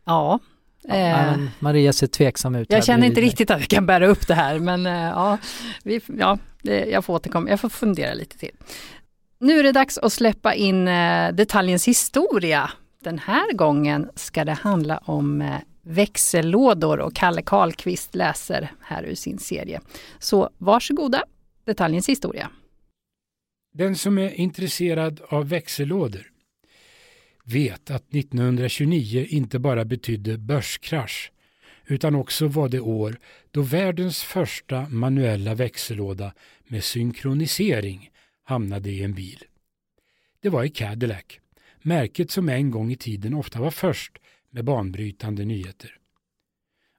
Ja. 0.05 0.39
Ja, 0.83 0.95
eh, 0.95 1.33
Maria 1.59 1.93
ser 1.93 2.07
tveksam 2.07 2.55
ut. 2.55 2.71
Jag 2.71 2.85
känner 2.85 3.07
inte 3.07 3.21
riktigt 3.21 3.51
att 3.51 3.59
jag 3.59 3.67
kan 3.69 3.85
bära 3.85 4.07
upp 4.07 4.27
det 4.27 4.33
här 4.33 4.59
men 4.59 4.85
eh, 4.85 4.93
ja, 5.01 5.37
vi, 5.83 6.01
ja 6.17 6.37
det, 6.61 6.85
jag 6.85 7.05
får 7.05 7.13
återkomma, 7.13 7.49
jag 7.49 7.59
får 7.59 7.69
fundera 7.69 8.13
lite 8.13 8.37
till. 8.37 8.51
Nu 9.39 9.59
är 9.59 9.63
det 9.63 9.71
dags 9.71 9.97
att 9.97 10.13
släppa 10.13 10.53
in 10.53 10.87
eh, 10.87 11.31
detaljens 11.33 11.87
historia. 11.87 12.69
Den 13.03 13.19
här 13.19 13.53
gången 13.53 14.09
ska 14.15 14.45
det 14.45 14.51
handla 14.51 14.97
om 14.97 15.41
eh, 15.41 15.55
växellådor 15.81 16.99
och 16.99 17.15
Kalle 17.15 17.41
Karlqvist 17.41 18.15
läser 18.15 18.71
här 18.81 19.03
ur 19.03 19.15
sin 19.15 19.39
serie. 19.39 19.81
Så 20.19 20.49
varsågoda, 20.57 21.23
detaljens 21.65 22.09
historia. 22.09 22.49
Den 23.73 23.95
som 23.95 24.17
är 24.17 24.29
intresserad 24.29 25.21
av 25.29 25.49
växellådor 25.49 26.31
vet 27.43 27.91
att 27.91 28.15
1929 28.15 29.25
inte 29.29 29.59
bara 29.59 29.85
betydde 29.85 30.37
börskrasch 30.37 31.31
utan 31.85 32.15
också 32.15 32.47
var 32.47 32.69
det 32.69 32.79
år 32.79 33.19
då 33.51 33.61
världens 33.61 34.23
första 34.23 34.89
manuella 34.89 35.55
växellåda 35.55 36.33
med 36.67 36.83
synkronisering 36.83 38.09
hamnade 38.43 38.89
i 38.89 39.03
en 39.03 39.13
bil. 39.13 39.43
Det 40.41 40.49
var 40.49 40.63
i 40.63 40.69
Cadillac, 40.69 41.40
märket 41.83 42.31
som 42.31 42.49
en 42.49 42.71
gång 42.71 42.91
i 42.91 42.95
tiden 42.95 43.33
ofta 43.33 43.59
var 43.59 43.71
först 43.71 44.17
med 44.49 44.65
banbrytande 44.65 45.45
nyheter. 45.45 45.97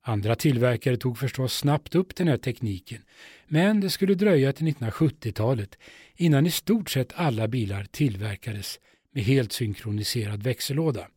Andra 0.05 0.35
tillverkare 0.35 0.97
tog 0.97 1.19
förstås 1.19 1.57
snabbt 1.57 1.95
upp 1.95 2.17
den 2.17 2.29
här 2.29 2.37
tekniken, 2.37 3.03
men 3.49 3.81
det 3.81 3.91
skulle 3.91 4.15
dröja 4.15 4.53
till 4.53 4.67
1970-talet 4.67 5.79
innan 6.17 6.47
i 6.47 6.51
stort 6.51 6.91
sett 6.91 7.13
alla 7.15 7.49
bilar 7.49 7.85
tillverkades 7.85 8.81
med 9.13 9.25
helt 9.25 9.53
synkroniserad 9.53 10.43
växellåda, 10.43 11.09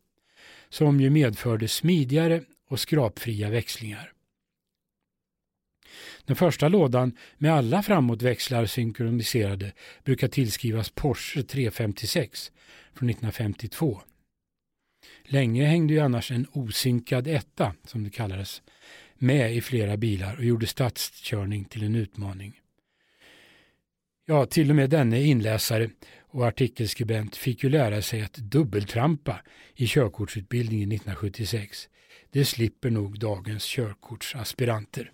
som 0.68 1.00
ju 1.00 1.10
medförde 1.10 1.68
smidigare 1.68 2.42
och 2.68 2.80
skrapfria 2.80 3.50
växlingar. 3.50 4.12
Den 6.24 6.36
första 6.36 6.68
lådan 6.68 7.16
med 7.38 7.52
alla 7.52 7.82
framåtväxlar 7.82 8.66
synkroniserade 8.66 9.72
brukar 10.04 10.28
tillskrivas 10.28 10.90
Porsche 10.90 11.42
356 11.42 12.52
från 12.96 13.10
1952. 13.10 14.02
Länge 15.24 15.64
hängde 15.64 15.94
ju 15.94 16.00
annars 16.00 16.30
en 16.30 16.46
osynkad 16.52 17.26
etta, 17.26 17.74
som 17.84 18.04
det 18.04 18.10
kallades, 18.10 18.62
med 19.14 19.56
i 19.56 19.60
flera 19.60 19.96
bilar 19.96 20.36
och 20.36 20.44
gjorde 20.44 20.66
stadskörning 20.66 21.64
till 21.64 21.82
en 21.82 21.94
utmaning. 21.94 22.60
Ja, 24.26 24.46
till 24.46 24.70
och 24.70 24.76
med 24.76 24.90
denne 24.90 25.22
inläsare 25.22 25.90
och 26.18 26.46
artikelskribent 26.46 27.36
fick 27.36 27.62
ju 27.64 27.70
lära 27.70 28.02
sig 28.02 28.22
att 28.22 28.34
dubbeltrampa 28.34 29.40
i 29.74 29.86
körkortsutbildningen 29.86 30.92
1976. 30.92 31.88
Det 32.30 32.44
slipper 32.44 32.90
nog 32.90 33.18
dagens 33.18 33.64
körkortsaspiranter. 33.64 35.12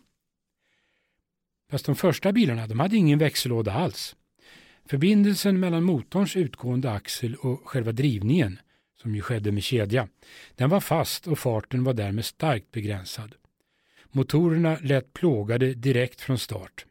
Fast 1.71 1.87
de 1.87 1.97
första 1.97 2.33
bilarna 2.33 2.67
de 2.67 2.81
hade 2.81 2.97
ingen 2.97 3.19
växellåda 3.19 3.73
alls. 3.73 4.17
Förbindelsen 4.87 5.61
mellan 5.61 5.85
motorns 5.85 6.37
utgående 6.37 6.91
axel 6.91 7.35
och 7.35 7.69
själva 7.69 7.93
drivningen, 7.93 8.59
som 9.03 9.15
ju 9.15 9.21
skedde 9.21 9.53
med 9.53 9.63
kedja, 9.63 10.09
den 10.55 10.71
var 10.71 10.81
fast 10.81 11.27
och 11.27 11.39
farten 11.39 11.85
var 11.85 11.95
därmed 11.95 12.25
starkt 12.25 12.73
begränsad. 12.73 13.35
Motorerna 14.11 14.77
lät 14.83 15.13
plågade 15.13 15.75
direkt 15.75 16.21
från 16.21 16.39
start. 16.39 16.87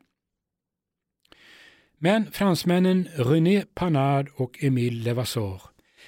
Men 1.97 2.31
fransmännen 2.31 3.07
René 3.15 3.65
Panard 3.73 4.29
och 4.35 4.63
Émile 4.63 5.03
Levasseur 5.03 5.61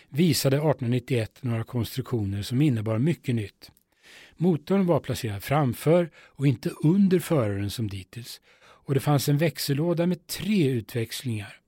visade 0.09 0.55
1891 0.55 1.37
några 1.41 1.63
konstruktioner 1.63 2.41
som 2.41 2.61
innebar 2.61 2.97
mycket 2.97 3.35
nytt. 3.35 3.71
Motorn 4.37 4.85
var 4.85 4.99
placerad 4.99 5.43
framför 5.43 6.09
och 6.15 6.47
inte 6.47 6.69
under 6.69 7.19
föraren 7.19 7.69
som 7.69 7.89
dittills 7.89 8.41
och 8.85 8.93
det 8.93 8.99
fanns 8.99 9.29
en 9.29 9.37
växellåda 9.37 10.07
med 10.07 10.27
tre 10.27 10.67
utväxlingar. 10.67 11.62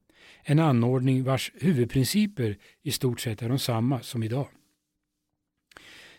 En 0.48 0.60
anordning 0.60 1.24
vars 1.24 1.52
huvudprinciper 1.56 2.58
i 2.84 2.92
stort 2.92 3.20
sett 3.20 3.42
är 3.42 3.50
de 3.50 3.60
samma 3.60 4.02
som 4.02 4.24
idag. 4.24 4.48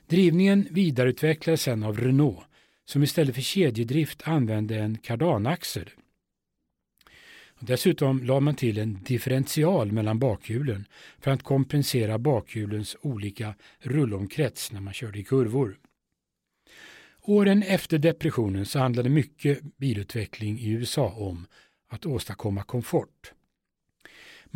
Drivningen 0.07 0.69
vidareutvecklades 0.71 1.63
sedan 1.63 1.83
av 1.83 1.99
Renault 1.99 2.45
som 2.85 3.03
istället 3.03 3.35
för 3.35 3.43
kedjedrift 3.43 4.23
använde 4.29 4.79
en 4.79 4.99
kardanaxel. 4.99 5.91
Dessutom 7.61 8.23
lade 8.23 8.41
man 8.41 8.55
till 8.55 8.79
en 8.79 9.03
differential 9.03 9.93
mellan 9.93 10.19
bakhjulen 10.19 10.87
för 11.19 11.31
att 11.31 11.43
kompensera 11.43 12.19
bakhjulens 12.19 12.97
olika 13.01 13.55
rullomkrets 13.79 14.73
när 14.73 14.81
man 14.81 14.95
körde 14.95 15.19
i 15.19 15.25
kurvor. 15.25 15.79
Åren 17.23 17.63
efter 17.63 17.99
depressionen 17.99 18.67
så 18.67 18.79
handlade 18.79 19.09
mycket 19.09 19.77
bilutveckling 19.77 20.59
i 20.59 20.71
USA 20.71 21.09
om 21.09 21.47
att 21.89 22.07
åstadkomma 22.07 22.63
komfort. 22.63 23.33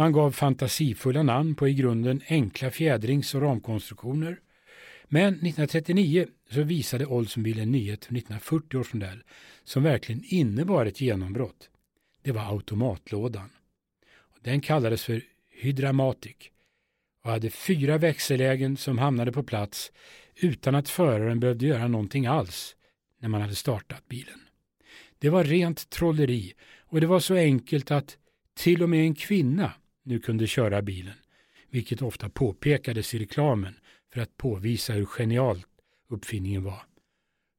Man 0.01 0.12
gav 0.12 0.30
fantasifulla 0.30 1.22
namn 1.22 1.55
på 1.55 1.68
i 1.68 1.74
grunden 1.74 2.22
enkla 2.28 2.70
fjädrings 2.70 3.34
och 3.34 3.42
ramkonstruktioner. 3.42 4.40
Men 5.05 5.28
1939 5.28 6.26
så 6.51 6.62
visade 6.62 7.07
Oldsmobile 7.07 7.62
en 7.62 7.70
nyhet 7.70 8.05
för 8.05 8.12
1940 8.12 8.78
års 8.78 8.92
modell 8.92 9.22
som 9.64 9.82
verkligen 9.82 10.24
innebar 10.24 10.86
ett 10.86 11.01
genombrott. 11.01 11.70
Det 12.22 12.32
var 12.32 12.42
automatlådan. 12.42 13.51
Den 14.42 14.61
kallades 14.61 15.05
för 15.05 15.22
Hydramatic 15.51 16.36
och 17.24 17.30
hade 17.30 17.51
fyra 17.51 17.98
växellägen 17.98 18.76
som 18.76 18.98
hamnade 18.98 19.32
på 19.32 19.42
plats 19.42 19.92
utan 20.34 20.74
att 20.74 20.88
föraren 20.88 21.40
behövde 21.40 21.66
göra 21.66 21.88
någonting 21.88 22.26
alls 22.26 22.76
när 23.18 23.28
man 23.28 23.40
hade 23.40 23.55
startat 23.55 24.09
bilen. 24.09 24.40
Det 25.18 25.28
var 25.28 25.44
rent 25.44 25.90
trolleri 25.90 26.53
och 26.78 27.01
det 27.01 27.07
var 27.07 27.20
så 27.20 27.34
enkelt 27.34 27.90
att 27.90 28.16
till 28.55 28.82
och 28.82 28.88
med 28.88 29.01
en 29.01 29.14
kvinna 29.14 29.72
nu 30.03 30.18
kunde 30.18 30.46
köra 30.46 30.82
bilen, 30.82 31.14
vilket 31.70 32.03
ofta 32.03 32.28
påpekades 32.28 33.14
i 33.14 33.18
reklamen 33.18 33.74
för 34.12 34.20
att 34.20 34.36
påvisa 34.36 34.92
hur 34.92 35.07
genialt 35.07 35.66
uppfinningen 36.09 36.64
var. 36.64 36.82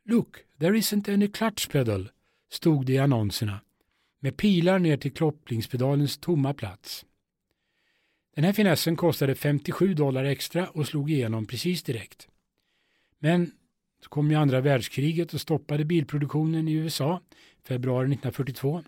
Look, 0.05 0.37
there 0.59 0.77
isn't 0.77 1.13
any 1.13 1.27
clutch 1.27 1.67
pedal, 1.67 2.09
stod 2.49 2.85
det 2.85 2.93
i 2.93 2.97
annonserna 2.97 3.61
med 4.19 4.37
pilar 4.37 4.79
ner 4.79 4.97
till 4.97 5.13
kopplingspedalens 5.13 6.17
tomma 6.17 6.53
plats. 6.53 7.05
Den 8.35 8.43
här 8.43 8.53
finessen 8.53 8.95
kostade 8.95 9.35
57 9.35 9.93
dollar 9.93 10.23
extra 10.23 10.69
och 10.69 10.87
slog 10.87 11.11
igenom 11.11 11.45
precis 11.45 11.83
direkt. 11.83 12.27
Men 13.19 13.51
så 14.03 14.09
kom 14.09 14.31
ju 14.31 14.37
andra 14.37 14.61
världskriget 14.61 15.33
och 15.33 15.41
stoppade 15.41 15.85
bilproduktionen 15.85 16.67
i 16.67 16.73
USA 16.73 17.21
februari 17.63 18.05
1942. 18.05 18.83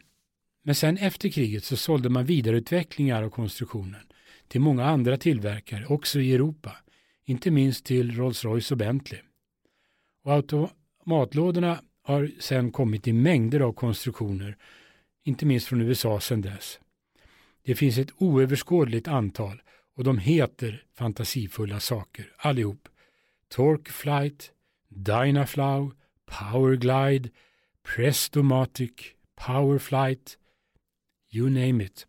Men 0.64 0.76
sen 0.76 0.97
efter 0.97 1.30
kriget 1.30 1.64
så 1.64 1.78
sålde 1.78 2.09
man 2.09 2.26
vidareutvecklingar 2.26 3.24
av 3.24 3.30
konstruktionen 3.30 4.01
till 4.47 4.61
många 4.61 4.86
andra 4.86 5.18
tillverkare, 5.18 5.86
också 5.86 6.20
i 6.20 6.34
Europa, 6.34 6.78
inte 7.26 7.51
minst 7.51 7.86
till 7.86 8.11
Rolls-Royce 8.11 8.72
och 8.72 8.78
Bentley. 8.78 9.22
Och 10.24 10.34
automatlådorna 10.34 11.82
har 12.03 12.32
sen 12.39 12.72
kommit 12.72 13.07
i 13.07 13.14
mängder 13.14 13.59
av 13.59 13.74
konstruktioner, 13.74 14.57
inte 15.24 15.45
minst 15.45 15.68
från 15.68 15.82
USA 15.82 16.20
sedan 16.20 16.41
dess. 16.41 16.80
Det 17.66 17.76
finns 17.76 17.97
ett 17.97 18.11
oöverskådligt 18.18 19.07
antal 19.07 19.61
och 19.95 20.03
de 20.03 20.18
heter 20.18 20.84
fantasifulla 20.93 21.80
saker 21.80 22.32
allihop. 22.38 22.88
Torque 23.47 23.91
Flight, 23.91 24.51
Dynaflow, 24.89 25.91
Powerglide, 26.26 27.30
Prestomatic, 27.95 28.91
Powerflight, 29.36 30.38
you 31.36 31.49
name 31.49 31.84
it. 31.84 32.07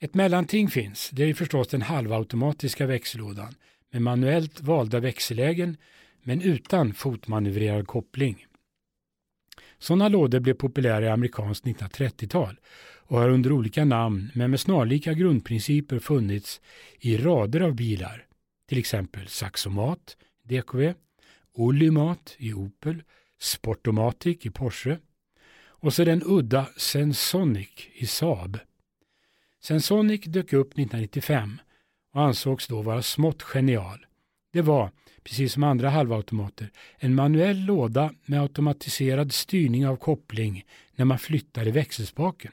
Ett 0.00 0.14
mellanting 0.14 0.68
finns, 0.68 1.10
det 1.10 1.24
är 1.24 1.34
förstås 1.34 1.68
den 1.68 1.82
halvautomatiska 1.82 2.86
växellådan 2.86 3.54
med 3.90 4.02
manuellt 4.02 4.60
valda 4.60 5.00
växellägen 5.00 5.76
men 6.22 6.42
utan 6.42 6.94
fotmanövrerad 6.94 7.86
koppling. 7.86 8.46
Sådana 9.78 10.08
lådor 10.08 10.40
blev 10.40 10.54
populära 10.54 11.04
i 11.04 11.08
amerikanskt 11.08 11.64
1930-tal 11.64 12.60
och 13.08 13.18
har 13.18 13.28
under 13.28 13.52
olika 13.52 13.84
namn 13.84 14.30
men 14.34 14.50
med 14.50 14.60
snarlika 14.60 15.12
grundprinciper 15.12 15.98
funnits 15.98 16.60
i 17.00 17.16
rader 17.16 17.60
av 17.60 17.74
bilar, 17.74 18.26
till 18.68 18.78
exempel 18.78 19.28
Saxomat, 19.28 20.16
DKV, 20.42 20.92
Olymat 21.52 22.34
i 22.38 22.52
Opel, 22.52 23.02
Sportomatic 23.38 24.46
i 24.46 24.50
Porsche 24.50 24.98
och 25.80 25.94
så 25.94 26.04
den 26.04 26.22
udda 26.26 26.68
Sensonic 26.76 27.88
i 27.94 28.06
Saab. 28.06 28.58
Sensonic 29.62 30.24
dök 30.24 30.52
upp 30.52 30.72
1995 30.72 31.60
och 32.12 32.22
ansågs 32.22 32.66
då 32.66 32.82
vara 32.82 33.02
smått 33.02 33.42
genial. 33.42 34.06
Det 34.52 34.62
var, 34.62 34.90
precis 35.22 35.52
som 35.52 35.62
andra 35.62 35.90
halvautomater, 35.90 36.70
en 36.98 37.14
manuell 37.14 37.64
låda 37.64 38.14
med 38.26 38.40
automatiserad 38.40 39.32
styrning 39.32 39.86
av 39.86 39.96
koppling 39.96 40.64
när 40.94 41.04
man 41.04 41.18
flyttade 41.18 41.70
växelspaken. 41.70 42.52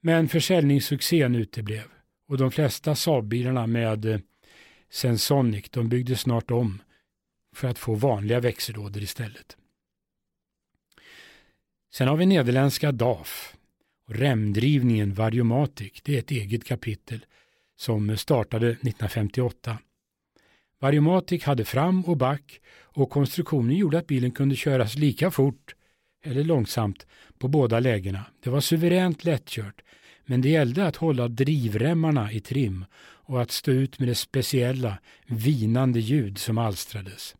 Men 0.00 0.28
försäljningssuccén 0.28 1.34
uteblev 1.34 1.84
och 2.28 2.38
de 2.38 2.50
flesta 2.50 2.94
Saab-bilarna 2.94 3.66
med 3.66 4.04
eh, 4.04 4.20
Sensonic 4.90 5.70
de 5.70 5.88
byggdes 5.88 6.20
snart 6.20 6.50
om 6.50 6.82
för 7.54 7.68
att 7.68 7.78
få 7.78 7.94
vanliga 7.94 8.40
växellådor 8.40 9.02
istället. 9.02 9.56
Sen 11.94 12.08
har 12.08 12.16
vi 12.16 12.26
nederländska 12.26 12.92
DAF. 12.92 13.56
Och 14.08 14.14
remdrivningen 14.14 15.14
Variomatic, 15.14 15.92
det 16.02 16.14
är 16.14 16.18
ett 16.18 16.30
eget 16.30 16.64
kapitel 16.64 17.24
som 17.76 18.16
startade 18.16 18.66
1958. 18.66 19.78
Variomatic 20.80 21.44
hade 21.44 21.64
fram 21.64 22.04
och 22.04 22.16
back 22.16 22.60
och 22.80 23.10
konstruktionen 23.10 23.76
gjorde 23.76 23.98
att 23.98 24.06
bilen 24.06 24.30
kunde 24.30 24.56
köras 24.56 24.94
lika 24.94 25.30
fort 25.30 25.74
eller 26.24 26.44
långsamt 26.44 27.06
på 27.38 27.48
båda 27.48 27.80
lägena. 27.80 28.24
Det 28.42 28.50
var 28.50 28.60
suveränt 28.60 29.24
lättkört 29.24 29.82
men 30.26 30.40
det 30.40 30.48
gällde 30.48 30.86
att 30.86 30.96
hålla 30.96 31.28
drivremmarna 31.28 32.32
i 32.32 32.40
trim 32.40 32.84
och 33.00 33.42
att 33.42 33.50
stå 33.50 33.70
ut 33.70 33.98
med 33.98 34.08
det 34.08 34.14
speciella 34.14 34.98
vinande 35.26 36.00
ljud 36.00 36.38
som 36.38 36.58
alstrades. 36.58 37.36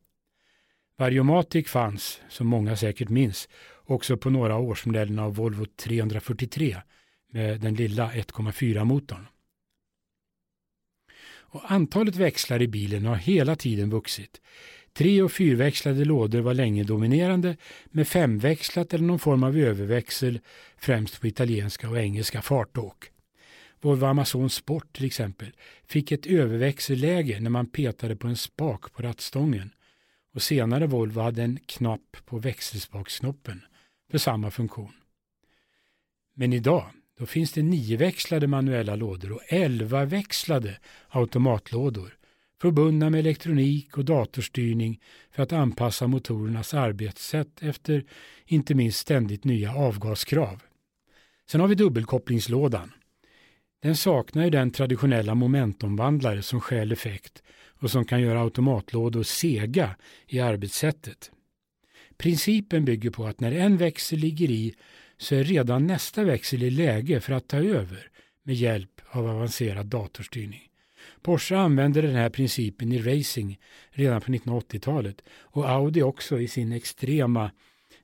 Variomatic 0.99 1.69
fanns, 1.69 2.21
som 2.29 2.47
många 2.47 2.77
säkert 2.77 3.09
minns, 3.09 3.49
också 3.93 4.17
på 4.17 4.31
några 4.31 4.57
årsmodellerna 4.57 5.25
av 5.25 5.35
Volvo 5.35 5.65
343 5.65 6.77
med 7.33 7.61
den 7.61 7.75
lilla 7.75 8.11
1,4-motorn. 8.13 9.27
Och 11.53 11.73
antalet 11.73 12.17
växlar 12.17 12.63
i 12.63 12.69
bilen 12.69 13.05
har 13.05 13.17
hela 13.17 13.57
tiden 13.57 13.91
vuxit. 13.91 14.41
Tre 14.93 15.23
och 15.23 15.33
fyrväxlade 15.33 16.05
lådor 16.05 16.41
var 16.41 16.55
länge 16.55 16.85
dominerande 16.85 17.57
med 17.91 18.09
femväxlat 18.09 18.95
eller 18.95 19.05
någon 19.05 19.19
form 19.19 19.43
av 19.43 19.57
överväxel 19.57 20.41
främst 20.77 21.21
på 21.21 21.27
italienska 21.27 21.91
och 21.91 21.99
engelska 21.99 22.43
fartåk. 22.43 23.11
Volvo 23.81 24.07
Amazon 24.07 24.51
Sport 24.51 24.93
till 24.93 25.07
exempel 25.07 25.53
fick 25.87 26.13
ett 26.13 26.27
överväxelläge 26.27 27.41
när 27.41 27.51
man 27.51 27.67
petade 27.67 28.17
på 28.17 28.27
en 28.27 28.37
spak 28.37 28.93
på 28.93 29.03
rattstången 29.03 29.71
och 30.35 30.43
senare 30.43 30.87
Volvo 30.87 31.21
hade 31.21 31.43
en 31.43 31.59
knapp 31.67 32.17
på 32.25 32.39
växelspaksknoppen 32.39 33.63
för 34.13 34.19
samma 34.19 34.51
funktion. 34.51 34.93
Men 36.35 36.53
idag 36.53 36.91
då 37.19 37.27
finns 37.27 37.53
det 37.53 37.63
nioväxlade 37.63 38.47
manuella 38.47 38.97
lådor 38.97 39.33
och 39.33 39.43
elvaväxlade 39.49 40.79
automatlådor 41.09 42.17
förbundna 42.61 43.11
med 43.11 43.21
elektronik 43.21 43.99
och 43.99 44.05
datorstyrning 44.05 45.01
för 45.31 45.43
att 45.43 45.53
anpassa 45.53 46.07
motorernas 46.07 46.75
arbetssätt 46.75 47.63
efter 47.63 48.05
inte 48.47 48.75
minst 48.75 48.99
ständigt 48.99 49.45
nya 49.45 49.75
avgaskrav. 49.75 50.63
Sen 51.47 51.61
har 51.61 51.69
vi 51.69 51.75
dubbelkopplingslådan. 51.75 52.93
Den 53.83 53.97
saknar 53.97 54.45
ju 54.45 54.51
den 54.51 54.71
traditionella 54.71 55.35
momentomvandlare 55.35 56.43
som 56.43 56.61
stjäl 56.61 56.93
effekt 56.93 57.43
och 57.81 57.91
som 57.91 58.05
kan 58.05 58.21
göra 58.21 58.41
automatlådor 58.41 59.23
sega 59.23 59.97
i 60.27 60.41
arbetssättet. 60.41 61.31
Principen 62.23 62.85
bygger 62.85 63.11
på 63.11 63.27
att 63.27 63.41
när 63.41 63.53
en 63.53 63.77
växel 63.77 64.19
ligger 64.19 64.51
i 64.51 64.75
så 65.17 65.35
är 65.35 65.45
redan 65.45 65.87
nästa 65.87 66.25
växel 66.25 66.63
i 66.63 66.71
läge 66.71 67.21
för 67.21 67.33
att 67.33 67.49
ta 67.49 67.57
över 67.57 68.11
med 68.43 68.55
hjälp 68.55 69.01
av 69.11 69.29
avancerad 69.29 69.87
datorstyrning. 69.87 70.69
Porsche 71.23 71.57
använde 71.57 72.03
den 72.03 72.15
här 72.15 72.31
principen 72.31 72.93
i 72.93 72.99
racing 72.99 73.61
redan 73.91 74.21
på 74.21 74.33
1980-talet 74.33 75.23
och 75.31 75.71
Audi 75.71 76.03
också 76.03 76.41
i 76.41 76.49
sin 76.49 76.73
extrema 76.73 77.51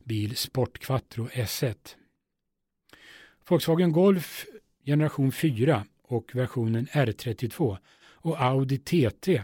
bil 0.04 0.36
Sport 0.36 0.78
Quattro 0.78 1.28
S1. 1.28 1.76
Volkswagen 3.48 3.92
Golf 3.92 4.46
generation 4.84 5.32
4 5.32 5.84
och 6.02 6.34
versionen 6.34 6.86
R32 6.86 7.76
och 8.00 8.42
Audi 8.42 8.78
TT, 8.78 9.42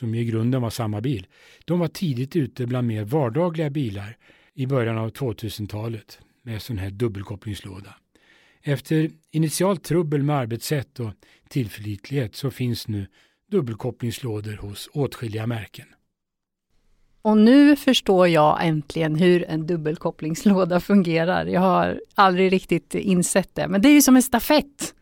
som 0.00 0.14
i 0.14 0.24
grunden 0.24 0.62
var 0.62 0.70
samma 0.70 1.00
bil, 1.00 1.26
de 1.64 1.78
var 1.78 1.88
tidigt 1.88 2.36
ute 2.36 2.66
bland 2.66 2.86
mer 2.86 3.04
vardagliga 3.04 3.70
bilar 3.70 4.16
i 4.54 4.66
början 4.66 4.98
av 4.98 5.10
2000-talet 5.10 6.18
med 6.42 6.62
sån 6.62 6.78
här 6.78 6.90
dubbelkopplingslåda. 6.90 7.94
Efter 8.62 9.10
initialt 9.30 9.84
trubbel 9.84 10.22
med 10.22 10.36
arbetssätt 10.36 11.00
och 11.00 11.10
tillförlitlighet 11.48 12.36
så 12.36 12.50
finns 12.50 12.88
nu 12.88 13.06
dubbelkopplingslådor 13.50 14.56
hos 14.56 14.88
åtskilliga 14.92 15.46
märken. 15.46 15.86
Och 17.22 17.36
nu 17.36 17.76
förstår 17.76 18.28
jag 18.28 18.66
äntligen 18.66 19.14
hur 19.16 19.44
en 19.48 19.66
dubbelkopplingslåda 19.66 20.80
fungerar. 20.80 21.46
Jag 21.46 21.60
har 21.60 22.00
aldrig 22.14 22.52
riktigt 22.52 22.94
insett 22.94 23.54
det, 23.54 23.68
men 23.68 23.82
det 23.82 23.88
är 23.88 23.92
ju 23.92 24.02
som 24.02 24.16
en 24.16 24.22
stafett. 24.22 24.94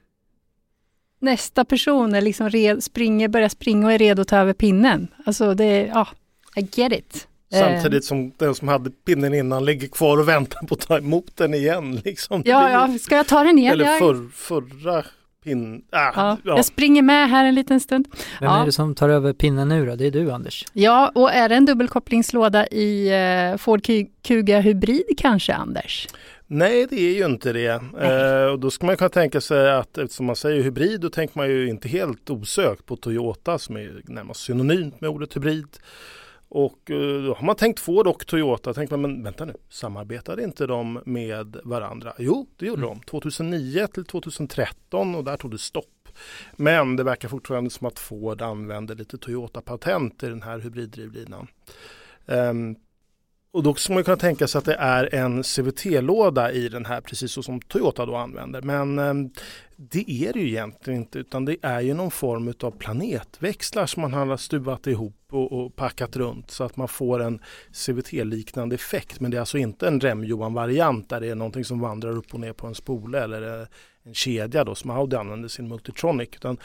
Nästa 1.19 1.65
person 1.65 2.15
är 2.15 2.21
liksom 2.21 2.51
red, 2.51 2.85
springer, 2.85 3.29
börjar 3.29 3.49
springa 3.49 3.87
och 3.87 3.93
är 3.93 3.99
redo 3.99 4.23
att 4.23 4.29
ta 4.29 4.37
över 4.37 4.53
pinnen. 4.53 5.09
Alltså 5.25 5.55
det, 5.55 5.87
ja, 5.87 6.09
I 6.57 6.69
get 6.75 6.93
it. 6.93 7.29
Samtidigt 7.53 8.05
som 8.05 8.33
den 8.37 8.55
som 8.55 8.69
hade 8.69 8.91
pinnen 8.91 9.35
innan 9.35 9.65
ligger 9.65 9.89
kvar 9.89 10.19
och 10.19 10.29
väntar 10.29 10.67
på 10.67 10.75
att 10.75 10.81
ta 10.81 10.99
emot 10.99 11.37
den 11.37 11.55
igen. 11.55 12.01
Liksom. 12.05 12.43
Ja, 12.45 12.71
ja, 12.71 12.99
ska 12.99 13.17
jag 13.17 13.27
ta 13.27 13.45
den 13.45 13.59
igen? 13.59 13.73
Eller 13.73 13.99
för, 13.99 14.29
förra 14.35 15.05
pin... 15.45 15.83
Ah, 15.93 16.13
ja, 16.15 16.37
ja. 16.45 16.57
Jag 16.57 16.65
springer 16.65 17.03
med 17.03 17.31
här 17.31 17.45
en 17.45 17.55
liten 17.55 17.81
stund. 17.81 18.09
Vem 18.41 18.51
ja. 18.51 18.63
är 18.63 18.67
det 18.67 18.73
som 18.73 18.95
tar 18.95 19.09
över 19.09 19.33
pinnen 19.33 19.69
nu 19.69 19.87
då? 19.87 19.97
Det 19.97 20.07
är 20.07 20.11
du 20.11 20.31
Anders. 20.31 20.65
Ja, 20.73 21.13
och 21.15 21.33
är 21.33 21.49
det 21.49 21.55
en 21.55 21.65
dubbelkopplingslåda 21.65 22.67
i 22.67 23.09
eh, 23.53 23.57
Ford 23.57 23.87
Kuga 24.23 24.61
Hybrid 24.61 25.15
kanske 25.19 25.55
Anders? 25.55 26.09
Nej, 26.51 26.87
det 26.91 26.97
är 26.97 27.15
ju 27.15 27.25
inte 27.25 27.53
det. 27.53 27.83
Eh, 28.01 28.53
och 28.53 28.59
då 28.59 28.71
ska 28.71 28.87
man 28.87 28.97
kunna 28.97 29.09
tänka 29.09 29.41
sig 29.41 29.73
att 29.73 29.99
eftersom 29.99 30.27
man 30.27 30.37
säger 30.37 30.63
hybrid, 30.63 31.01
då 31.01 31.11
tänker 31.11 31.39
man 31.39 31.49
ju 31.49 31.69
inte 31.69 31.89
helt 31.89 32.31
osökt 32.31 32.87
på 32.87 32.97
Toyota 32.97 33.59
som 33.59 33.77
är 33.77 34.03
närmast 34.05 34.41
synonymt 34.41 35.01
med 35.01 35.11
ordet 35.11 35.37
hybrid. 35.37 35.79
Och 36.49 36.91
eh, 36.91 37.23
då 37.23 37.35
har 37.35 37.47
man 37.47 37.57
tänkt 37.57 37.81
få 37.81 38.03
dock 38.03 38.25
Toyota. 38.27 38.75
Tänker 38.75 38.97
man, 38.97 39.13
men 39.13 39.23
vänta 39.23 39.45
nu, 39.45 39.55
samarbetade 39.69 40.45
inte 40.45 40.67
de 40.67 41.03
med 41.07 41.57
varandra? 41.65 42.13
Jo, 42.19 42.47
det 42.57 42.67
gjorde 42.67 42.83
mm. 42.83 42.99
de. 42.99 43.01
2009 43.01 43.87
till 43.87 44.05
2013 44.05 45.15
och 45.15 45.25
där 45.25 45.37
tog 45.37 45.51
det 45.51 45.59
stopp. 45.59 46.09
Men 46.57 46.97
det 46.97 47.05
verkar 47.05 47.29
fortfarande 47.29 47.71
som 47.71 47.87
att 47.87 47.99
Ford 47.99 48.43
använder 48.43 48.95
lite 48.95 49.19
Toyota-patent 49.19 50.23
i 50.25 50.27
den 50.27 50.43
här 50.43 50.59
hybriddrivlinan. 50.59 51.47
Um, 52.27 52.77
och 53.53 53.63
då 53.63 53.75
ska 53.75 53.95
man 53.95 54.05
kunna 54.05 54.17
tänka 54.17 54.47
sig 54.47 54.59
att 54.59 54.65
det 54.65 54.75
är 54.75 55.15
en 55.15 55.43
CVT-låda 55.43 56.53
i 56.53 56.69
den 56.69 56.85
här, 56.87 57.01
precis 57.01 57.33
så 57.33 57.43
som 57.43 57.61
Toyota 57.61 58.07
då 58.07 58.17
använder. 58.17 58.63
Men 58.63 58.99
eh, 58.99 59.15
det 59.77 60.11
är 60.11 60.33
det 60.33 60.41
ju 60.41 60.49
egentligen 60.49 61.01
inte, 61.01 61.19
utan 61.19 61.45
det 61.45 61.57
är 61.63 61.81
ju 61.81 61.95
någon 61.95 62.11
form 62.11 62.55
av 62.63 62.71
planetväxlar 62.71 63.87
som 63.87 64.01
man 64.01 64.13
har 64.13 64.37
stuvat 64.37 64.87
ihop 64.87 65.15
och, 65.31 65.53
och 65.53 65.77
packat 65.77 66.17
runt 66.17 66.51
så 66.51 66.65
att 66.65 66.77
man 66.77 66.89
får 66.89 67.23
en 67.23 67.41
CVT-liknande 67.73 68.75
effekt. 68.75 69.21
Men 69.21 69.31
det 69.31 69.37
är 69.37 69.41
alltså 69.41 69.59
inte 69.59 69.89
en 69.89 70.01
Rem-Johan-variant 70.01 71.09
där 71.09 71.21
det 71.21 71.29
är 71.29 71.35
någonting 71.35 71.65
som 71.65 71.81
vandrar 71.81 72.17
upp 72.17 72.35
och 72.35 72.41
ner 72.41 72.53
på 72.53 72.67
en 72.67 72.75
spole 72.75 73.21
eller 73.21 73.61
eh, 73.61 73.67
en 74.09 74.15
kedja 74.15 74.65
då 74.65 74.75
som 74.75 74.91
Audi 74.91 75.17
använder 75.17 75.49
sin 75.49 75.69
Multitronic. 75.69 76.29
Utan 76.33 76.59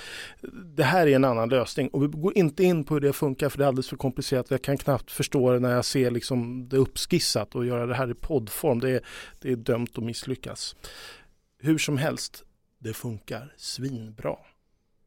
det 0.75 0.83
här 0.83 1.07
är 1.07 1.15
en 1.15 1.25
annan 1.25 1.49
lösning 1.49 1.87
och 1.87 2.03
vi 2.03 2.07
går 2.07 2.37
inte 2.37 2.63
in 2.63 2.83
på 2.83 2.93
hur 2.93 3.01
det 3.01 3.13
funkar 3.13 3.49
för 3.49 3.57
det 3.57 3.63
är 3.63 3.67
alldeles 3.67 3.89
för 3.89 3.97
komplicerat. 3.97 4.51
Jag 4.51 4.61
kan 4.61 4.77
knappt 4.77 5.11
förstå 5.11 5.51
det 5.51 5.59
när 5.59 5.75
jag 5.75 5.85
ser 5.85 6.11
liksom 6.11 6.69
det 6.69 6.77
uppskissat 6.77 7.55
och 7.55 7.65
göra 7.65 7.85
det 7.85 7.95
här 7.95 8.11
i 8.11 8.13
poddform. 8.13 8.79
Det 8.79 8.89
är, 8.89 9.01
det 9.41 9.51
är 9.51 9.55
dömt 9.55 9.97
att 9.97 10.03
misslyckas. 10.03 10.75
Hur 11.59 11.77
som 11.77 11.97
helst, 11.97 12.43
det 12.79 12.93
funkar 12.93 13.53
svinbra. 13.57 14.35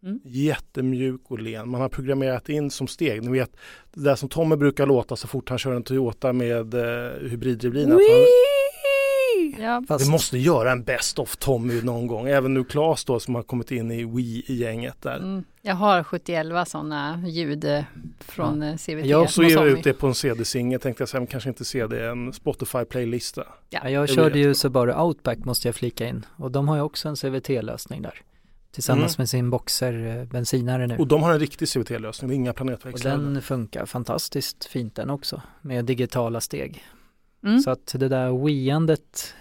Mm. 0.02 0.20
Jättemjuk 0.24 1.20
och 1.24 1.38
len. 1.38 1.68
Man 1.68 1.80
har 1.80 1.88
programmerat 1.88 2.48
in 2.48 2.70
som 2.70 2.86
steg. 2.86 3.22
Ni 3.22 3.30
vet 3.30 3.56
det 3.94 4.00
där 4.00 4.14
som 4.14 4.28
Tommy 4.28 4.56
brukar 4.56 4.86
låta 4.86 5.16
så 5.16 5.28
fort 5.28 5.48
han 5.48 5.58
kör 5.58 5.72
en 5.72 5.82
Toyota 5.82 6.32
med 6.32 6.74
eh, 6.74 7.28
hybriddrivlina. 7.30 7.94
Ja. 9.58 9.82
Fast... 9.88 10.06
Vi 10.06 10.10
måste 10.10 10.38
göra 10.38 10.72
en 10.72 10.82
Best 10.82 11.18
of 11.18 11.36
Tommy 11.36 11.82
någon 11.82 12.06
gång. 12.06 12.28
Även 12.28 12.54
nu 12.54 12.64
Claes 12.64 13.04
då 13.04 13.20
som 13.20 13.34
har 13.34 13.42
kommit 13.42 13.70
in 13.70 13.90
i 13.90 14.04
Wii-gänget 14.04 15.02
där. 15.02 15.16
Mm. 15.16 15.44
Jag 15.62 15.74
har 15.74 16.02
71 16.02 16.68
sådana 16.68 17.22
ljud 17.26 17.64
eh, 17.64 17.84
från 18.20 18.62
ja. 18.62 18.68
Eh, 18.68 18.76
CVT. 18.76 19.06
Jag 19.06 19.22
också 19.22 19.42
ger 19.42 19.64
ut 19.64 19.84
det 19.84 19.92
på 19.92 20.06
en 20.06 20.14
CD-singel 20.14 20.80
tänkte 20.80 21.02
jag 21.02 21.08
säga, 21.08 21.26
kanske 21.26 21.48
inte 21.48 21.64
CD, 21.64 22.06
en 22.06 22.32
Spotify-playlista. 22.32 23.42
Ja. 23.70 23.90
Jag 23.90 24.08
körde 24.08 24.38
ju 24.38 24.54
Subaru 24.54 24.94
Outback 24.94 25.38
måste 25.38 25.68
jag 25.68 25.74
flika 25.74 26.08
in 26.08 26.26
och 26.36 26.50
de 26.50 26.68
har 26.68 26.76
ju 26.76 26.82
också 26.82 27.08
en 27.08 27.16
CVT-lösning 27.16 28.02
där. 28.02 28.22
Tillsammans 28.76 29.16
mm. 29.16 29.22
med 29.22 29.28
sin 29.28 29.50
Boxer 29.50 30.18
eh, 30.18 30.24
bensinare 30.24 30.86
nu. 30.86 30.96
Och 30.96 31.06
de 31.06 31.22
har 31.22 31.32
en 31.32 31.40
riktig 31.40 31.68
CVT-lösning, 31.68 32.32
inga 32.32 32.52
planetväxlar. 32.52 33.12
Och 33.12 33.18
den 33.18 33.42
funkar 33.42 33.86
fantastiskt 33.86 34.64
fint 34.64 34.94
den 34.94 35.10
också 35.10 35.42
med 35.62 35.84
digitala 35.84 36.40
steg. 36.40 36.84
Mm. 37.46 37.60
Så 37.60 37.70
att 37.70 37.86
det 37.86 38.08
där 38.08 38.46
wiandet 38.46 39.34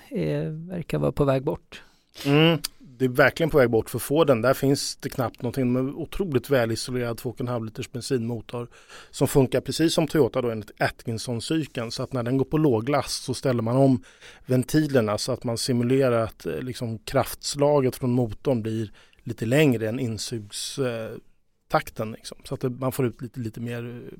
verkar 0.69 0.97
vara 0.97 1.11
på 1.11 1.25
väg 1.25 1.43
bort. 1.43 1.83
Mm. 2.25 2.59
Det 2.97 3.05
är 3.05 3.09
verkligen 3.09 3.49
på 3.49 3.57
väg 3.57 3.69
bort 3.69 3.89
för 3.89 3.99
Forden. 3.99 4.41
Där 4.41 4.53
finns 4.53 4.95
det 4.95 5.09
knappt 5.09 5.41
någonting. 5.41 5.73
med 5.73 5.83
otroligt 5.83 6.49
välisolerad 6.49 7.17
2,5 7.17 7.65
liters 7.65 7.91
bensinmotor 7.91 8.67
som 9.11 9.27
funkar 9.27 9.61
precis 9.61 9.93
som 9.93 10.07
Toyota 10.07 10.41
då 10.41 10.49
enligt 10.49 10.81
Atkinson-cykeln. 10.81 11.91
Så 11.91 12.03
att 12.03 12.13
när 12.13 12.23
den 12.23 12.37
går 12.37 12.45
på 12.45 12.57
låglast 12.57 13.23
så 13.23 13.33
ställer 13.33 13.61
man 13.61 13.75
om 13.75 14.03
ventilerna 14.45 15.17
så 15.17 15.31
att 15.31 15.43
man 15.43 15.57
simulerar 15.57 16.23
att 16.23 16.45
eh, 16.45 16.59
liksom, 16.59 16.99
kraftslaget 16.99 17.95
från 17.95 18.11
motorn 18.11 18.61
blir 18.61 18.91
lite 19.23 19.45
längre 19.45 19.89
än 19.89 19.99
insugstakten. 19.99 22.11
Liksom. 22.11 22.37
Så 22.43 22.53
att 22.53 22.63
man 22.63 22.91
får 22.91 23.05
ut 23.05 23.21
lite, 23.21 23.39
lite 23.39 23.59
mer 23.59 23.85
eh, 23.85 24.19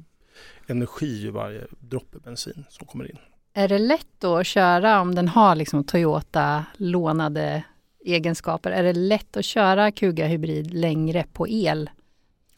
energi 0.67 1.27
i 1.27 1.29
varje 1.29 1.67
droppe 1.79 2.19
bensin 2.19 2.65
som 2.69 2.87
kommer 2.87 3.11
in. 3.11 3.17
Är 3.57 3.67
det 3.67 3.79
lätt 3.79 4.07
då 4.19 4.37
att 4.37 4.47
köra 4.47 5.01
om 5.01 5.15
den 5.15 5.27
har 5.27 5.55
liksom 5.55 5.83
Toyota 5.83 6.65
lånade 6.77 7.63
egenskaper? 8.05 8.71
Är 8.71 8.83
det 8.83 8.93
lätt 8.93 9.37
att 9.37 9.45
köra 9.45 9.91
Kuga 9.91 10.27
hybrid 10.27 10.73
längre 10.73 11.25
på 11.33 11.47
el 11.47 11.89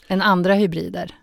än 0.07 0.21
andra 0.21 0.53
hybrider? 0.53 1.15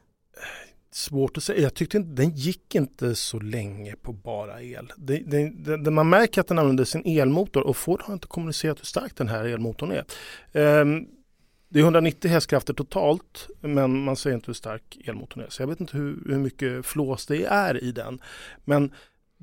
Svårt 0.91 1.37
att 1.37 1.43
säga. 1.43 1.61
Jag 1.61 1.75
tyckte 1.75 1.97
inte, 1.97 2.23
den 2.23 2.31
gick 2.31 2.75
inte 2.75 3.15
så 3.15 3.41
länge 3.41 3.97
på 3.97 4.13
bara 4.13 4.63
el. 4.63 4.93
Det, 4.97 5.19
det, 5.19 5.77
det, 5.77 5.91
man 5.91 6.09
märker 6.09 6.41
att 6.41 6.49
den 6.49 6.59
använder 6.59 6.85
sin 6.85 7.03
elmotor 7.21 7.67
och 7.67 7.77
Ford 7.77 8.03
har 8.03 8.15
inte 8.15 8.27
kommunicerat 8.27 8.79
hur 8.79 8.87
stark 8.87 9.17
den 9.17 9.29
här 9.29 9.45
elmotorn 9.45 9.93
är. 9.93 10.05
Um, 10.81 11.09
det 11.69 11.79
är 11.79 11.83
190 11.83 12.31
hästkrafter 12.31 12.75
totalt 12.75 13.49
men 13.61 14.05
man 14.05 14.17
säger 14.17 14.37
inte 14.37 14.47
hur 14.47 14.55
stark 14.55 14.99
elmotorn 15.05 15.43
är. 15.43 15.49
Så 15.49 15.63
jag 15.63 15.67
vet 15.67 15.81
inte 15.81 15.97
hur, 15.97 16.23
hur 16.27 16.39
mycket 16.39 16.87
flås 16.87 17.27
det 17.27 17.45
är 17.45 17.85
i 17.85 17.93
den. 17.93 18.21
Men 18.65 18.91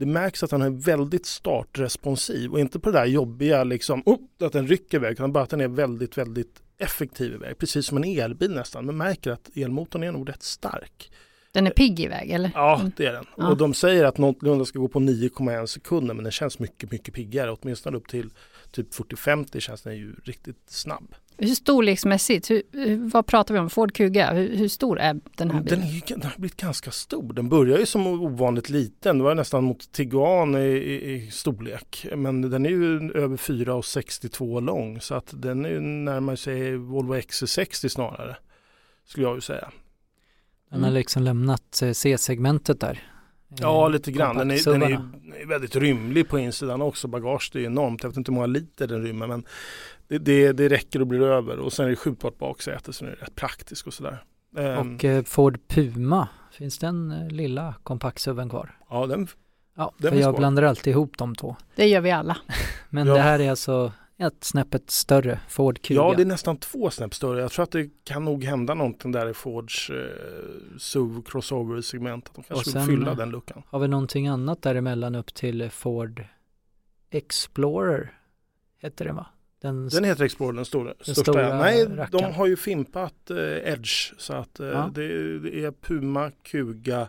det 0.01 0.07
märks 0.07 0.43
att 0.43 0.49
den 0.49 0.61
är 0.61 0.69
väldigt 0.69 1.25
startresponsiv 1.25 2.51
och 2.51 2.59
inte 2.59 2.79
på 2.79 2.91
det 2.91 2.99
där 2.99 3.05
jobbiga 3.05 3.63
liksom, 3.63 4.03
oh, 4.05 4.19
att 4.39 4.53
den 4.53 4.67
rycker 4.67 4.97
iväg 4.97 5.11
utan 5.11 5.33
bara 5.33 5.43
att 5.43 5.49
den 5.49 5.61
är 5.61 5.67
väldigt, 5.67 6.17
väldigt 6.17 6.61
effektiv 6.77 7.33
iväg. 7.33 7.57
Precis 7.57 7.85
som 7.85 7.97
en 7.97 8.03
elbil 8.03 8.51
nästan. 8.51 8.85
Man 8.85 8.97
märker 8.97 9.31
att 9.31 9.57
elmotorn 9.57 10.03
är 10.03 10.11
nog 10.11 10.29
rätt 10.29 10.43
stark. 10.43 11.11
Den 11.51 11.67
är 11.67 11.71
pigg 11.71 11.99
iväg 11.99 12.31
eller? 12.31 12.51
Ja, 12.55 12.81
det 12.97 13.05
är 13.05 13.13
den. 13.13 13.25
Ja. 13.37 13.49
Och 13.49 13.57
de 13.57 13.73
säger 13.73 14.05
att 14.05 14.17
någorlunda 14.17 14.65
ska 14.65 14.79
gå 14.79 14.87
på 14.87 14.99
9,1 14.99 15.65
sekunder 15.65 16.13
men 16.13 16.23
den 16.23 16.31
känns 16.31 16.59
mycket, 16.59 16.91
mycket 16.91 17.13
piggare. 17.13 17.51
Åtminstone 17.51 17.97
upp 17.97 18.07
till 18.07 18.29
typ 18.71 18.93
40-50 18.93 19.59
känns 19.59 19.81
den 19.81 19.97
ju 19.97 20.15
riktigt 20.23 20.69
snabb. 20.69 21.15
Hur 21.37 21.55
storleksmässigt, 21.55 22.49
hur, 22.49 23.09
vad 23.11 23.25
pratar 23.25 23.53
vi 23.53 23.59
om? 23.59 23.69
Ford 23.69 23.93
Kuga, 23.93 24.33
hur, 24.33 24.55
hur 24.55 24.67
stor 24.67 24.99
är 24.99 25.19
den 25.35 25.51
här 25.51 25.61
bilen? 25.61 25.79
Den, 25.79 25.89
är, 25.89 26.01
den 26.07 26.23
har 26.23 26.37
blivit 26.37 26.57
ganska 26.57 26.91
stor. 26.91 27.33
Den 27.33 27.49
börjar 27.49 27.77
ju 27.77 27.85
som 27.85 28.07
ovanligt 28.07 28.69
liten. 28.69 29.17
Det 29.17 29.23
var 29.23 29.35
nästan 29.35 29.63
mot 29.63 29.91
Tiguan 29.91 30.55
i, 30.55 30.59
i, 30.59 31.13
i 31.13 31.31
storlek. 31.31 32.05
Men 32.15 32.41
den 32.41 32.65
är 32.65 32.69
ju 32.69 33.11
över 33.11 33.37
4,62 33.37 34.61
lång 34.61 35.01
så 35.01 35.15
att 35.15 35.33
den 35.33 35.65
är 35.65 35.69
ju 35.69 35.79
närmare 35.79 36.37
sig 36.37 36.77
Volvo 36.77 37.15
XC60 37.15 37.87
snarare. 37.87 38.35
Skulle 39.05 39.25
jag 39.25 39.35
ju 39.35 39.41
säga. 39.41 39.71
Den 40.69 40.83
har 40.83 40.91
liksom 40.91 41.23
lämnat 41.23 41.81
eh, 41.81 41.91
C-segmentet 41.91 42.79
där. 42.79 42.99
Ja, 43.59 43.87
lite 43.87 44.11
grann. 44.11 44.37
Den 44.37 44.51
är, 44.51 44.71
den 44.71 44.83
är 44.83 45.45
väldigt 45.45 45.75
rymlig 45.75 46.29
på 46.29 46.39
insidan 46.39 46.81
också. 46.81 47.07
Bagaget 47.07 47.55
är 47.55 47.59
enormt. 47.59 48.03
Jag 48.03 48.09
vet 48.09 48.17
inte 48.17 48.31
hur 48.31 48.35
många 48.35 48.47
liter 48.47 48.87
den 48.87 49.03
rymmer 49.03 49.27
men 49.27 49.45
det, 50.07 50.17
det, 50.17 50.51
det 50.51 50.69
räcker 50.69 51.01
och 51.01 51.07
blir 51.07 51.21
över. 51.21 51.59
Och 51.59 51.73
sen 51.73 51.85
är 51.85 51.89
det 51.89 51.95
skjutbart 51.95 52.37
baksäte 52.37 52.93
så 52.93 53.05
det 53.05 53.11
är 53.11 53.15
rätt 53.15 53.35
praktiskt 53.35 53.87
och 53.87 53.93
sådär. 53.93 54.23
Ehm. 54.57 54.95
Och 54.95 55.05
eh, 55.05 55.23
Ford 55.23 55.59
Puma, 55.67 56.27
finns 56.51 56.77
den 56.77 57.11
eh, 57.11 57.27
lilla 57.29 57.75
kompaktsuven 57.83 58.49
kvar? 58.49 58.77
Ja, 58.89 59.05
den, 59.05 59.27
ja, 59.75 59.93
den 59.97 60.11
för 60.11 60.19
jag 60.19 60.31
kvar. 60.33 60.39
blandar 60.39 60.63
alltid 60.63 60.91
ihop 60.91 61.17
de 61.17 61.35
två. 61.35 61.55
Det 61.75 61.87
gör 61.87 62.01
vi 62.01 62.11
alla. 62.11 62.37
men 62.89 63.07
ja. 63.07 63.13
det 63.13 63.19
här 63.19 63.39
är 63.39 63.49
alltså 63.49 63.91
ett 64.21 64.43
snäppet 64.43 64.91
större 64.91 65.39
Ford 65.47 65.81
Kuga. 65.81 66.01
Ja, 66.01 66.13
det 66.15 66.23
är 66.23 66.25
nästan 66.25 66.57
två 66.57 66.89
snäpp 66.89 67.15
större. 67.15 67.41
Jag 67.41 67.51
tror 67.51 67.63
att 67.63 67.71
det 67.71 67.89
kan 68.03 68.25
nog 68.25 68.43
hända 68.43 68.73
någonting 68.73 69.11
där 69.11 69.29
i 69.29 69.33
Fords 69.33 69.89
eh, 69.89 70.77
SUV 70.79 71.21
crossover-segment. 71.21 72.31
De 72.35 72.43
kanske 72.43 72.79
vill 72.79 72.87
fylla 72.87 73.15
den 73.15 73.29
luckan. 73.29 73.63
Har 73.67 73.79
vi 73.79 73.87
någonting 73.87 74.27
annat 74.27 74.61
däremellan 74.61 75.15
upp 75.15 75.33
till 75.33 75.69
Ford 75.69 76.25
Explorer? 77.09 78.13
Heter 78.81 79.05
det 79.05 79.13
va? 79.13 79.25
Den, 79.61 79.89
den 79.89 80.03
heter 80.03 80.23
Explorer, 80.23 80.53
den 80.53 80.65
stora. 80.65 80.93
Den 80.93 81.15
största. 81.15 81.21
Stora 81.21 81.57
Nej, 81.57 81.85
rackaren. 81.85 82.09
de 82.11 82.33
har 82.33 82.47
ju 82.47 82.57
fimpat 82.57 83.29
eh, 83.29 83.73
Edge. 83.73 84.13
Så 84.17 84.33
att 84.33 84.59
eh, 84.59 84.67
ja. 84.67 84.91
det, 84.93 85.39
det, 85.39 85.63
är 85.63 85.71
Puma, 85.71 86.31
Kuga, 86.43 87.07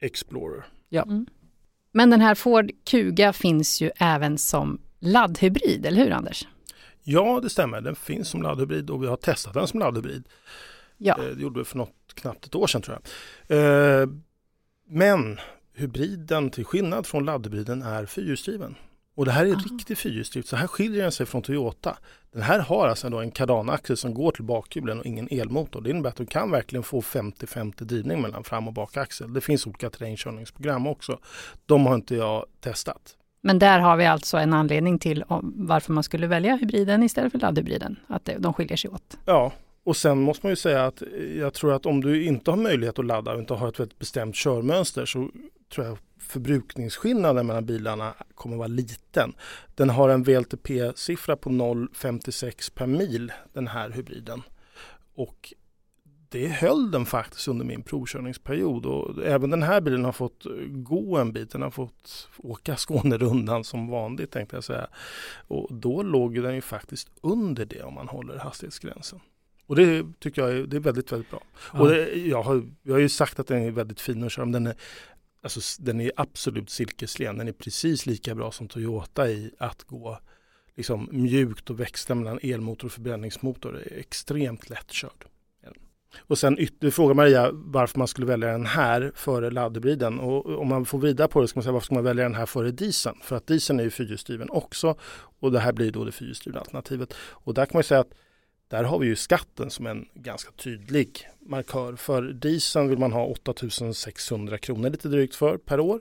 Explorer. 0.00 0.64
Ja. 0.88 1.02
Mm. 1.02 1.26
Men 1.92 2.10
den 2.10 2.20
här 2.20 2.34
Ford 2.34 2.70
Kuga 2.84 3.32
finns 3.32 3.80
ju 3.80 3.90
även 3.96 4.38
som 4.38 4.78
laddhybrid, 5.06 5.86
eller 5.86 6.04
hur 6.04 6.10
Anders? 6.10 6.46
Ja, 7.02 7.40
det 7.42 7.50
stämmer. 7.50 7.80
Den 7.80 7.96
finns 7.96 8.28
som 8.28 8.42
laddhybrid 8.42 8.90
och 8.90 9.02
vi 9.02 9.06
har 9.06 9.16
testat 9.16 9.54
den 9.54 9.66
som 9.66 9.80
laddhybrid. 9.80 10.28
Ja. 10.98 11.18
Eh, 11.18 11.24
det 11.24 11.42
gjorde 11.42 11.58
vi 11.58 11.64
för 11.64 11.78
något 11.78 11.94
knappt 12.14 12.46
ett 12.46 12.54
år 12.54 12.66
sedan 12.66 12.82
tror 12.82 12.98
jag. 13.46 14.00
Eh, 14.00 14.08
men 14.88 15.38
hybriden 15.74 16.50
till 16.50 16.64
skillnad 16.64 17.06
från 17.06 17.24
laddhybriden 17.24 17.82
är 17.82 18.06
fyrhjulsdriven. 18.06 18.74
Och 19.14 19.24
det 19.24 19.30
här 19.30 19.46
är 19.46 19.52
Aha. 19.52 19.62
riktig 19.64 19.98
fyrhjulsdrift, 19.98 20.48
så 20.48 20.56
här 20.56 20.66
skiljer 20.66 21.02
den 21.02 21.12
sig 21.12 21.26
från 21.26 21.42
Toyota. 21.42 21.98
Den 22.32 22.42
här 22.42 22.58
har 22.58 22.88
alltså 22.88 23.06
en 23.06 23.30
kardanaxel 23.30 23.96
som 23.96 24.14
går 24.14 24.30
till 24.30 24.44
bakhjulen 24.44 24.98
och 24.98 25.06
ingen 25.06 25.28
elmotor. 25.30 25.80
Det 25.80 25.90
innebär 25.90 26.10
att 26.10 26.16
du 26.16 26.26
kan 26.26 26.50
verkligen 26.50 26.82
få 26.82 27.00
50-50 27.00 27.84
drivning 27.84 28.22
mellan 28.22 28.44
fram 28.44 28.68
och 28.68 28.74
bakaxel. 28.74 29.32
Det 29.32 29.40
finns 29.40 29.66
olika 29.66 29.90
terrängkörningsprogram 29.90 30.86
också. 30.86 31.18
De 31.66 31.86
har 31.86 31.94
inte 31.94 32.14
jag 32.14 32.46
testat. 32.60 33.16
Men 33.46 33.58
där 33.58 33.78
har 33.78 33.96
vi 33.96 34.06
alltså 34.06 34.36
en 34.36 34.52
anledning 34.52 34.98
till 34.98 35.24
varför 35.42 35.92
man 35.92 36.02
skulle 36.02 36.26
välja 36.26 36.56
hybriden 36.56 37.02
istället 37.02 37.32
för 37.32 37.38
laddhybriden. 37.38 37.96
Att 38.06 38.28
de 38.38 38.54
skiljer 38.54 38.76
sig 38.76 38.90
åt. 38.90 39.18
Ja, 39.24 39.52
och 39.84 39.96
sen 39.96 40.18
måste 40.18 40.46
man 40.46 40.52
ju 40.52 40.56
säga 40.56 40.86
att 40.86 41.02
eh, 41.02 41.08
jag 41.38 41.54
tror 41.54 41.72
att 41.72 41.86
om 41.86 42.00
du 42.00 42.24
inte 42.24 42.50
har 42.50 42.58
möjlighet 42.58 42.98
att 42.98 43.04
ladda 43.04 43.32
och 43.32 43.38
inte 43.38 43.54
har 43.54 43.68
ett 43.68 43.80
väldigt 43.80 43.98
bestämt 43.98 44.34
körmönster 44.34 45.06
så 45.06 45.30
tror 45.74 45.86
jag 45.86 45.98
förbrukningsskillnaden 46.18 47.46
mellan 47.46 47.66
bilarna 47.66 48.14
kommer 48.34 48.56
att 48.56 48.58
vara 48.58 48.68
liten. 48.68 49.34
Den 49.74 49.90
har 49.90 50.08
en 50.08 50.22
VLTP-siffra 50.22 51.36
på 51.36 51.50
0,56 51.50 52.72
per 52.74 52.86
mil 52.86 53.32
den 53.52 53.68
här 53.68 53.90
hybriden. 53.90 54.42
Och 55.14 55.52
det 56.36 56.48
höll 56.48 56.90
den 56.90 57.06
faktiskt 57.06 57.48
under 57.48 57.64
min 57.64 57.82
provkörningsperiod 57.82 58.86
och 58.86 59.24
även 59.24 59.50
den 59.50 59.62
här 59.62 59.80
bilen 59.80 60.04
har 60.04 60.12
fått 60.12 60.46
gå 60.68 61.16
en 61.16 61.32
bit. 61.32 61.50
Den 61.50 61.62
har 61.62 61.70
fått 61.70 62.28
åka 62.36 62.76
Skånerundan 62.76 63.64
som 63.64 63.88
vanligt 63.88 64.30
tänkte 64.30 64.56
jag 64.56 64.64
säga. 64.64 64.86
Och 65.48 65.74
då 65.74 66.02
låg 66.02 66.42
den 66.42 66.54
ju 66.54 66.60
faktiskt 66.60 67.08
under 67.20 67.64
det 67.64 67.82
om 67.82 67.94
man 67.94 68.08
håller 68.08 68.38
hastighetsgränsen. 68.38 69.20
Och 69.66 69.76
det 69.76 70.06
tycker 70.18 70.42
jag 70.42 70.50
är, 70.50 70.66
det 70.66 70.76
är 70.76 70.80
väldigt, 70.80 71.12
väldigt 71.12 71.30
bra. 71.30 71.42
Ja. 71.72 71.80
Och 71.80 71.88
det, 71.88 72.14
jag, 72.14 72.42
har, 72.42 72.62
jag 72.82 72.94
har 72.94 73.00
ju 73.00 73.08
sagt 73.08 73.38
att 73.38 73.46
den 73.46 73.62
är 73.62 73.70
väldigt 73.70 74.00
fin 74.00 74.24
att 74.24 74.32
köra, 74.32 74.44
men 74.44 74.52
den 74.52 74.66
är 74.66 74.74
alltså, 75.42 75.82
den 75.82 76.00
är 76.00 76.12
absolut 76.16 76.70
silkeslen. 76.70 77.38
Den 77.38 77.48
är 77.48 77.52
precis 77.52 78.06
lika 78.06 78.34
bra 78.34 78.52
som 78.52 78.68
Toyota 78.68 79.30
i 79.30 79.50
att 79.58 79.84
gå 79.84 80.18
liksom, 80.74 81.08
mjukt 81.12 81.70
och 81.70 81.80
växla 81.80 82.14
mellan 82.14 82.38
elmotor 82.42 82.88
och 82.88 82.92
förbränningsmotor. 82.92 83.72
Det 83.72 83.94
är 83.94 83.98
extremt 83.98 84.70
lättkörd. 84.70 85.24
Och 86.18 86.38
sen 86.38 86.58
du 86.78 86.90
frågar 86.90 87.14
Maria 87.14 87.50
varför 87.52 87.98
man 87.98 88.08
skulle 88.08 88.26
välja 88.26 88.48
den 88.48 88.66
här 88.66 89.12
före 89.14 89.50
laddhybriden. 89.50 90.20
Och 90.20 90.60
om 90.60 90.68
man 90.68 90.84
får 90.84 90.98
vidare 90.98 91.28
på 91.28 91.40
det 91.40 91.48
ska 91.48 91.58
man 91.58 91.62
säga 91.62 91.72
varför 91.72 91.84
ska 91.84 91.94
man 91.94 92.04
välja 92.04 92.22
den 92.24 92.34
här 92.34 92.46
före 92.46 92.70
dieseln? 92.70 93.16
För 93.22 93.36
att 93.36 93.46
dieseln 93.46 93.80
är 93.80 93.84
ju 93.84 93.90
fyrhjulsdriven 93.90 94.50
också 94.50 94.96
och 95.40 95.52
det 95.52 95.60
här 95.60 95.72
blir 95.72 95.90
då 95.90 96.04
det 96.04 96.12
fyrhjulsdrivna 96.12 96.60
alternativet. 96.60 97.14
Och 97.18 97.54
där 97.54 97.66
kan 97.66 97.76
man 97.76 97.84
säga 97.84 98.00
att 98.00 98.12
där 98.68 98.84
har 98.84 98.98
vi 98.98 99.06
ju 99.06 99.16
skatten 99.16 99.70
som 99.70 99.86
en 99.86 100.08
ganska 100.14 100.50
tydlig 100.52 101.28
markör. 101.40 101.96
För 101.96 102.22
dieseln 102.22 102.88
vill 102.88 102.98
man 102.98 103.12
ha 103.12 103.26
8600 103.26 104.58
kronor 104.58 104.90
lite 104.90 105.08
drygt 105.08 105.34
för 105.34 105.58
per 105.58 105.80
år. 105.80 106.00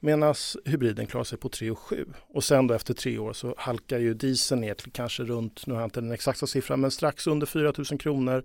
Medan 0.00 0.34
hybriden 0.64 1.06
klarar 1.06 1.24
sig 1.24 1.38
på 1.38 1.48
3 1.48 1.74
7. 1.74 2.06
Och 2.28 2.44
sen 2.44 2.66
då 2.66 2.74
efter 2.74 2.94
tre 2.94 3.18
år 3.18 3.32
så 3.32 3.54
halkar 3.58 3.98
ju 3.98 4.14
dieseln 4.14 4.60
ner 4.60 4.74
till 4.74 4.92
kanske 4.92 5.22
runt, 5.22 5.66
nu 5.66 5.74
har 5.74 5.80
jag 5.80 5.86
inte 5.86 6.00
den 6.00 6.12
exakta 6.12 6.46
siffran, 6.46 6.80
men 6.80 6.90
strax 6.90 7.26
under 7.26 7.46
4000 7.46 7.98
kronor. 7.98 8.44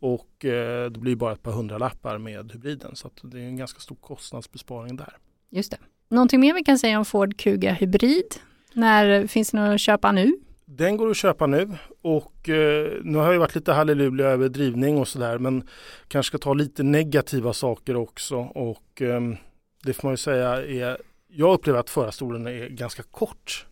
Och 0.00 0.44
eh, 0.44 0.90
det 0.90 1.00
blir 1.00 1.16
bara 1.16 1.32
ett 1.32 1.42
par 1.42 1.52
hundra 1.52 1.78
lappar 1.78 2.18
med 2.18 2.52
hybriden. 2.52 2.96
Så 2.96 3.10
det 3.22 3.38
är 3.38 3.44
en 3.44 3.56
ganska 3.56 3.80
stor 3.80 3.96
kostnadsbesparing 3.96 4.96
där. 4.96 5.16
Just 5.50 5.70
det. 5.70 5.78
Någonting 6.08 6.40
mer 6.40 6.54
vi 6.54 6.64
kan 6.64 6.78
säga 6.78 6.98
om 6.98 7.04
Ford 7.04 7.36
Kuga 7.36 7.72
Hybrid? 7.72 8.34
När 8.72 9.26
finns 9.26 9.50
det 9.50 9.60
något 9.60 9.74
att 9.74 9.80
köpa 9.80 10.12
nu? 10.12 10.32
Den 10.64 10.96
går 10.96 11.10
att 11.10 11.16
köpa 11.16 11.46
nu 11.46 11.70
och 12.02 12.48
eh, 12.48 12.92
nu 13.02 13.18
har 13.18 13.32
jag 13.32 13.40
varit 13.40 13.54
lite 13.54 13.72
halleluja 13.72 14.26
över 14.26 14.48
drivning 14.48 14.98
och 14.98 15.08
sådär 15.08 15.38
men 15.38 15.68
kanske 16.08 16.30
ska 16.30 16.38
ta 16.38 16.54
lite 16.54 16.82
negativa 16.82 17.52
saker 17.52 17.96
också 17.96 18.36
och 18.36 19.02
eh, 19.02 19.20
det 19.84 19.92
får 19.92 20.08
man 20.08 20.12
ju 20.12 20.16
säga 20.16 20.66
är 20.66 20.98
jag 21.28 21.54
upplever 21.54 21.78
att 21.78 21.90
förarstolen 21.90 22.46
är 22.46 22.68
ganska 22.68 23.02
kort. 23.02 23.66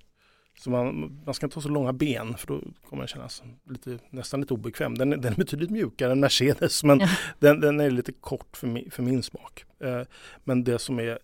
Så 0.59 0.71
man, 0.71 1.21
man 1.25 1.35
ska 1.35 1.47
inte 1.47 1.57
ha 1.57 1.63
så 1.63 1.69
långa 1.69 1.93
ben 1.93 2.37
för 2.37 2.47
då 2.47 2.61
kommer 2.89 3.03
den 3.03 3.09
kännas 3.09 3.43
lite, 3.71 3.99
nästan 4.11 4.41
lite 4.41 4.55
obekväm. 4.55 4.95
Den, 4.95 5.11
den 5.11 5.25
är 5.25 5.37
betydligt 5.37 5.71
mjukare 5.71 6.13
än 6.13 6.21
Mercedes 6.21 6.85
men 6.85 7.01
ja. 7.01 7.09
den, 7.39 7.61
den, 7.61 7.81
är 7.81 7.91
lite 7.91 8.13
kort 8.13 8.57
för, 8.57 8.67
mi, 8.67 8.91
för 8.91 9.03
min 9.03 9.23
smak. 9.23 9.65
Eh, 9.81 10.03
men 10.45 10.65
det 10.65 10.79
som 10.79 11.01
är 11.01 11.19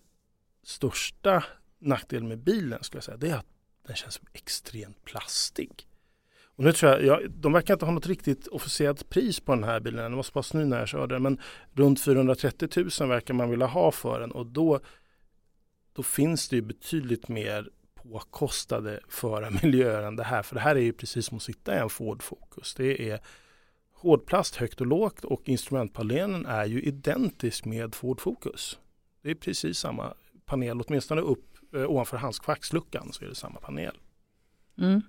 största 0.63 1.43
nackdelen 1.79 2.27
med 2.27 2.39
bilen 2.39 2.83
skulle 2.83 2.97
jag 2.97 3.03
säga 3.03 3.17
det 3.17 3.29
är 3.29 3.35
att 3.35 3.45
den 3.87 3.95
känns 3.95 4.21
extremt 4.33 5.03
plastig. 5.03 5.87
Och 6.55 6.63
nu 6.63 6.73
tror 6.73 6.91
jag, 6.91 7.03
jag, 7.03 7.31
de 7.31 7.53
verkar 7.53 7.73
inte 7.73 7.85
ha 7.85 7.91
något 7.91 8.07
riktigt 8.07 8.47
officiellt 8.47 9.09
pris 9.09 9.39
på 9.39 9.55
den 9.55 9.63
här 9.63 9.79
bilen. 9.79 10.03
Den 10.03 10.15
var 10.15 10.23
så 10.23 10.31
pass 10.31 10.53
ny 10.53 10.65
när 10.65 10.79
jag 10.79 10.87
körde 10.87 11.15
den. 11.15 11.23
Men 11.23 11.39
runt 11.73 12.01
430 12.01 12.69
000 12.99 13.09
verkar 13.09 13.33
man 13.33 13.49
vilja 13.49 13.65
ha 13.65 13.91
för 13.91 14.19
den. 14.19 14.31
Och 14.31 14.45
då, 14.45 14.79
då 15.93 16.03
finns 16.03 16.49
det 16.49 16.55
ju 16.55 16.61
betydligt 16.61 17.27
mer 17.27 17.69
påkostade 18.03 18.99
förarmiljöer 19.07 20.03
än 20.07 20.15
det 20.15 20.23
här. 20.23 20.43
För 20.43 20.55
det 20.55 20.61
här 20.61 20.75
är 20.75 20.79
ju 20.79 20.93
precis 20.93 21.25
som 21.25 21.37
att 21.37 21.43
sitta 21.43 21.75
i 21.75 21.79
en 21.79 21.89
Ford 21.89 22.23
Focus. 22.23 22.73
Det 22.73 23.09
är 23.09 23.19
hårdplast 23.93 24.55
högt 24.55 24.81
och 24.81 24.87
lågt 24.87 25.23
och 25.23 25.49
instrumentpanelen 25.49 26.45
är 26.45 26.65
ju 26.65 26.81
identisk 26.81 27.65
med 27.65 27.95
Ford 27.95 28.21
Focus. 28.21 28.79
Det 29.21 29.31
är 29.31 29.35
precis 29.35 29.77
samma 29.77 30.13
panel, 30.45 30.81
åtminstone 30.81 31.21
upp 31.21 31.57
eh, 31.75 31.91
ovanför 31.91 32.17
handskfacksluckan 32.17 33.09
så 33.13 33.25
är 33.25 33.29
det 33.29 33.35
samma 33.35 33.59
panel. 33.59 33.97
Mm. 34.77 35.01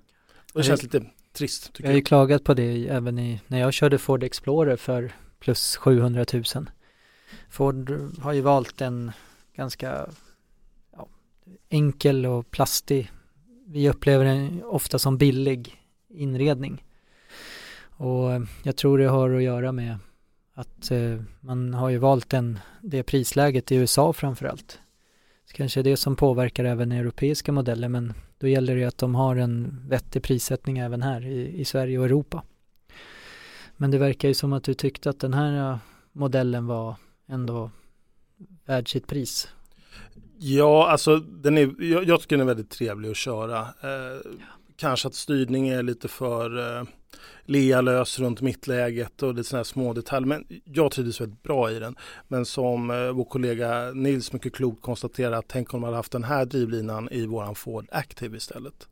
Och 0.54 0.60
det 0.60 0.62
känns 0.62 0.82
lite 0.82 1.06
trist. 1.32 1.70
jag 1.78 1.88
har 1.88 1.94
ju 1.94 2.02
klagat 2.02 2.44
på 2.44 2.54
det 2.54 2.88
även 2.88 3.18
i, 3.18 3.40
när 3.46 3.60
jag 3.60 3.72
körde 3.72 3.98
Ford 3.98 4.22
Explorer 4.22 4.76
för 4.76 5.12
plus 5.38 5.76
700 5.76 6.24
000. 6.32 6.44
Ford 7.50 7.90
har 8.22 8.32
ju 8.32 8.40
valt 8.40 8.80
en 8.80 9.12
ganska 9.56 10.06
enkel 11.68 12.26
och 12.26 12.50
plastig, 12.50 13.10
vi 13.66 13.88
upplever 13.88 14.24
den 14.24 14.62
ofta 14.64 14.98
som 14.98 15.18
billig 15.18 15.76
inredning. 16.08 16.84
Och 17.96 18.32
eh, 18.32 18.42
jag 18.62 18.76
tror 18.76 18.98
det 18.98 19.08
har 19.08 19.30
att 19.30 19.42
göra 19.42 19.72
med 19.72 19.98
att 20.54 20.90
eh, 20.90 21.20
man 21.40 21.74
har 21.74 21.88
ju 21.88 21.98
valt 21.98 22.30
den, 22.30 22.58
det 22.80 23.02
prisläget 23.02 23.72
i 23.72 23.76
USA 23.76 24.12
framförallt. 24.12 24.80
Så 25.44 25.56
kanske 25.56 25.82
det 25.82 25.96
som 25.96 26.16
påverkar 26.16 26.64
även 26.64 26.92
europeiska 26.92 27.52
modeller 27.52 27.88
men 27.88 28.12
då 28.38 28.48
gäller 28.48 28.76
det 28.76 28.84
att 28.84 28.98
de 28.98 29.14
har 29.14 29.36
en 29.36 29.84
vettig 29.88 30.22
prissättning 30.22 30.78
även 30.78 31.02
här 31.02 31.26
i, 31.26 31.60
i 31.60 31.64
Sverige 31.64 31.98
och 31.98 32.04
Europa. 32.04 32.42
Men 33.76 33.90
det 33.90 33.98
verkar 33.98 34.28
ju 34.28 34.34
som 34.34 34.52
att 34.52 34.64
du 34.64 34.74
tyckte 34.74 35.10
att 35.10 35.20
den 35.20 35.34
här 35.34 35.72
eh, 35.72 35.78
modellen 36.12 36.66
var 36.66 36.96
ändå 37.26 37.70
värd 38.64 38.90
sitt 38.90 39.06
pris. 39.06 39.48
Ja, 40.46 40.88
alltså 40.90 41.18
den 41.18 41.58
är, 41.58 41.82
jag, 41.82 42.04
jag 42.04 42.20
tycker 42.20 42.36
den 42.36 42.48
är 42.48 42.54
väldigt 42.54 42.70
trevlig 42.70 43.10
att 43.10 43.16
köra. 43.16 43.60
Eh, 43.60 43.90
ja. 43.90 44.20
Kanske 44.76 45.08
att 45.08 45.14
styrningen 45.14 45.78
är 45.78 45.82
lite 45.82 46.08
för 46.08 46.78
eh, 46.78 46.84
lealös 47.44 48.18
runt 48.18 48.40
mittläget 48.40 49.22
och 49.22 49.34
lite 49.34 49.48
sådana 49.48 49.64
små 49.64 49.92
detaljer. 49.92 50.26
Men 50.26 50.46
jag 50.64 50.92
trivdes 50.92 51.20
väldigt 51.20 51.42
bra 51.42 51.70
i 51.70 51.78
den. 51.78 51.96
Men 52.28 52.46
som 52.46 52.90
eh, 52.90 53.12
vår 53.12 53.24
kollega 53.24 53.92
Nils 53.94 54.32
mycket 54.32 54.54
klokt 54.54 54.82
konstaterar 54.82 55.32
att 55.32 55.48
tänk 55.48 55.74
om 55.74 55.80
man 55.80 55.88
hade 55.88 55.96
haft 55.96 56.12
den 56.12 56.24
här 56.24 56.44
drivlinan 56.44 57.08
i 57.10 57.26
våran 57.26 57.54
Ford 57.54 57.88
Active 57.92 58.36
istället. 58.36 58.88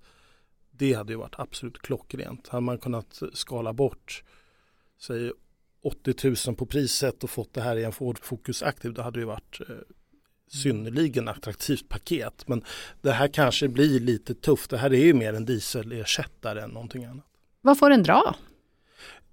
Det 0.70 0.92
hade 0.92 1.12
ju 1.12 1.18
varit 1.18 1.38
absolut 1.38 1.78
klockrent. 1.78 2.48
Hade 2.48 2.60
man 2.60 2.78
kunnat 2.78 3.22
skala 3.32 3.72
bort 3.72 4.22
säg 5.00 5.32
80 5.82 6.48
000 6.48 6.56
på 6.56 6.66
priset 6.66 7.24
och 7.24 7.30
fått 7.30 7.54
det 7.54 7.60
här 7.60 7.76
i 7.76 7.84
en 7.84 7.92
Ford 7.92 8.18
Focus 8.22 8.62
Active 8.62 8.94
då 8.94 9.02
hade 9.02 9.16
det 9.16 9.20
ju 9.20 9.26
varit 9.26 9.60
eh, 9.68 9.76
synnerligen 10.52 11.28
attraktivt 11.28 11.88
paket. 11.88 12.48
Men 12.48 12.64
det 13.00 13.12
här 13.12 13.28
kanske 13.28 13.68
blir 13.68 14.00
lite 14.00 14.34
tufft. 14.34 14.70
Det 14.70 14.78
här 14.78 14.92
är 14.92 15.04
ju 15.04 15.14
mer 15.14 15.34
en 15.34 15.44
dieselersättare 15.44 16.60
än 16.60 16.70
någonting 16.70 17.04
annat. 17.04 17.24
Vad 17.60 17.78
får 17.78 17.90
den 17.90 18.02
dra? 18.02 18.34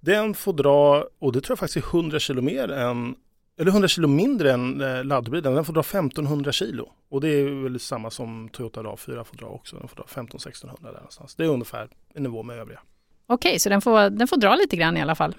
Den 0.00 0.34
får 0.34 0.52
dra, 0.52 1.08
och 1.18 1.32
det 1.32 1.40
tror 1.40 1.52
jag 1.52 1.58
faktiskt 1.58 1.86
är 1.86 1.98
100 1.98 2.18
kilo 2.18 2.42
mer 2.42 2.70
än 2.72 3.14
eller 3.60 3.70
100 3.70 3.88
kilo 3.88 4.08
mindre 4.08 4.52
än 4.52 4.80
eh, 4.80 5.04
laddhybriden. 5.04 5.54
Den 5.54 5.64
får 5.64 5.72
dra 5.72 5.80
1500 5.80 6.52
kilo. 6.52 6.92
Och 7.08 7.20
det 7.20 7.28
är 7.28 7.62
väl 7.62 7.80
samma 7.80 8.10
som 8.10 8.48
Toyota 8.52 8.82
RAV4 8.82 9.24
får 9.24 9.36
dra 9.36 9.46
också. 9.46 9.76
Den 9.76 9.88
får 9.88 9.96
dra 9.96 10.04
15-1600 10.04 10.82
där 10.82 10.92
någonstans. 10.92 11.34
Det 11.34 11.44
är 11.44 11.48
ungefär 11.48 11.88
i 12.14 12.20
nivå 12.20 12.42
med 12.42 12.58
övriga. 12.58 12.80
Okej, 13.26 13.58
så 13.58 13.68
den 13.68 13.80
får, 13.80 14.10
den 14.10 14.28
får 14.28 14.36
dra 14.36 14.54
lite 14.54 14.76
grann 14.76 14.96
i 14.96 15.02
alla 15.02 15.14
fall? 15.14 15.34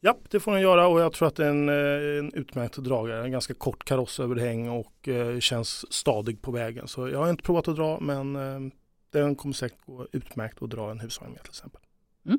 Ja, 0.00 0.18
det 0.30 0.40
får 0.40 0.52
den 0.52 0.60
göra 0.60 0.88
och 0.88 1.00
jag 1.00 1.12
tror 1.12 1.28
att 1.28 1.36
det 1.36 1.46
är 1.46 1.50
en, 1.50 1.68
eh, 1.68 2.18
en 2.18 2.32
utmärkt 2.34 2.76
dragare. 2.76 3.24
En 3.24 3.32
ganska 3.32 3.54
kort 3.54 3.84
karossöverhäng 3.84 4.68
och 4.68 5.08
eh, 5.08 5.38
känns 5.38 5.92
stadig 5.92 6.42
på 6.42 6.50
vägen. 6.50 6.88
Så 6.88 7.08
jag 7.08 7.18
har 7.18 7.30
inte 7.30 7.42
provat 7.42 7.68
att 7.68 7.76
dra 7.76 8.00
men 8.00 8.36
eh, 8.36 8.72
den 9.12 9.34
kommer 9.34 9.54
säkert 9.54 9.86
gå 9.86 10.06
utmärkt 10.12 10.62
att 10.62 10.70
dra 10.70 10.90
en 10.90 11.00
husvagn 11.00 11.32
med 11.32 11.42
till 11.42 11.50
exempel. 11.50 11.80
Mm. 12.26 12.38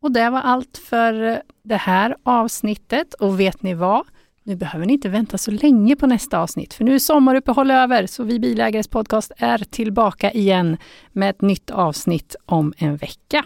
Och 0.00 0.12
det 0.12 0.30
var 0.30 0.40
allt 0.40 0.78
för 0.78 1.42
det 1.62 1.76
här 1.76 2.16
avsnittet 2.22 3.14
och 3.14 3.40
vet 3.40 3.62
ni 3.62 3.74
vad? 3.74 4.06
Nu 4.42 4.56
behöver 4.56 4.86
ni 4.86 4.92
inte 4.92 5.08
vänta 5.08 5.38
så 5.38 5.50
länge 5.50 5.96
på 5.96 6.06
nästa 6.06 6.38
avsnitt, 6.38 6.74
för 6.74 6.84
nu 6.84 6.94
är 6.94 6.98
sommaruppehåll 6.98 7.70
över, 7.70 8.06
så 8.06 8.22
Vi 8.22 8.38
Bilägares 8.38 8.88
podcast 8.88 9.32
är 9.36 9.58
tillbaka 9.58 10.32
igen 10.32 10.76
med 11.12 11.30
ett 11.30 11.40
nytt 11.40 11.70
avsnitt 11.70 12.36
om 12.46 12.74
en 12.76 12.96
vecka. 12.96 13.44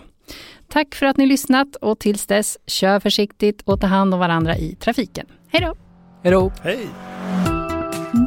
Tack 0.69 0.95
för 0.95 1.07
att 1.07 1.17
ni 1.17 1.27
lyssnat 1.27 1.77
och 1.77 1.99
tills 1.99 2.27
dess, 2.27 2.59
kör 2.67 3.01
försiktigt 3.01 3.63
och 3.65 3.81
ta 3.81 3.87
hand 3.87 4.15
om 4.15 4.21
varandra 4.21 4.57
i 4.57 4.75
trafiken. 4.75 5.27
Hej 5.49 5.61
då! 5.61 5.75
Hej 6.23 6.33
då! 6.33 6.53
Hej! 6.63 6.89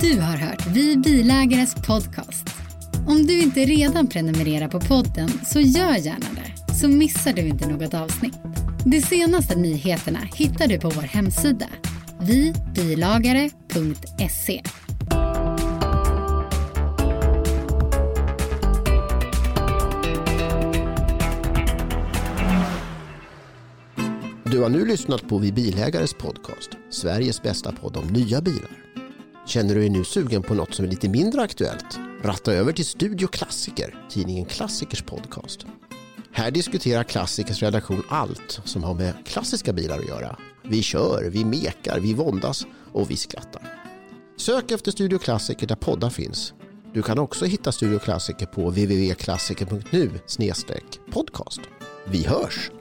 Du 0.02 0.20
har 0.20 0.38
hört 0.38 0.66
Vi 0.68 0.97
Bilägares 0.97 1.76
podcast. 1.76 2.47
Om 3.08 3.26
du 3.26 3.39
inte 3.39 3.60
redan 3.60 4.08
prenumererar 4.08 4.68
på 4.68 4.80
podden 4.80 5.30
så 5.45 5.60
gör 5.60 5.95
gärna 5.95 6.26
det, 6.36 6.74
så 6.74 6.88
missar 6.88 7.34
du 7.34 7.41
inte 7.41 7.68
något 7.68 7.93
avsnitt. 7.93 8.38
De 8.86 9.02
senaste 9.02 9.56
nyheterna 9.56 10.20
hittar 10.36 10.68
du 10.68 10.80
på 10.80 10.89
vår 10.89 11.02
hemsida, 11.02 11.68
vibilagare.se. 12.22 14.62
Du 24.52 24.60
har 24.60 24.70
nu 24.70 24.86
lyssnat 24.86 25.28
på 25.28 25.38
Vi 25.38 25.52
Bilägares 25.52 26.14
podcast, 26.14 26.70
Sveriges 26.89 27.41
bästa 27.41 27.72
podd 27.72 27.97
om 27.97 28.08
nya 28.08 28.41
bilar. 28.41 28.72
Känner 29.47 29.76
du 29.76 29.80
dig 29.80 29.89
nu 29.89 30.04
sugen 30.04 30.43
på 30.43 30.54
något 30.54 30.74
som 30.74 30.86
är 30.86 30.89
lite 30.89 31.10
mindre 31.10 31.41
aktuellt? 31.41 31.99
Ratta 32.24 32.54
över 32.54 32.74
till 32.74 32.86
Studio 32.86 33.28
Klassiker, 33.28 33.95
tidningen 34.10 34.45
Klassikers 34.45 35.02
podcast. 35.02 35.66
Här 36.32 36.52
diskuterar 36.52 37.04
Klassikers 37.04 37.62
redaktion 37.62 38.04
allt 38.10 38.62
som 38.66 38.84
har 38.84 38.93
med 38.93 39.14
klassiska 39.26 39.74
bilar 39.74 39.99
att 39.99 40.08
göra. 40.08 40.38
Vi 40.64 40.82
kör, 40.82 41.30
vi 41.30 41.45
mekar, 41.45 41.99
vi 41.99 42.14
våndas 42.14 42.66
och 42.91 43.12
vi 43.12 43.18
skrattar. 43.18 43.62
Sök 44.38 44.72
efter 44.72 44.91
Studio 44.91 45.18
Klassiker 45.18 45.68
där 45.68 45.76
poddar 45.76 46.10
finns. 46.10 46.54
Du 46.93 47.02
kan 47.02 47.20
också 47.20 47.45
hitta 47.45 47.72
Studio 47.72 47.99
Klassiker 47.99 48.45
på 48.45 48.70
www.klassiker.nu 48.70 50.10
podcast. 51.12 51.62
Vi 52.06 52.24
hörs! 52.24 52.72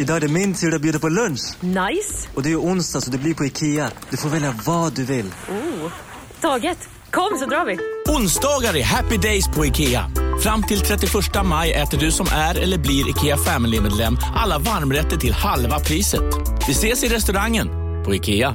Idag 0.00 0.16
är 0.16 0.20
det 0.20 0.28
min 0.28 0.54
tur 0.54 0.74
att 0.74 0.82
bjuda 0.82 0.98
på 0.98 1.08
lunch. 1.08 1.40
Nice! 1.60 2.28
Och 2.34 2.42
det 2.42 2.48
är 2.48 2.50
ju 2.50 2.56
onsdag 2.56 3.00
så 3.00 3.10
det 3.10 3.18
blir 3.18 3.34
på 3.34 3.44
Ikea. 3.44 3.90
Du 4.10 4.16
får 4.16 4.28
välja 4.28 4.54
vad 4.66 4.92
du 4.92 5.04
vill. 5.04 5.26
Oh, 5.26 5.92
taget! 6.40 6.88
Kom 7.10 7.38
så 7.38 7.46
drar 7.46 7.64
vi! 7.66 7.78
Onsdagar 8.16 8.76
är 8.76 8.84
happy 8.84 9.16
days 9.16 9.48
på 9.48 9.66
IKEA. 9.66 10.10
Fram 10.42 10.62
till 10.62 10.80
31 10.80 11.12
maj 11.44 11.72
äter 11.72 11.98
du 11.98 12.10
som 12.10 12.26
är 12.32 12.58
eller 12.58 12.78
blir 12.78 13.08
IKEA 13.08 13.36
Family-medlem 13.36 14.18
alla 14.36 14.58
varmrätter 14.58 15.16
till 15.16 15.32
halva 15.32 15.80
priset. 15.80 16.34
Vi 16.66 16.72
ses 16.72 17.04
i 17.04 17.08
restaurangen 17.08 17.68
på 18.04 18.14
IKEA. 18.14 18.54